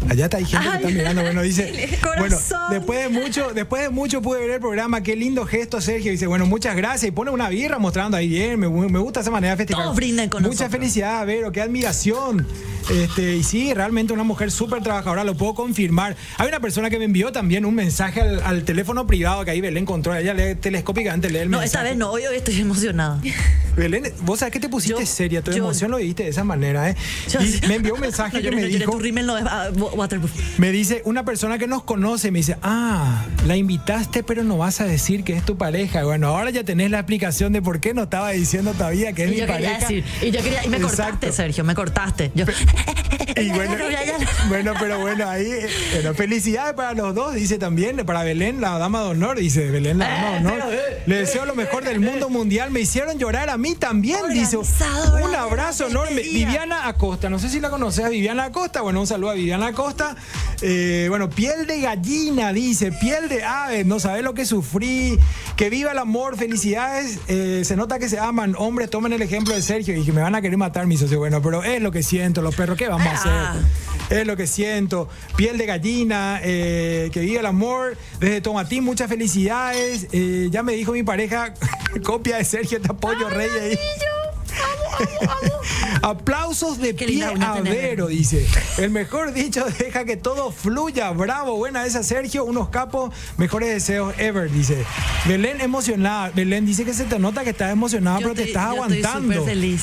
Allá 0.08 0.24
está, 0.24 0.36
hay 0.38 0.44
gente 0.44 0.68
que 0.68 0.76
está 0.76 0.88
mirando. 0.88 1.22
Bueno, 1.22 1.42
dice. 1.42 1.98
Bueno, 2.18 2.38
después 2.70 2.98
de 3.00 3.08
mucho, 3.10 3.52
después 3.54 3.82
de 3.82 3.90
mucho 3.90 4.22
pude 4.22 4.40
ver 4.40 4.50
el 4.52 4.60
programa. 4.60 5.02
Qué 5.02 5.16
lindo 5.16 5.44
gesto, 5.44 5.80
Sergio. 5.80 6.10
Dice, 6.12 6.26
bueno, 6.26 6.46
muchas 6.46 6.74
gracias. 6.74 7.04
Y 7.08 7.10
pone 7.10 7.30
una 7.30 7.48
birra 7.50 7.78
mostrando 7.78 8.16
ahí 8.16 8.28
bien. 8.28 8.58
Me, 8.58 8.68
me 8.68 8.98
gusta 8.98 9.20
esa 9.20 9.30
manera 9.30 9.52
de 9.52 9.58
festejar. 9.58 9.84
Todos 9.84 9.96
brinden 9.96 10.30
con 10.30 10.42
Mucha 10.42 10.52
nosotros. 10.64 10.72
felicidad, 10.72 11.26
Vero. 11.26 11.52
Qué 11.52 11.60
admiración. 11.60 12.46
Este, 12.90 13.36
y 13.36 13.42
sí, 13.42 13.74
realmente 13.74 14.12
una 14.12 14.22
mujer 14.22 14.50
súper 14.50 14.80
trabajadora, 14.82 15.24
lo 15.24 15.36
puedo 15.36 15.54
confirmar. 15.54 16.16
Hay 16.38 16.48
una 16.48 16.60
persona 16.60 16.88
que 16.88 16.98
me 16.98 17.04
envió 17.04 17.32
también 17.32 17.64
un 17.66 17.74
mensaje 17.74 18.20
al, 18.20 18.40
al 18.42 18.64
teléfono 18.64 19.06
privado 19.06 19.44
que 19.44 19.50
ahí 19.50 19.60
Belén 19.60 19.84
controla. 19.84 20.20
Ella 20.20 20.32
lee 20.34 20.54
telescópicamente, 20.54 21.28
lee 21.28 21.38
el 21.40 21.50
No, 21.50 21.58
mensaje. 21.58 21.66
esta 21.66 21.82
vez 21.90 21.96
no, 21.98 22.10
hoy, 22.12 22.24
hoy 22.26 22.36
estoy 22.36 22.60
emocionada. 22.60 23.20
Belén, 23.76 24.04
vos 24.22 24.38
sabés 24.38 24.52
que 24.52 24.60
te 24.60 24.68
pusiste 24.70 25.00
Yo- 25.00 25.06
seria, 25.06 25.42
tu 25.42 25.50
yo- 25.50 25.58
emoción 25.58 25.90
lo 25.90 25.98
viste 25.98 26.22
de 26.22 26.30
esa 26.30 26.44
manera, 26.44 26.88
¿eh? 26.88 26.96
Yo- 27.30 27.40
Y 27.42 27.60
me 27.68 27.74
envió 27.74 27.94
un 27.94 28.00
mensaje 28.00 28.38
No, 28.38 28.42
que 28.42 28.50
me 28.56 28.62
no 28.62 28.68
dijo, 28.68 28.90
tu 28.92 29.12
no 29.12 29.36
es 29.36 29.44
ah, 29.46 29.70
waterproof. 29.96 30.32
me 30.58 30.70
dice, 30.72 31.02
una 31.04 31.24
persona 31.24 31.58
que 31.58 31.66
nos 31.66 31.82
conoce, 31.84 32.30
me 32.30 32.38
dice, 32.40 32.56
ah, 32.62 33.24
la 33.46 33.56
invitaste 33.56 34.22
pero 34.22 34.44
no 34.44 34.56
vas 34.58 34.80
a 34.80 34.84
decir 34.84 35.24
que 35.24 35.34
es 35.36 35.44
tu 35.44 35.56
pareja. 35.56 36.04
Bueno, 36.04 36.28
ahora 36.28 36.50
ya 36.50 36.64
tenés 36.64 36.90
la 36.90 36.98
explicación 36.98 37.52
de 37.52 37.62
por 37.62 37.80
qué 37.80 37.94
no 37.94 38.04
estaba 38.04 38.30
diciendo 38.30 38.72
todavía 38.72 39.12
que 39.12 39.24
es 39.24 39.28
Y 39.30 39.34
mi 39.34 39.40
yo 39.40 39.46
pareja. 39.46 39.78
decir, 39.78 40.04
y 40.22 40.30
yo 40.30 40.42
quería, 40.42 40.64
y 40.64 40.68
me 40.68 40.76
Exacto. 40.76 41.02
cortaste, 41.06 41.32
Sergio, 41.32 41.64
me 41.64 41.74
cortaste. 41.74 42.30
Yo, 42.34 42.44
Y 43.38 43.50
bueno, 43.50 43.74
bueno, 44.48 44.72
pero 44.80 44.98
bueno, 44.98 45.28
ahí, 45.28 45.46
eh, 45.50 46.12
felicidades 46.16 46.72
para 46.74 46.94
los 46.94 47.14
dos, 47.14 47.34
dice 47.34 47.58
también, 47.58 47.96
para 48.06 48.22
Belén, 48.22 48.60
la 48.62 48.78
dama 48.78 49.00
de 49.02 49.08
honor, 49.10 49.38
dice 49.38 49.70
Belén, 49.70 49.98
la 49.98 50.08
dama 50.08 50.30
de 50.30 50.36
Eh, 50.36 50.38
honor. 50.38 50.52
pero, 50.68 50.72
eh, 50.72 51.02
Le 51.06 51.16
deseo 51.16 51.44
lo 51.44 51.54
mejor 51.54 51.84
del 51.84 52.00
mundo 52.00 52.30
mundial, 52.30 52.70
me 52.70 52.80
hicieron 52.80 53.18
llorar 53.18 53.50
a 53.50 53.58
mí 53.58 53.74
también, 53.74 54.18
dice. 54.32 54.56
Un 54.56 55.34
abrazo 55.34 55.88
enorme. 55.88 56.22
Viviana 56.22 56.86
Acosta, 56.88 57.28
no 57.28 57.38
sé 57.38 57.50
si 57.50 57.60
la 57.60 57.68
conoces 57.70 58.04
a 58.04 58.08
Viviana 58.08 58.44
Acosta, 58.44 58.80
bueno, 58.80 59.00
un 59.00 59.06
saludo 59.06 59.30
a 59.30 59.34
Viviana 59.34 59.66
Acosta. 59.68 59.75
Eh, 60.62 61.06
bueno, 61.08 61.28
piel 61.30 61.66
de 61.66 61.80
gallina, 61.80 62.52
dice, 62.52 62.90
piel 62.92 63.28
de 63.28 63.44
ave, 63.44 63.84
no 63.84 64.00
sabes 64.00 64.24
lo 64.24 64.34
que 64.34 64.44
sufrí, 64.46 65.18
que 65.56 65.68
viva 65.70 65.92
el 65.92 65.98
amor, 65.98 66.36
felicidades, 66.36 67.18
Eh, 67.28 67.62
se 67.64 67.76
nota 67.76 67.98
que 67.98 68.08
se 68.08 68.18
aman, 68.18 68.54
hombres, 68.58 68.88
tomen 68.90 69.12
el 69.12 69.22
ejemplo 69.22 69.54
de 69.54 69.62
Sergio 69.62 69.94
y 69.96 70.04
que 70.04 70.12
me 70.12 70.22
van 70.22 70.34
a 70.34 70.40
querer 70.40 70.56
matar, 70.56 70.86
mi 70.86 70.96
socio, 70.96 71.18
bueno, 71.18 71.42
pero 71.42 71.62
es 71.62 71.80
lo 71.82 71.90
que 71.92 72.02
siento, 72.02 72.40
los 72.42 72.54
perros, 72.54 72.76
¿qué 72.78 72.88
vamos 72.88 73.06
a 73.06 73.10
Ah. 73.12 73.50
hacer? 73.52 74.18
Es 74.20 74.26
lo 74.26 74.36
que 74.36 74.46
siento. 74.46 75.08
Piel 75.36 75.58
de 75.58 75.66
gallina, 75.66 76.40
eh, 76.42 77.10
que 77.12 77.20
viva 77.20 77.40
el 77.40 77.46
amor. 77.46 77.96
Desde 78.20 78.40
Tomatín, 78.40 78.84
muchas 78.84 79.08
felicidades. 79.08 80.06
Eh, 80.12 80.48
ya 80.50 80.62
me 80.62 80.74
dijo 80.74 80.92
mi 80.92 81.02
pareja, 81.02 81.52
copia 82.04 82.36
de 82.36 82.44
Sergio 82.44 82.80
Tapollo 82.80 83.28
Rey 83.28 83.48
ahí. 83.60 83.78
Aplausos 86.02 86.78
de 86.78 86.94
Qué 86.94 87.06
pie 87.06 87.24
a 87.24 87.60
Vero, 87.60 88.06
dice. 88.08 88.46
El 88.78 88.90
mejor 88.90 89.32
dicho, 89.32 89.64
deja 89.78 90.04
que 90.04 90.16
todo 90.16 90.52
fluya. 90.52 91.10
Bravo, 91.10 91.56
buena 91.56 91.84
esa, 91.84 92.02
Sergio. 92.02 92.44
Unos 92.44 92.68
capos, 92.68 93.12
mejores 93.36 93.68
deseos 93.70 94.14
ever, 94.18 94.50
dice. 94.50 94.84
Belén 95.26 95.60
emocionada. 95.60 96.30
Belén 96.34 96.66
dice 96.66 96.84
que 96.84 96.94
se 96.94 97.04
te 97.04 97.18
nota 97.18 97.44
que 97.44 97.50
estás 97.50 97.72
emocionada, 97.72 98.20
yo 98.20 98.28
pero 98.28 98.34
te 98.34 98.44
estás 98.44 98.64
yo 98.64 98.70
aguantando. 98.70 99.44
feliz. 99.44 99.82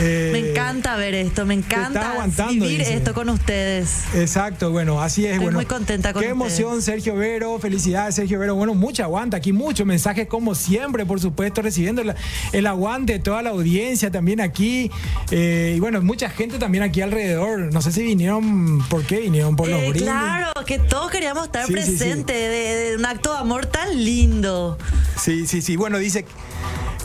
Eh, 0.00 0.30
me 0.32 0.50
encanta 0.50 0.96
ver 0.96 1.14
esto, 1.14 1.46
me 1.46 1.54
encanta 1.54 2.14
vivir 2.48 2.78
dice. 2.80 2.94
esto 2.94 3.14
con 3.14 3.28
ustedes. 3.28 4.04
Exacto, 4.14 4.70
bueno, 4.70 5.00
así 5.00 5.24
es. 5.24 5.32
Estoy 5.32 5.44
bueno, 5.44 5.58
muy 5.58 5.66
contenta 5.66 6.12
con 6.12 6.22
Qué 6.22 6.28
emoción. 6.30 6.82
Sergio 6.82 7.14
Vero. 7.16 7.58
Felicidades, 7.58 8.14
Sergio 8.16 8.38
Vero. 8.38 8.54
Bueno, 8.56 8.74
mucha 8.74 9.04
aguanta 9.04 9.36
aquí, 9.36 9.52
muchos 9.52 9.86
mensajes 9.86 10.26
como 10.26 10.54
siempre, 10.54 11.06
por 11.06 11.20
supuesto, 11.20 11.62
recibiendo 11.62 12.02
el, 12.02 12.14
el 12.52 12.66
aguante 12.66 13.14
de 13.14 13.18
toda 13.20 13.42
la 13.42 13.50
audiencia 13.50 14.10
también 14.10 14.40
aquí. 14.40 14.90
Eh, 15.30 15.74
y 15.76 15.80
bueno, 15.80 16.00
mucha 16.02 16.28
gente 16.28 16.58
también 16.58 16.82
aquí 16.84 17.00
alrededor. 17.00 17.72
No 17.72 17.80
sé 17.80 17.92
si 17.92 18.02
vinieron, 18.02 18.86
¿por 18.88 19.04
qué 19.04 19.20
vinieron? 19.20 19.54
Por 19.56 19.68
los 19.68 19.78
Eh, 19.80 19.90
brindes. 19.90 20.02
claro, 20.02 20.52
que 20.66 20.78
todos 20.78 21.10
queríamos 21.10 21.44
estar 21.46 21.66
Sí, 21.66 21.72
sí, 21.74 21.82
sí. 21.82 21.86
presentes 21.96 22.34
de, 22.36 22.90
de 22.90 22.96
un 22.96 23.04
acto 23.06 23.32
de 23.32 23.38
amor 23.38 23.66
tan 23.66 24.04
lindo. 24.04 24.78
Sí, 25.20 25.46
sí, 25.46 25.62
sí. 25.62 25.76
Bueno, 25.76 25.98
dice, 25.98 26.24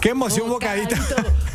qué 0.01 0.09
emoción, 0.09 0.49
bocadita. 0.49 0.97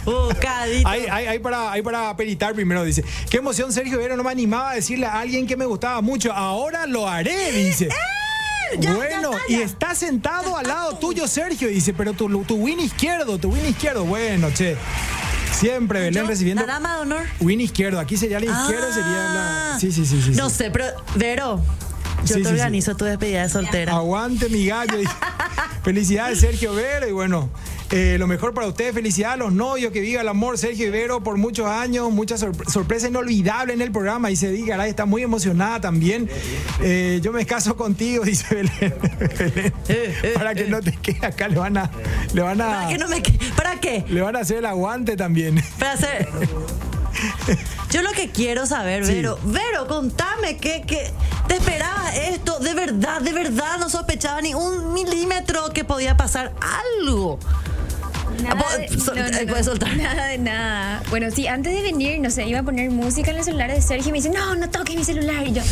Bocadito. 0.05 0.89
Hay, 0.89 1.07
hay, 1.11 1.27
hay 1.27 1.39
para, 1.39 1.73
hay 1.73 1.83
para 1.83 2.15
primero, 2.17 2.85
dice. 2.85 3.05
Qué 3.31 3.39
emoción, 3.39 3.73
Sergio 3.73 3.99
Vero. 3.99 4.17
No 4.17 4.23
me 4.23 4.31
animaba 4.31 4.73
a 4.73 4.75
decirle 4.75 5.07
a 5.07 5.21
alguien 5.21 5.47
que 5.47 5.57
me 5.57 5.65
gustaba 5.65 6.01
mucho. 6.01 6.33
Ahora 6.33 6.87
lo 6.87 7.09
haré, 7.09 7.53
dice. 7.53 7.87
¡Eh! 8.73 8.79
ya, 8.79 8.95
bueno, 8.95 9.33
ya 9.33 9.39
está, 9.39 9.53
y 9.53 9.63
está 9.63 9.95
sentado 9.95 10.57
al 10.57 10.67
lado 10.67 10.97
tuyo, 10.97 11.29
Sergio, 11.29 11.69
dice, 11.69 11.93
pero 11.93 12.13
tu, 12.13 12.29
tu 12.45 12.57
win 12.57 12.81
izquierdo, 12.81 13.39
tu 13.39 13.51
win 13.51 13.67
izquierdo. 13.67 14.05
Bueno, 14.05 14.51
che. 14.53 14.77
Siempre 15.53 16.01
Belén 16.01 16.27
recibiendo. 16.27 16.67
La 16.67 16.75
dama 16.75 16.97
de 16.97 17.03
honor. 17.03 17.23
Win 17.41 17.61
izquierdo. 17.61 18.01
Aquí 18.01 18.17
sería 18.17 18.41
la 18.41 18.47
izquierda, 18.47 18.93
sería 18.93 19.11
la. 19.11 19.75
Ah. 19.75 19.79
Sí, 19.81 19.93
sí, 19.93 20.05
sí, 20.05 20.21
sí. 20.21 20.31
No 20.33 20.51
sí. 20.51 20.57
sé, 20.57 20.71
pero 20.71 20.87
Vero, 21.15 21.63
yo 22.25 22.35
Sí, 22.37 22.43
te 22.43 22.49
sí, 22.49 22.55
organizo 22.55 22.97
tu 22.97 23.05
despedida 23.05 23.43
de 23.43 23.49
soltera. 23.49 23.95
Aguante 23.95 24.49
mi 24.49 24.67
gallo. 24.67 24.99
Felicidades, 25.85 26.41
Sergio 26.41 26.75
Vero. 26.75 27.09
Y 27.09 27.13
bueno, 27.13 27.51
eh, 27.91 28.17
lo 28.19 28.27
mejor 28.27 28.55
para 28.55 28.67
ustedes. 28.67 28.95
Felicidades 28.95 29.35
a 29.35 29.37
los 29.37 29.53
novios. 29.53 29.93
Que 29.93 30.01
viva 30.01 30.21
el 30.21 30.29
amor, 30.29 30.59
Sergio 30.59 30.87
Ibero, 30.89 31.23
por 31.23 31.37
muchos 31.37 31.67
años. 31.67 32.11
Mucha 32.11 32.37
sorpre- 32.37 32.69
sorpresa 32.71 33.09
inolvidable 33.09 33.73
en 33.75 33.81
el 33.83 33.93
programa. 33.93 34.31
Y 34.31 34.37
se 34.37 34.51
diga, 34.51 34.85
está 34.87 35.05
muy 35.07 35.23
emocionada 35.23 35.81
también. 35.81 36.29
Eh, 36.81 37.21
yo 37.23 37.33
me 37.33 37.47
caso 37.47 37.77
contigo, 37.77 38.25
dice 38.25 38.55
Belén. 38.55 38.95
Belén, 39.39 39.73
para 40.35 40.55
que 40.55 40.65
no 40.65 40.81
te 40.81 40.93
quede 41.03 41.27
acá, 41.27 41.49
le 41.49 41.59
van 41.59 41.77
a. 41.77 41.91
Le 42.33 42.43
van 42.43 42.61
a. 42.61 42.67
¿Para 42.67 42.89
qué 42.89 42.99
no 42.99 43.09
me 43.09 43.23
que- 43.23 43.39
¿Para 43.57 43.81
qué? 43.81 44.05
Le 44.09 44.21
van 44.21 44.37
a 44.37 44.41
hacer 44.41 44.59
el 44.59 44.67
aguante 44.67 45.17
también. 45.17 45.63
Para 45.79 45.93
hacer. 45.93 46.29
Yo 47.91 48.03
lo 48.03 48.11
que 48.11 48.31
quiero 48.31 48.67
saber, 48.67 49.07
Sí. 49.07 49.13
Vero, 49.15 49.39
Vero, 49.45 49.87
contame 49.87 50.57
que, 50.57 50.83
que 50.83 51.11
te 51.47 51.55
esperabas 51.57 52.17
esto, 52.17 52.59
de 52.59 52.75
verdad, 52.75 53.21
de 53.21 53.33
verdad 53.33 53.79
no 53.79 53.89
sospechaba 53.89 54.41
ni 54.41 54.53
un 54.53 54.93
milímetro 54.93 55.69
que 55.73 55.85
podía 55.85 56.17
pasar 56.17 56.53
algo. 57.01 57.39
Nada 58.45 58.77
de, 58.79 58.89
sol- 58.99 59.17
no, 59.17 59.23
no, 59.31 59.39
eh, 59.39 59.47
no, 59.47 59.65
soltar. 59.65 59.97
Nada 59.97 60.27
de 60.27 60.39
nada. 60.39 61.03
Bueno, 61.11 61.31
sí, 61.31 61.47
antes 61.47 61.73
de 61.75 61.83
venir, 61.83 62.21
no 62.21 62.31
sé, 62.31 62.47
iba 62.47 62.61
a 62.61 62.63
poner 62.63 62.91
música 62.91 63.31
en 63.31 63.39
el 63.39 63.45
celular 63.45 63.71
de 63.71 63.81
Sergio 63.81 64.09
y 64.11 64.13
me 64.13 64.19
dice, 64.19 64.31
no, 64.31 64.55
no 64.57 64.69
toques 64.71 64.95
mi 64.97 65.05
celular. 65.05 65.47
Y 65.47 65.53
yo, 65.53 65.63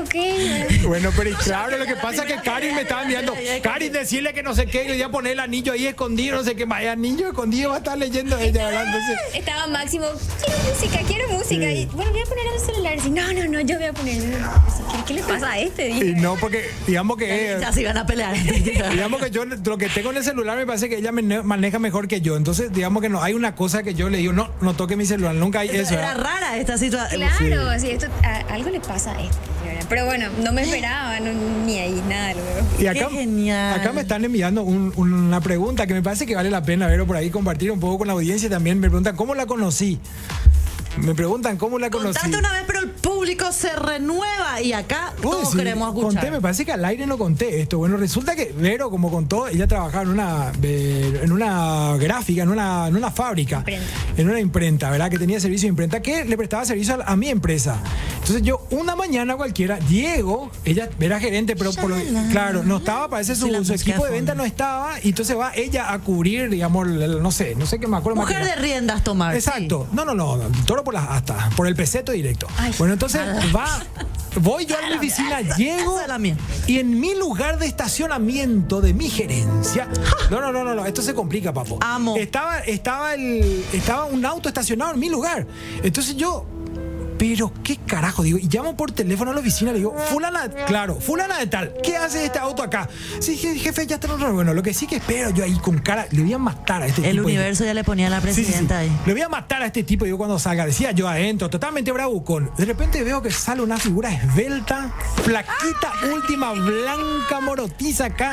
ok. 0.00 0.82
bueno. 0.86 1.10
Pero 1.16 1.30
y 1.30 1.34
claro, 1.34 1.76
lo 1.78 1.84
que 1.86 1.96
pasa 1.96 2.24
es 2.24 2.32
que 2.34 2.40
Karin 2.42 2.74
me 2.74 2.82
estaba 2.82 3.02
enviando. 3.02 3.34
Karin, 3.62 3.92
decirle 3.92 4.32
que 4.32 4.42
no 4.42 4.54
sé 4.54 4.66
qué, 4.66 4.86
yo 4.86 4.94
ya 4.94 5.08
poner 5.10 5.32
el 5.32 5.40
anillo 5.40 5.72
ahí 5.72 5.86
escondido, 5.86 6.36
no 6.36 6.44
sé 6.44 6.54
qué, 6.54 6.64
vaya 6.64 6.92
anillo 6.92 7.28
escondido 7.28 7.70
va 7.70 7.76
a 7.76 7.78
estar 7.78 7.98
leyendo 7.98 8.38
ella, 8.38 8.66
¿verdad? 8.66 8.86
Entonces. 8.86 9.18
Estaba 9.34 9.66
Máximo, 9.66 10.06
quiero 10.44 10.58
música, 10.74 10.98
quiero 11.06 11.28
música. 11.30 11.66
Sí. 11.66 11.78
Y 11.82 11.86
bueno, 11.86 12.10
voy 12.12 12.20
a 12.20 12.24
poner 12.24 12.46
en 12.46 12.52
el 12.54 12.60
celular. 12.60 12.92
Y 12.92 12.96
dice, 12.96 13.10
no, 13.10 13.32
no, 13.32 13.48
no, 13.48 13.60
yo 13.60 13.76
voy 13.76 13.86
a 13.86 13.92
poner. 13.92 14.22
¿Qué, 14.22 15.04
qué 15.06 15.14
le 15.14 15.22
pasa 15.22 15.50
a 15.52 15.58
este? 15.58 15.88
Y 15.90 16.00
Dije. 16.00 16.20
no, 16.20 16.36
porque 16.36 16.70
digamos 16.86 17.16
que. 17.16 17.56
Ya 17.60 17.72
se 17.72 17.80
iban 17.82 17.96
a 17.96 18.06
pelear. 18.06 18.34
Digamos 18.92 19.22
que 19.22 19.30
yo 19.30 19.44
lo 19.44 19.78
que 19.78 19.88
tengo 19.88 20.10
en 20.10 20.18
el 20.18 20.24
celular 20.24 20.56
me 20.56 20.66
parece 20.66 20.88
que 20.88 20.96
ella 20.98 21.12
me 21.12 21.22
maneja 21.42 21.78
mejor 21.78 22.08
que 22.08 22.20
yo. 22.20 22.36
Entonces, 22.36 22.72
digamos 22.72 23.02
que 23.02 23.08
no 23.08 23.22
hay 23.22 23.34
una 23.34 23.54
cosa 23.54 23.82
que 23.82 23.94
yo 23.94 24.08
le 24.10 24.18
digo, 24.18 24.32
no, 24.32 24.50
no 24.60 24.74
toque 24.74 24.96
mi 24.96 25.06
celular. 25.06 25.34
Nunca 25.34 25.60
hay 25.60 25.68
eso. 25.70 25.94
Era 25.94 26.14
¿verdad? 26.14 26.24
rara 26.24 26.56
esta 26.58 26.78
situación. 26.78 27.20
Claro, 27.38 27.78
sí, 27.80 27.90
esto, 27.90 28.06
a- 28.22 28.52
algo 28.54 28.70
le 28.70 28.80
pasa 28.80 29.12
a 29.12 29.22
este. 29.22 29.36
¿verdad? 29.64 29.81
Pero 29.92 30.06
bueno, 30.06 30.26
no 30.42 30.52
me 30.54 30.62
esperaba, 30.62 31.20
no, 31.20 31.30
ni 31.66 31.78
ahí, 31.78 32.02
nada 32.08 32.32
luego. 32.32 32.66
Y 32.78 32.86
acá, 32.86 33.08
Qué 33.10 33.14
genial. 33.14 33.78
acá 33.78 33.92
me 33.92 34.00
están 34.00 34.24
enviando 34.24 34.62
un- 34.62 34.90
una 34.96 35.38
pregunta 35.42 35.86
que 35.86 35.92
me 35.92 36.00
parece 36.02 36.24
que 36.24 36.34
vale 36.34 36.48
la 36.48 36.62
pena 36.62 36.86
ver 36.86 37.04
por 37.04 37.14
ahí, 37.14 37.28
compartir 37.28 37.70
un 37.70 37.78
poco 37.78 37.98
con 37.98 38.06
la 38.06 38.14
audiencia 38.14 38.48
también. 38.48 38.80
Me 38.80 38.88
preguntan, 38.88 39.14
¿cómo 39.16 39.34
la 39.34 39.44
conocí? 39.44 40.00
Me 40.98 41.14
preguntan, 41.14 41.56
¿cómo 41.56 41.78
la 41.78 41.90
conocí? 41.90 42.12
Contaste 42.20 42.36
una 42.38 42.52
vez, 42.52 42.64
pero 42.66 42.80
el 42.80 42.90
público 42.90 43.50
se 43.52 43.74
renueva 43.74 44.60
y 44.62 44.72
acá 44.72 45.12
todos 45.22 45.54
queremos 45.54 45.88
escuchar. 45.88 46.12
Conté, 46.20 46.30
me 46.30 46.40
parece 46.40 46.64
que 46.64 46.72
al 46.72 46.84
aire 46.84 47.06
no 47.06 47.16
conté 47.18 47.60
esto. 47.62 47.78
Bueno, 47.78 47.96
resulta 47.96 48.36
que 48.36 48.52
Vero, 48.56 48.90
como 48.90 49.10
contó, 49.10 49.48
ella 49.48 49.66
trabajaba 49.66 50.02
en 50.02 50.08
una, 50.10 50.52
eh, 50.62 51.20
en 51.22 51.32
una 51.32 51.96
gráfica, 51.98 52.42
en 52.42 52.50
una, 52.50 52.88
en 52.88 52.96
una 52.96 53.10
fábrica, 53.10 53.58
Imprenta. 53.58 53.84
en 54.16 54.28
una 54.28 54.40
imprenta, 54.40 54.90
¿verdad? 54.90 55.10
Que 55.10 55.18
tenía 55.18 55.40
servicio 55.40 55.66
de 55.66 55.70
imprenta 55.70 56.02
que 56.02 56.24
le 56.24 56.36
prestaba 56.36 56.64
servicio 56.66 56.94
a, 57.02 57.12
a 57.12 57.16
mi 57.16 57.28
empresa. 57.28 57.78
Entonces 58.20 58.42
yo, 58.42 58.66
una 58.70 58.94
mañana 58.94 59.36
cualquiera, 59.36 59.78
llego, 59.80 60.50
ella 60.64 60.88
era 61.00 61.18
gerente, 61.18 61.56
pero 61.56 61.72
por 61.72 61.90
lo- 61.90 61.96
claro, 62.30 62.62
no 62.64 62.76
estaba, 62.76 63.08
parece 63.08 63.34
su, 63.34 63.46
su 63.64 63.72
equipo 63.74 64.04
de 64.04 64.10
venta 64.12 64.34
no 64.34 64.44
estaba, 64.44 64.94
y 65.02 65.08
entonces 65.08 65.36
va 65.36 65.52
ella 65.54 65.92
a 65.92 65.98
cubrir, 66.00 66.50
digamos, 66.50 66.86
el- 66.86 67.22
no 67.22 67.30
sé, 67.32 67.54
no 67.56 67.66
sé 67.66 67.80
qué 67.80 67.88
me 67.88 67.96
acuerdo. 67.96 68.20
Mujer 68.20 68.44
de 68.44 68.54
riendas 68.56 69.02
tomar. 69.02 69.34
Exacto. 69.34 69.88
No, 69.92 70.04
no, 70.04 70.14
no, 70.14 70.38
por 70.84 70.94
las 70.94 71.08
astas, 71.08 71.54
por 71.54 71.66
el 71.66 71.74
peseto 71.74 72.12
directo. 72.12 72.46
Ay. 72.56 72.72
Bueno, 72.78 72.94
entonces 72.94 73.20
va, 73.54 73.82
voy 74.40 74.66
yo 74.66 74.76
a 74.78 74.88
mi 74.88 74.96
oficina, 74.96 75.40
llego 75.56 75.98
y 76.66 76.78
en 76.78 76.98
mi 76.98 77.14
lugar 77.14 77.58
de 77.58 77.66
estacionamiento 77.66 78.80
de 78.80 78.94
mi 78.94 79.08
gerencia. 79.08 79.88
No, 80.30 80.40
no, 80.40 80.52
no, 80.52 80.64
no, 80.64 80.74
no, 80.74 80.86
esto 80.86 81.02
se 81.02 81.14
complica, 81.14 81.52
papo. 81.52 81.78
Amo. 81.80 82.16
Estaba, 82.16 82.60
estaba, 82.60 83.14
el, 83.14 83.64
estaba 83.72 84.04
un 84.04 84.24
auto 84.24 84.48
estacionado 84.48 84.94
en 84.94 85.00
mi 85.00 85.08
lugar. 85.08 85.46
Entonces 85.82 86.16
yo. 86.16 86.46
Pero 87.22 87.52
qué 87.62 87.76
carajo, 87.76 88.24
digo, 88.24 88.36
y 88.36 88.48
llamo 88.48 88.76
por 88.76 88.90
teléfono 88.90 89.30
a 89.30 89.34
la 89.34 89.38
oficina, 89.38 89.70
le 89.70 89.78
digo, 89.78 89.94
fulana, 90.10 90.48
claro, 90.66 90.96
fulana 91.00 91.38
de 91.38 91.46
tal, 91.46 91.72
¿qué 91.80 91.96
hace 91.96 92.24
este 92.24 92.40
auto 92.40 92.64
acá? 92.64 92.88
Sí, 93.20 93.38
je- 93.40 93.56
jefe, 93.60 93.86
ya 93.86 93.94
está 93.94 94.08
en 94.08 94.14
otro- 94.14 94.32
Bueno, 94.34 94.52
lo 94.54 94.60
que 94.60 94.74
sí 94.74 94.88
que 94.88 94.96
espero 94.96 95.30
yo 95.30 95.44
ahí 95.44 95.56
con 95.60 95.78
cara, 95.78 96.08
le 96.10 96.20
voy 96.22 96.32
a 96.32 96.38
matar 96.38 96.82
a 96.82 96.86
este 96.88 97.02
El 97.08 97.18
tipo. 97.18 97.26
universo 97.28 97.64
ya 97.64 97.74
le 97.74 97.84
ponía 97.84 98.08
a 98.08 98.10
la 98.10 98.20
Sí, 98.20 98.26
sí, 98.26 98.34
sí. 98.34 98.42
presidenta 98.42 98.78
ahí. 98.78 98.90
Le 99.06 99.12
voy 99.12 99.22
a 99.22 99.28
matar 99.28 99.62
a 99.62 99.66
este 99.66 99.84
tipo, 99.84 100.04
digo, 100.04 100.18
cuando 100.18 100.36
salga. 100.40 100.66
Decía 100.66 100.90
yo 100.90 101.06
adentro, 101.08 101.48
totalmente 101.48 101.92
bravucón. 101.92 102.50
De 102.58 102.64
repente 102.64 103.04
veo 103.04 103.22
que 103.22 103.30
sale 103.30 103.62
una 103.62 103.76
figura 103.76 104.12
esbelta, 104.12 104.90
flaquita, 105.22 105.92
última, 106.12 106.50
blanca, 106.54 107.38
morotiza 107.40 108.06
acá. 108.06 108.32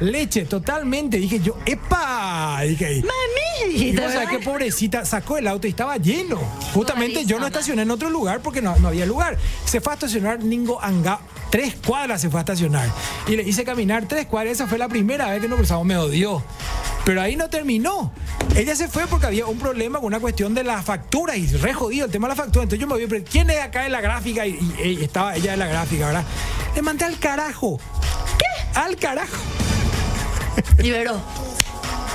Leche, 0.00 0.44
totalmente. 0.44 1.16
Dije 1.16 1.40
yo, 1.40 1.56
¡epa! 1.64 2.60
Dije 2.62 2.84
ahí. 2.86 3.02
Mami, 3.02 3.94
sabés 3.96 4.14
¿verdad? 4.14 4.30
que 4.30 4.38
pobrecita 4.40 5.04
sacó 5.06 5.38
el 5.38 5.46
auto 5.46 5.66
y 5.66 5.70
estaba 5.70 5.96
lleno. 5.96 6.38
Justamente 6.74 7.24
yo 7.24 7.38
no 7.40 7.46
estacioné 7.46 7.82
en 7.82 7.90
otro 7.90 8.10
lugar 8.10 8.40
porque 8.42 8.60
no, 8.60 8.76
no 8.76 8.88
había 8.88 9.06
lugar. 9.06 9.38
Se 9.64 9.80
fue 9.80 9.92
a 9.92 9.94
estacionar 9.94 10.42
Ningo 10.44 10.82
Anga. 10.82 11.18
Tres 11.50 11.76
cuadras 11.86 12.20
se 12.20 12.28
fue 12.28 12.40
a 12.40 12.42
estacionar. 12.42 12.90
Y 13.26 13.36
le 13.36 13.42
hice 13.42 13.64
caminar 13.64 14.06
tres 14.06 14.26
cuadras. 14.26 14.52
Esa 14.52 14.66
fue 14.66 14.76
la 14.78 14.88
primera 14.88 15.30
vez 15.30 15.40
que 15.40 15.48
nos 15.48 15.56
cruzamos. 15.56 15.86
Me 15.86 15.96
odió. 15.96 16.42
Pero 17.06 17.22
ahí 17.22 17.36
no 17.36 17.48
terminó. 17.48 18.12
Ella 18.54 18.74
se 18.76 18.88
fue 18.88 19.06
porque 19.06 19.26
había 19.26 19.46
un 19.46 19.58
problema 19.58 19.98
con 19.98 20.08
una 20.08 20.20
cuestión 20.20 20.52
de 20.54 20.64
la 20.64 20.82
factura 20.82 21.36
y 21.36 21.46
re 21.46 21.72
jodido 21.72 22.04
el 22.04 22.10
tema 22.12 22.28
de 22.28 22.34
la 22.34 22.42
factura. 22.42 22.64
Entonces 22.64 22.80
yo 22.80 22.86
me 22.86 22.98
vi, 23.00 23.06
pero 23.06 23.24
¿quién 23.30 23.48
es 23.48 23.60
acá 23.60 23.86
en 23.86 23.92
la 23.92 24.00
gráfica? 24.02 24.46
Y, 24.46 24.58
y- 24.84 24.88
y 25.00 25.04
estaba 25.04 25.36
ella 25.36 25.54
en 25.54 25.60
la 25.60 25.68
gráfica, 25.68 26.06
¿verdad? 26.06 26.24
Le 26.74 26.82
mandé 26.82 27.04
al 27.04 27.18
carajo. 27.18 27.78
¿Qué? 28.38 28.78
Al 28.78 28.96
carajo. 28.96 29.36
Ibero, 30.82 31.20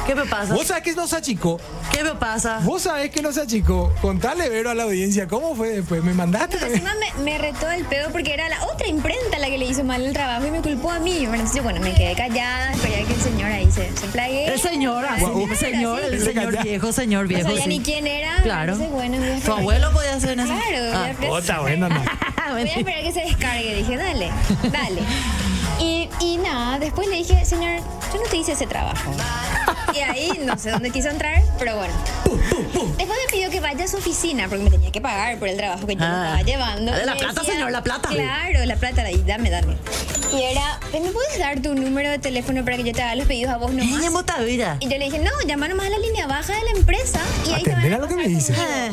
¿qué 0.07 0.15
me 0.15 0.25
pasa? 0.25 0.53
Vos 0.53 0.67
sabés 0.67 0.83
que 0.83 0.93
no 0.93 1.07
se 1.07 1.15
achicó. 1.17 1.59
¿Qué 1.91 2.03
me 2.03 2.13
pasa? 2.15 2.59
Vos 2.63 2.83
sabés 2.83 3.09
que 3.11 3.21
no 3.21 3.31
se 3.33 3.41
achicó. 3.41 3.93
Contale, 4.01 4.47
Vero, 4.49 4.69
a 4.69 4.73
la 4.75 4.83
audiencia, 4.83 5.27
¿cómo 5.27 5.55
fue 5.55 5.69
después? 5.69 6.01
¿Me 6.03 6.13
mandaste 6.13 6.57
también? 6.57 6.81
Encima 6.81 6.95
me, 7.17 7.23
me 7.23 7.37
retó 7.37 7.69
el 7.69 7.83
pedo 7.85 8.09
porque 8.11 8.33
era 8.33 8.47
la 8.49 8.63
otra 8.65 8.87
imprenta 8.87 9.37
la 9.39 9.47
que 9.47 9.57
le 9.57 9.65
hizo 9.65 9.83
mal 9.83 10.01
el 10.05 10.13
trabajo 10.13 10.45
y 10.47 10.51
me 10.51 10.61
culpó 10.61 10.89
a 10.91 10.99
mí. 10.99 11.19
Bueno, 11.27 11.33
entonces 11.35 11.57
yo, 11.57 11.63
bueno, 11.63 11.81
me 11.81 11.93
quedé 11.93 12.15
callada, 12.15 12.71
esperé 12.71 13.01
a 13.03 13.05
que 13.05 13.13
el 13.13 13.21
señor 13.21 13.51
ahí 13.51 13.69
se, 13.71 13.95
se 13.97 14.07
plague. 14.07 14.53
El 14.53 14.59
señor, 14.59 15.05
así, 15.05 15.25
el 15.25 15.57
señor, 15.57 15.99
el 16.01 16.19
Se 16.19 16.25
señor 16.33 16.63
viejo, 16.63 16.91
señor 16.93 17.23
No 17.23 17.27
viejo. 17.29 17.49
sabía 17.49 17.63
sí. 17.63 17.69
ni 17.69 17.79
quién 17.81 18.07
era. 18.07 18.41
Claro. 18.41 18.73
Entonces, 18.73 18.93
bueno, 18.93 19.17
Tu 19.45 19.51
abuelo 19.51 19.91
podía 19.91 20.13
hacer 20.15 20.29
en 20.31 20.39
eso. 20.41 20.53
Claro, 20.53 20.77
voy 20.85 20.93
a 20.93 21.01
Ah. 21.03 21.11
esperar. 21.11 21.31
Otra, 21.33 21.59
bueno, 21.61 21.89
no. 21.89 22.03
Voy 22.51 22.61
a 22.63 22.65
esperar 22.75 23.01
que 23.03 23.11
se 23.13 23.21
descargue. 23.21 23.75
Dije, 23.75 23.95
dale, 23.97 24.29
dale. 24.71 25.01
Y, 26.21 26.37
nada, 26.37 26.79
después 26.79 27.07
le 27.07 27.17
dije, 27.17 27.43
señor, 27.45 27.79
yo 28.13 28.21
no 28.23 28.29
te 28.29 28.37
hice 28.37 28.51
ese 28.53 28.67
trabajo. 28.67 29.11
Y 29.93 29.99
ahí 29.99 30.39
no 30.45 30.57
sé 30.57 30.71
dónde 30.71 30.89
quiso 30.91 31.09
entrar, 31.09 31.41
pero 31.59 31.75
bueno. 31.77 31.93
Después 32.25 33.07
me 33.25 33.31
pidió 33.31 33.49
que 33.49 33.59
vaya 33.59 33.85
a 33.85 33.87
su 33.87 33.97
oficina 33.97 34.47
porque 34.47 34.63
me 34.63 34.69
tenía 34.69 34.91
que 34.91 35.01
pagar 35.01 35.37
por 35.39 35.47
el 35.47 35.57
trabajo 35.57 35.85
que 35.87 35.95
yo 35.95 36.01
Ah. 36.03 36.09
me 36.09 36.25
estaba 36.27 36.41
llevando. 36.43 36.91
La 36.91 37.03
Y 37.03 37.05
me 37.07 37.15
plata, 37.15 37.43
señor, 37.43 37.71
la 37.71 37.83
plata. 37.83 38.09
Claro, 38.09 38.65
la 38.65 38.75
plata, 38.75 39.01
ahí, 39.03 39.21
dame, 39.25 39.49
dame. 39.49 39.75
Y 40.33 40.41
era, 40.43 40.79
¿me 40.93 41.09
puedes 41.11 41.39
dar 41.39 41.59
tu 41.61 41.73
número 41.75 42.09
de 42.09 42.19
teléfono 42.19 42.63
para 42.63 42.77
que 42.77 42.83
yo 42.83 42.93
te 42.93 43.01
haga 43.01 43.15
los 43.15 43.27
pedidos 43.27 43.51
a 43.53 43.57
vos 43.57 43.73
nomás? 43.73 44.11
botavira. 44.13 44.77
Y 44.79 44.85
yo 44.87 44.97
le 44.97 45.05
dije, 45.05 45.19
no, 45.19 45.31
llama 45.45 45.67
nomás 45.67 45.87
a 45.87 45.89
la 45.89 45.97
línea 45.97 46.27
baja 46.27 46.53
de 46.53 46.63
la 46.63 46.71
empresa 46.79 47.19
y 47.47 47.53
ahí 47.53 47.63
te 47.63 47.71
van 47.71 47.93
a 47.93 47.97
lo 47.97 48.07
que 48.07 48.15
me 48.15 48.23
pasar 48.23 48.35
dice. 48.35 48.53
conmigo". 48.53 48.71
Eh. 48.73 48.91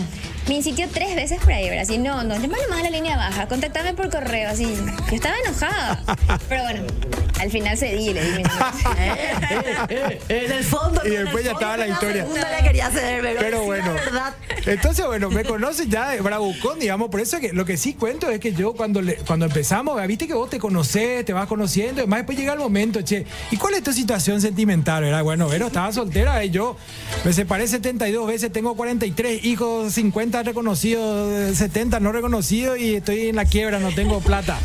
Me 0.48 0.54
insistió 0.54 0.86
tres 0.92 1.14
veces 1.14 1.38
por 1.40 1.52
ahí, 1.52 1.64
¿verdad? 1.68 1.82
Así, 1.82 1.98
no, 1.98 2.24
no, 2.24 2.34
llama 2.36 2.56
nomás 2.62 2.80
a 2.80 2.82
la 2.84 2.90
línea 2.90 3.16
baja, 3.16 3.46
contactame 3.48 3.92
por 3.94 4.08
correo, 4.10 4.48
así. 4.48 4.64
Yo 5.10 5.14
estaba 5.14 5.36
enojada. 5.44 6.02
Pero 6.48 6.62
bueno, 6.62 6.82
al 7.38 7.50
final 7.50 7.76
cedí 7.76 8.08
y 8.10 8.14
le 8.14 8.24
di 8.24 8.30
mi 8.38 8.42
número. 8.44 8.66
Eh, 9.90 10.20
En 10.28 10.52
el 10.52 10.64
fondo. 10.64 11.06
Y 11.06 11.10
después 11.10 11.44
ya 11.44 11.52
estaba 11.52 11.76
la 11.76 11.88
historia. 11.88 12.26
quería 12.64 12.90
pero, 13.38 13.62
bueno. 13.64 13.92
Verdad. 13.92 14.34
Entonces, 14.66 15.04
bueno, 15.06 15.30
me 15.30 15.44
conoces 15.44 15.88
ya 15.88 16.10
de 16.10 16.20
bravucón, 16.20 16.78
digamos. 16.78 17.10
Por 17.10 17.20
eso 17.20 17.38
que 17.40 17.52
lo 17.52 17.64
que 17.64 17.76
sí 17.76 17.94
cuento 17.94 18.30
es 18.30 18.40
que 18.40 18.52
yo 18.52 18.72
cuando, 18.72 19.02
le- 19.02 19.16
cuando 19.16 19.46
empezamos, 19.46 20.00
viste 20.06 20.26
que 20.26 20.34
vos 20.34 20.48
te 20.50 20.58
conocés, 20.58 21.24
te 21.24 21.32
vas 21.32 21.46
conociendo, 21.46 22.00
además 22.00 22.20
después 22.20 22.38
llega 22.38 22.54
el 22.54 22.58
momento, 22.58 23.02
che, 23.02 23.26
¿y 23.50 23.56
cuál 23.56 23.74
es 23.74 23.82
tu 23.82 23.92
situación 23.92 24.40
sentimental? 24.40 25.04
Era 25.04 25.22
bueno, 25.22 25.48
Vero 25.48 25.66
estaba 25.66 25.92
soltera 25.92 26.42
y 26.44 26.50
yo 26.50 26.76
me 27.24 27.32
separé 27.32 27.66
72 27.68 28.26
veces, 28.26 28.52
tengo 28.52 28.74
43 28.76 29.44
hijos, 29.44 29.92
50 29.92 30.37
reconocidos, 30.46 31.56
70 31.56 32.00
no 32.00 32.12
reconocidos 32.12 32.78
y 32.78 32.96
estoy 32.96 33.28
en 33.28 33.36
la 33.36 33.44
quiebra, 33.44 33.78
no 33.80 33.92
tengo 33.92 34.20
plata. 34.20 34.58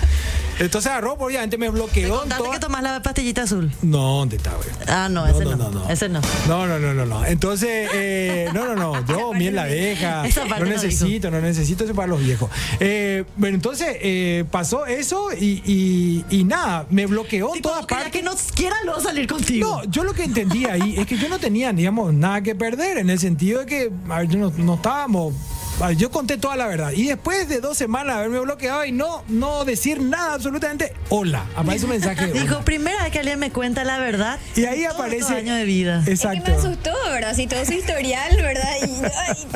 Entonces 0.59 0.91
agarró, 0.91 1.13
obviamente 1.13 1.57
me 1.57 1.67
bloqueó. 1.69 2.19
Contate 2.19 2.43
toda- 2.43 2.53
que 2.53 2.59
tomás 2.59 2.83
la 2.83 3.01
pastillita 3.01 3.41
azul. 3.41 3.71
No, 3.81 4.19
¿dónde 4.19 4.35
está, 4.35 4.51
güey? 4.53 4.69
Ah, 4.87 5.09
no, 5.09 5.25
ese 5.25 5.43
no. 5.45 5.89
Ese 5.89 6.09
no. 6.09 6.21
No, 6.47 6.67
no, 6.67 6.77
no, 6.77 6.93
no, 6.93 7.05
no. 7.07 7.25
Entonces, 7.25 7.89
eh, 7.91 8.49
no, 8.53 8.65
no, 8.67 8.75
no. 8.75 9.03
Yo, 9.07 9.33
miel 9.33 9.55
la 9.55 9.63
abeja. 9.63 10.23
No 10.53 10.59
no 10.59 10.65
necesito, 10.65 11.31
no 11.31 11.41
necesito 11.41 11.83
eso 11.85 11.95
para 11.95 12.07
los 12.07 12.19
viejos. 12.23 12.51
Eh, 12.79 13.23
bueno, 13.35 13.55
entonces 13.55 13.97
eh, 14.01 14.45
pasó 14.51 14.85
eso 14.85 15.29
y, 15.33 15.63
y- 15.65 16.25
y 16.29 16.43
nada, 16.43 16.85
me 16.91 17.07
bloqueó 17.07 17.55
en 17.55 17.61
todas 17.63 17.85
partes. 17.87 18.11
que 18.11 18.21
no 18.21 18.33
quiera 18.53 18.75
luego 18.85 19.01
salir 19.01 19.25
contigo. 19.27 19.81
No, 19.83 19.89
yo 19.91 20.03
lo 20.03 20.13
que 20.13 20.23
entendí 20.23 20.65
ahí 20.65 20.95
es 20.99 21.07
que 21.07 21.17
yo 21.17 21.29
no 21.29 21.39
tenía, 21.39 21.73
digamos, 21.73 22.13
nada 22.13 22.41
que 22.41 22.53
perder, 22.53 22.99
en 22.99 23.09
el 23.09 23.17
sentido 23.17 23.61
de 23.61 23.65
que 23.65 23.91
a 24.09 24.19
ver, 24.19 24.27
yo 24.29 24.37
no, 24.37 24.53
no 24.57 24.75
estábamos. 24.75 25.33
Ver, 25.79 25.97
Yo 25.97 26.11
conté 26.11 26.37
toda 26.37 26.55
la 26.55 26.67
verdad. 26.67 26.91
Y 26.91 27.07
después 27.07 27.47
de 27.49 27.59
dos 27.59 27.77
semanas 27.77 28.15
de 28.15 28.19
haberme 28.21 28.39
bloqueado 28.39 28.85
y 28.85 28.91
no, 28.91 29.23
no 29.27 29.65
decir 29.65 30.01
nada, 30.01 30.33
absolutamente, 30.35 30.93
hola. 31.09 31.45
Aparece 31.55 31.85
un 31.85 31.91
mensaje. 31.91 32.27
Dijo, 32.31 32.61
primera 32.61 33.03
vez 33.03 33.11
que 33.11 33.19
alguien 33.19 33.39
me 33.39 33.51
cuenta 33.51 33.83
la 33.83 33.97
verdad. 33.99 34.39
y 34.55 34.65
ahí 34.65 34.79
en 34.83 34.89
todos 34.89 34.99
aparece. 34.99 35.17
estos 35.21 35.37
años 35.37 35.57
de 35.57 35.65
vida. 35.65 35.99
Es 35.99 36.05
que 36.05 36.11
Exacto. 36.11 36.51
me 36.51 36.57
asustó, 36.57 36.91
¿verdad? 37.11 37.31
Así 37.31 37.47
todo 37.47 37.65
su 37.65 37.73
historial, 37.73 38.35
¿verdad? 38.37 38.69
Y, 38.87 38.91
ay, 39.27 39.47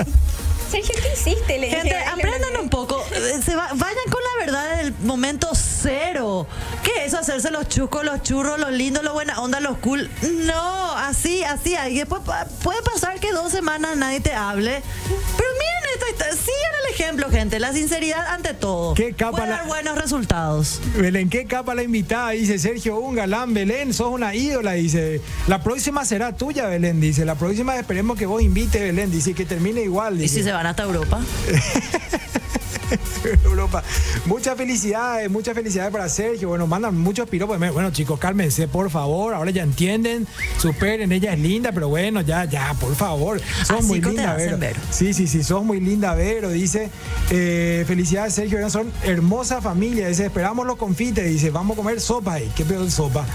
Sergio, 0.70 0.96
¿qué 1.02 1.14
hiciste? 1.14 1.60
Le 1.60 1.70
Gente, 1.70 1.96
aprendan 1.96 2.52
le- 2.54 2.60
un 2.60 2.70
poco. 2.70 3.02
eh, 3.14 3.40
se 3.44 3.56
va- 3.56 3.70
vayan 3.74 4.04
con 4.12 4.22
la 4.22 4.46
verdad 4.46 4.78
del 4.78 4.94
momento 5.04 5.50
cero. 5.54 6.46
¿Qué 6.84 6.92
es 7.06 7.08
eso? 7.08 7.20
Hacerse 7.20 7.52
los 7.52 7.70
chucos, 7.70 8.04
los 8.04 8.22
churros, 8.22 8.60
los 8.60 8.72
lindos, 8.72 9.02
los 9.04 9.14
buena 9.14 9.40
onda, 9.40 9.62
los 9.62 9.78
cool. 9.78 10.10
No, 10.46 10.92
así, 10.98 11.44
así. 11.46 11.76
Y 11.90 11.96
después 12.00 12.22
puede 12.64 12.82
pasar 12.82 13.18
que 13.22 13.32
dos 13.32 13.50
semanas 13.52 13.96
nadie 13.96 14.20
te 14.20 14.34
hable. 14.34 14.82
Pero 15.08 15.50
miren 15.54 15.87
esto. 15.98 16.06
está- 16.24 16.32
Sigan 16.32 16.72
el 16.88 16.94
ejemplo, 16.94 17.30
gente. 17.30 17.60
La 17.60 17.74
sinceridad 17.74 18.26
ante 18.28 18.54
todo. 18.54 18.94
Qué 18.94 19.14
capa 19.14 19.32
Puede 19.38 19.48
la- 19.50 19.58
dar 19.58 19.68
buenos 19.68 19.98
resultados. 19.98 20.80
Belén, 20.98 21.30
¿qué 21.30 21.46
capa 21.46 21.74
la 21.76 21.84
invitada? 21.84 22.32
Dice 22.32 22.60
Sergio, 22.60 22.98
un 23.00 23.16
galán, 23.16 23.54
Belén, 23.54 23.94
sos 23.94 24.08
una 24.12 24.34
ídola, 24.36 24.74
dice. 24.74 25.22
La 25.48 25.62
próxima 25.64 26.06
será 26.06 26.36
tuya, 26.36 26.68
Belén, 26.68 27.00
dice. 27.02 27.26
La 27.26 27.36
próxima 27.36 27.76
esperemos 27.78 28.18
que 28.18 28.26
vos 28.26 28.42
invites, 28.42 28.82
Belén, 28.82 29.12
dice, 29.12 29.34
que 29.34 29.46
termine 29.46 29.82
igual, 29.82 30.22
¿Y 30.22 30.28
si 30.28 30.44
se 30.44 30.52
van 30.52 30.66
hasta 30.66 30.84
Europa? 30.84 31.20
Europa. 33.44 33.84
Muchas 34.26 34.56
felicidades, 34.58 35.30
muchas 35.30 35.54
felicidades 35.56 35.92
para 35.92 36.08
Sergio. 36.10 36.50
Bueno, 36.50 36.68
mandan 36.68 36.98
muchos 36.98 37.28
piropos. 37.30 37.58
Bueno, 37.60 37.92
chicos, 37.92 38.20
cálmense, 38.20 38.68
por 38.68 38.90
favor. 38.90 39.34
Ahora 39.34 39.52
ya 39.52 39.64
entienden, 39.64 40.28
superen, 40.60 41.12
ella 41.12 41.34
es 41.34 41.40
linda, 41.40 41.72
pero 41.72 41.90
bueno, 41.90 42.22
ya, 42.22 42.46
ya, 42.46 42.74
por 42.80 42.96
favor. 42.96 43.40
Sos 43.40 43.72
Así 43.80 43.88
muy 43.88 44.02
linda, 44.02 44.36
Vero. 44.36 44.58
ver. 44.58 44.76
Sí, 44.92 45.14
sí, 45.14 45.28
sí, 45.28 45.44
sos 45.44 45.64
muy 45.64 45.80
linda, 45.80 46.14
Vero, 46.16 46.50
dice. 46.50 46.90
Eh, 47.30 47.84
felicidades, 47.88 48.34
Sergio. 48.34 48.58
Bueno, 48.58 48.70
Son 48.70 48.92
hermosa 49.04 49.62
familia. 49.62 50.08
Dice, 50.08 50.26
esperamos 50.26 50.66
los 50.66 50.78
confites. 50.78 51.26
Dice, 51.28 51.50
vamos 51.50 51.76
a 51.76 51.78
comer 51.78 52.00
sopa 52.00 52.34
ahí. 52.34 52.52
¿Qué 52.56 52.66
peor 52.66 52.90
sopa? 52.92 53.26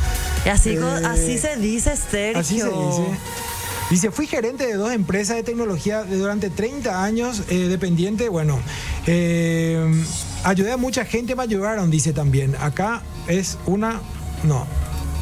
Y 0.45 0.49
así, 0.49 0.71
Eh, 0.71 0.81
así 1.05 1.39
se 1.39 1.57
dice, 1.57 1.95
Sergio. 1.97 2.41
Así 2.41 2.59
se 2.61 2.67
dice. 2.67 3.07
Dice, 3.91 4.11
fui 4.11 4.27
gerente 4.27 4.67
de 4.67 4.75
dos 4.75 4.93
empresas 4.93 5.37
de 5.37 5.43
tecnología 5.43 6.05
durante 6.05 6.49
30 6.51 7.05
años, 7.05 7.43
eh, 7.51 7.69
dependiente, 7.69 8.29
bueno, 8.29 8.59
eh, 9.07 10.05
ayudé 10.45 10.73
a 10.73 10.77
mucha 10.77 11.05
gente, 11.05 11.35
me 11.37 11.43
ayudaron, 11.43 11.91
dice 11.91 12.13
también. 12.13 12.57
Acá 12.61 13.03
es 13.29 13.59
una, 13.67 14.01
no, 14.45 14.67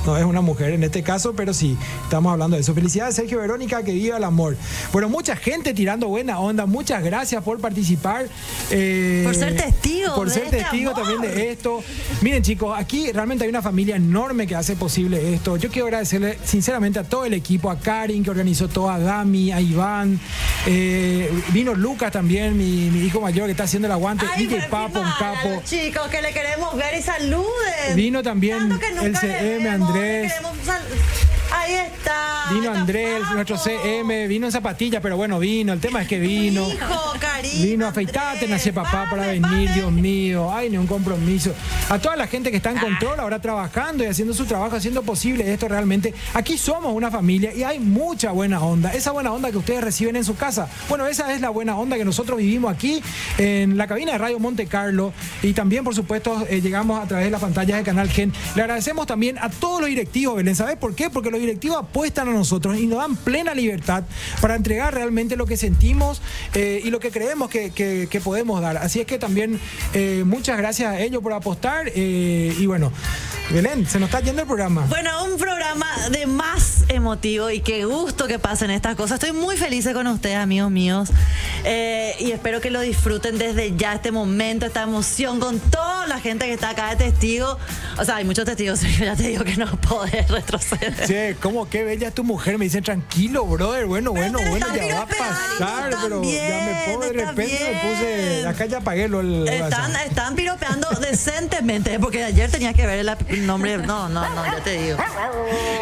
no 0.06 0.16
es 0.16 0.24
una 0.24 0.40
mujer 0.40 0.72
en 0.72 0.82
este 0.84 1.02
caso, 1.02 1.34
pero 1.34 1.52
sí, 1.54 1.76
estamos 2.04 2.32
hablando 2.32 2.56
de 2.56 2.62
eso. 2.62 2.74
Felicidades, 2.74 3.14
Sergio 3.16 3.38
Verónica, 3.40 3.82
que 3.82 3.92
viva 3.92 4.16
el 4.16 4.24
amor. 4.24 4.56
Bueno, 4.92 5.08
mucha 5.08 5.36
gente 5.36 5.74
tirando 5.74 6.08
buena 6.08 6.38
onda, 6.40 6.66
muchas 6.66 7.02
gracias 7.02 7.42
por 7.42 7.60
participar. 7.60 8.26
eh, 8.70 9.22
Por 9.24 9.34
ser 9.34 9.56
testigo 9.56 10.14
Por 10.14 10.30
ser 10.30 10.44
este 10.44 10.58
testigo 10.58 10.90
amor. 10.92 11.02
también 11.04 11.34
de 11.34 11.50
esto. 11.50 11.82
Miren 12.22 12.42
chicos, 12.42 12.74
aquí 12.78 13.12
realmente 13.12 13.44
hay 13.44 13.50
una 13.50 13.62
familia 13.62 13.96
enorme 13.96 14.46
que 14.46 14.54
hace 14.56 14.76
posible 14.76 15.34
esto. 15.34 15.56
Yo 15.56 15.68
quiero 15.70 15.86
agradecerle 15.86 16.38
sinceramente 16.44 16.98
a 16.98 17.04
todo 17.04 17.24
el 17.24 17.34
equipo, 17.34 17.70
a 17.70 17.78
Karin 17.78 18.22
que 18.24 18.30
organizó 18.30 18.68
todo, 18.68 18.90
a 18.90 18.98
Gami, 18.98 19.52
a 19.52 19.60
Iván. 19.60 20.18
eh, 20.66 21.30
vino 21.52 21.74
Lucas 21.74 22.12
también, 22.12 22.56
mi, 22.56 22.90
mi 22.90 23.00
hijo 23.06 23.20
mayor 23.20 23.46
que 23.46 23.52
está 23.52 23.64
haciendo 23.64 23.86
el 23.86 23.92
aguante. 23.92 24.24
Ay, 24.34 24.46
DJ 24.46 24.68
Papo, 24.68 25.00
un 25.00 25.10
capo. 25.18 25.62
Chicos, 25.64 26.08
que 26.08 26.22
le 26.22 26.32
queremos 26.32 26.74
ver 26.76 26.98
y 26.98 27.02
saluden. 27.02 27.96
Vino 27.96 28.22
también 28.22 28.78
el 29.02 29.16
CM 29.16 29.64
vemos, 29.64 29.89
Andrés. 29.90 30.32
sal- 30.64 31.29
Ahí 31.70 31.76
está. 31.76 32.48
Vino 32.52 32.72
Andrés, 32.72 33.22
nuestro 33.32 33.56
CM, 33.56 34.26
vino 34.26 34.46
en 34.46 34.52
zapatilla, 34.52 35.00
pero 35.00 35.16
bueno, 35.16 35.38
vino. 35.38 35.72
El 35.72 35.78
tema 35.78 36.02
es 36.02 36.08
que 36.08 36.18
vino. 36.18 36.68
Hijo, 36.68 37.12
Karina, 37.20 37.62
Vino, 37.62 37.86
afeitate, 37.86 38.48
nace 38.48 38.72
papá 38.72 39.06
para 39.08 39.28
venir. 39.28 39.72
Dios 39.72 39.92
mío. 39.92 40.52
Ay, 40.52 40.68
ni 40.68 40.76
un 40.76 40.88
compromiso. 40.88 41.54
A 41.88 42.00
toda 42.00 42.16
la 42.16 42.26
gente 42.26 42.50
que 42.50 42.56
está 42.56 42.72
en 42.72 42.78
control 42.78 43.20
ahora 43.20 43.40
trabajando 43.40 44.02
y 44.02 44.08
haciendo 44.08 44.34
su 44.34 44.46
trabajo, 44.46 44.74
haciendo 44.74 45.02
posible 45.02 45.52
esto 45.52 45.68
realmente. 45.68 46.12
Aquí 46.34 46.58
somos 46.58 46.92
una 46.92 47.08
familia 47.08 47.54
y 47.54 47.62
hay 47.62 47.78
mucha 47.78 48.32
buena 48.32 48.60
onda. 48.60 48.92
Esa 48.92 49.12
buena 49.12 49.32
onda 49.32 49.52
que 49.52 49.58
ustedes 49.58 49.84
reciben 49.84 50.16
en 50.16 50.24
su 50.24 50.34
casa. 50.34 50.68
Bueno, 50.88 51.06
esa 51.06 51.32
es 51.32 51.40
la 51.40 51.50
buena 51.50 51.76
onda 51.76 51.96
que 51.96 52.04
nosotros 52.04 52.38
vivimos 52.38 52.72
aquí 52.72 53.00
en 53.38 53.78
la 53.78 53.86
cabina 53.86 54.12
de 54.12 54.18
Radio 54.18 54.40
Monte 54.40 54.66
Carlo. 54.66 55.12
Y 55.42 55.52
también, 55.52 55.84
por 55.84 55.94
supuesto, 55.94 56.44
eh, 56.48 56.60
llegamos 56.60 57.00
a 57.00 57.06
través 57.06 57.26
de 57.26 57.30
las 57.30 57.40
pantallas 57.40 57.78
de 57.78 57.84
Canal 57.84 58.10
Gen. 58.10 58.32
Le 58.56 58.62
agradecemos 58.62 59.06
también 59.06 59.38
a 59.38 59.50
todos 59.50 59.80
los 59.80 59.88
directivos, 59.88 60.34
Belén. 60.34 60.56
¿Sabes 60.56 60.76
por 60.76 60.96
qué? 60.96 61.10
Porque 61.10 61.30
los 61.30 61.40
directivos 61.40 61.59
apuestan 61.68 62.28
a 62.28 62.32
nosotros 62.32 62.78
y 62.78 62.86
nos 62.86 62.98
dan 62.98 63.16
plena 63.16 63.54
libertad 63.54 64.04
para 64.40 64.54
entregar 64.56 64.94
realmente 64.94 65.36
lo 65.36 65.46
que 65.46 65.56
sentimos 65.56 66.20
eh, 66.54 66.80
y 66.84 66.90
lo 66.90 67.00
que 67.00 67.10
creemos 67.10 67.50
que, 67.50 67.70
que- 67.70 68.20
podemos 68.20 68.60
dar. 68.60 68.76
Así 68.76 69.00
es 69.00 69.06
que 69.06 69.18
también 69.18 69.58
eh, 69.94 70.24
muchas 70.26 70.58
gracias 70.58 70.92
a 70.92 71.00
ellos 71.00 71.22
por 71.22 71.32
apostar. 71.32 71.90
eh, 71.94 72.54
y 72.58 72.66
bueno, 72.66 72.92
Belén, 73.50 73.86
se 73.86 73.98
nos 73.98 74.08
está 74.08 74.20
yendo 74.20 74.42
el 74.42 74.46
programa. 74.46 74.84
Bueno, 74.88 75.24
un 75.24 75.38
programa 75.38 75.86
de 76.10 76.26
más 76.26 76.84
emotivo 76.88 77.50
y 77.50 77.60
qué 77.60 77.84
gusto 77.86 78.26
que 78.26 78.38
pasen 78.38 78.70
estas 78.70 78.94
cosas. 78.96 79.22
Estoy 79.22 79.32
muy 79.38 79.56
feliz 79.56 79.88
con 79.92 80.06
ustedes, 80.06 80.36
amigos 80.36 80.70
míos. 80.70 81.10
Y 81.64 82.30
espero 82.32 82.60
que 82.60 82.70
lo 82.70 82.80
disfruten 82.80 83.38
desde 83.38 83.74
ya 83.76 83.94
este 83.94 84.12
momento, 84.12 84.66
esta 84.66 84.82
emoción 84.82 85.40
con 85.40 85.58
toda 85.60 85.89
la 86.10 86.20
gente 86.20 86.44
que 86.44 86.52
está 86.52 86.70
acá 86.70 86.90
de 86.90 86.96
testigo. 86.96 87.56
O 87.96 88.04
sea, 88.04 88.16
hay 88.16 88.24
muchos 88.24 88.44
testigos, 88.44 88.78
Sergio, 88.80 89.06
ya 89.06 89.16
te 89.16 89.28
digo 89.28 89.44
que 89.44 89.56
no 89.56 89.66
podés 89.80 90.28
retroceder. 90.28 91.06
Che, 91.06 91.36
¿cómo 91.40 91.68
qué 91.70 91.84
bella 91.84 92.08
es 92.08 92.14
tu 92.14 92.24
mujer? 92.24 92.58
Me 92.58 92.66
dicen, 92.66 92.84
tranquilo, 92.84 93.46
brother. 93.46 93.86
Bueno, 93.86 94.12
Pero 94.12 94.32
bueno, 94.32 94.50
bueno, 94.50 94.66
ya 94.76 94.94
va 94.96 95.02
a 95.02 95.06
pasar. 95.06 95.90
Pero 96.02 96.22
ya 96.22 96.66
me 96.66 96.94
puedo, 96.94 97.12
de 97.12 97.24
repente 97.24 97.58
me 97.72 97.90
puse. 97.90 98.46
Acá 98.46 98.66
ya 98.66 98.78
apagué 98.78 99.08
lo 99.08 99.20
el. 99.20 99.48
Están, 99.48 99.94
están 99.96 100.34
piropeando 100.34 100.88
decentemente, 101.00 101.98
porque 101.98 102.24
ayer 102.24 102.50
tenía 102.50 102.74
que 102.74 102.86
ver 102.86 103.06
el 103.28 103.46
nombre. 103.46 103.78
No, 103.78 104.08
no, 104.08 104.28
no, 104.34 104.44
ya 104.44 104.62
te 104.62 104.82
digo. 104.82 104.98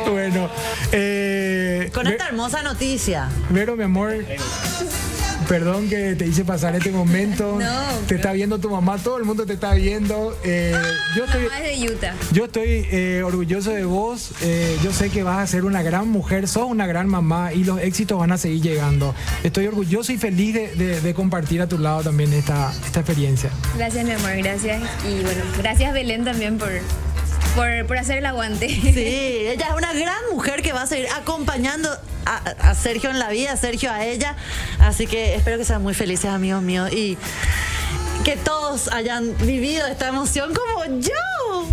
Bueno, 0.09 0.51
eh, 0.93 1.91
Con 1.95 2.07
esta 2.07 2.29
hermosa 2.29 2.63
noticia. 2.63 3.29
Vero, 3.51 3.77
mi 3.77 3.85
amor. 3.85 4.15
Perdón 5.49 5.89
que 5.89 6.15
te 6.15 6.27
hice 6.27 6.45
pasar 6.45 6.77
este 6.77 6.91
momento. 6.91 7.59
No, 7.69 8.07
te 8.07 8.15
está 8.17 8.33
viendo 8.33 8.59
tu 8.59 8.71
mamá, 8.71 8.99
todo 8.99 9.17
el 9.19 9.25
mundo 9.25 9.45
te 9.47 9.55
está 9.55 9.75
viendo. 9.75 10.37
Eh, 10.45 10.75
yo 11.17 11.25
estoy, 11.25 11.43
Mamá 11.45 11.61
es 11.61 11.81
de 11.81 11.91
Utah. 11.93 12.15
yo 12.33 12.45
estoy 12.45 12.87
eh, 12.91 13.23
orgulloso 13.25 13.71
de 13.71 13.85
vos. 13.85 14.31
Eh, 14.43 14.77
yo 14.85 14.93
sé 14.93 15.11
que 15.11 15.23
vas 15.23 15.39
a 15.39 15.47
ser 15.47 15.65
una 15.65 15.83
gran 15.83 16.09
mujer, 16.09 16.47
sos 16.49 16.65
una 16.69 16.87
gran 16.87 17.09
mamá 17.09 17.53
y 17.53 17.65
los 17.65 17.81
éxitos 17.81 18.19
van 18.19 18.33
a 18.33 18.39
seguir 18.39 18.63
llegando. 18.63 19.15
Estoy 19.43 19.67
orgulloso 19.67 20.13
y 20.13 20.19
feliz 20.19 20.55
de, 20.55 20.75
de- 20.75 21.01
de 21.01 21.15
compartir 21.15 21.61
a 21.63 21.67
tu 21.69 21.79
lado 21.79 22.03
también 22.03 22.33
esta, 22.33 22.73
esta 22.87 23.01
experiencia. 23.01 23.51
Gracias, 23.77 24.05
mi 24.05 24.13
amor, 24.13 24.37
gracias. 24.37 24.83
Y 25.09 25.23
bueno, 25.23 25.43
gracias 25.59 25.93
Belén 25.93 26.25
también 26.25 26.59
por, 26.59 26.69
por, 27.55 27.87
por 27.87 27.99
hacer 27.99 28.19
el 28.19 28.27
aguante. 28.27 28.69
Sí, 28.69 28.93
ella 28.97 29.69
es 29.69 29.75
una 29.77 29.93
gran 29.93 30.19
mujer 30.33 30.63
que 30.63 30.73
va 30.73 30.83
a 30.83 30.87
seguir 30.87 31.09
acompañando 31.15 31.91
a, 32.27 32.37
a 32.37 32.75
Sergio 32.75 33.11
en 33.11 33.19
la 33.19 33.31
vida, 33.31 33.53
a 33.53 33.57
Sergio 33.57 33.91
a 33.91 34.05
ella. 34.05 34.37
Así 34.79 35.07
que 35.07 35.35
espero 35.35 35.59
que 35.59 35.65
sean 35.65 35.83
muy 35.83 35.95
felices, 35.95 36.31
amigos 36.31 36.63
míos, 36.63 36.93
y 36.93 37.17
que 38.25 38.37
todos 38.37 38.89
hayan 38.89 39.35
vivido 39.39 39.87
esta 39.87 40.09
emoción 40.09 40.51
como 40.55 41.01
yo. 41.01 41.11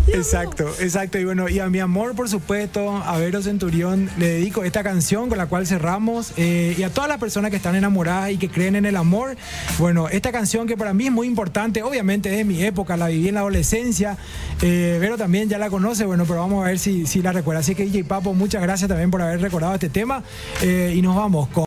Exacto, 0.08 0.68
exacto. 0.80 1.18
Y 1.20 1.26
bueno, 1.26 1.50
y 1.50 1.60
a 1.60 1.68
mi 1.70 1.80
amor, 1.80 2.16
por 2.16 2.30
supuesto, 2.30 2.96
a 3.06 3.18
Vero 3.18 3.42
Centurión, 3.42 4.10
le 4.18 4.28
dedico 4.30 4.64
esta 4.64 4.84
canción 4.84 5.28
con 5.28 5.38
la 5.38 5.48
cual 5.48 5.68
cerramos. 5.68 6.32
eh, 6.38 6.76
y 6.78 6.84
a 6.84 6.90
todas 6.90 7.10
las 7.10 7.18
personas 7.20 7.52
que 7.52 7.58
están 7.58 7.76
enamoradas 7.76 8.32
y 8.32 8.38
que 8.38 8.50
creen 8.50 8.76
en 8.76 8.86
el 8.86 8.96
amor. 8.96 9.36
Bueno, 9.80 10.08
esta 10.08 10.32
canción 10.32 10.68
que 10.68 10.78
para 10.78 10.94
mí 10.94 11.08
es 11.08 11.12
muy 11.12 11.28
importante, 11.28 11.84
obviamente 11.84 12.30
es 12.32 12.38
de 12.38 12.46
mi 12.46 12.64
época, 12.64 12.96
la 12.96 13.08
viví 13.08 13.28
en 13.28 13.34
la 13.36 13.42
adolescencia. 13.42 14.18
Eh, 14.62 14.98
Vero 15.02 15.18
también 15.18 15.50
ya 15.50 15.58
la 15.58 15.70
conoce, 15.70 16.06
bueno, 16.06 16.24
pero 16.26 16.40
vamos 16.40 16.64
a 16.64 16.68
ver 16.68 16.80
si, 16.80 17.06
si 17.06 17.22
la 17.22 17.32
recuerda. 17.34 17.60
Así 17.62 17.76
que 17.76 17.84
DJ 17.86 18.04
Papo, 18.06 18.34
muchas 18.34 18.62
gracias 18.62 18.88
también 18.88 19.12
por 19.12 19.22
haber 19.22 19.42
recordado 19.42 19.74
este 19.74 19.90
tema. 19.90 20.24
eh, 20.62 20.94
y 20.96 21.02
nos 21.02 21.16
vamos 21.16 21.50
con. 21.50 21.64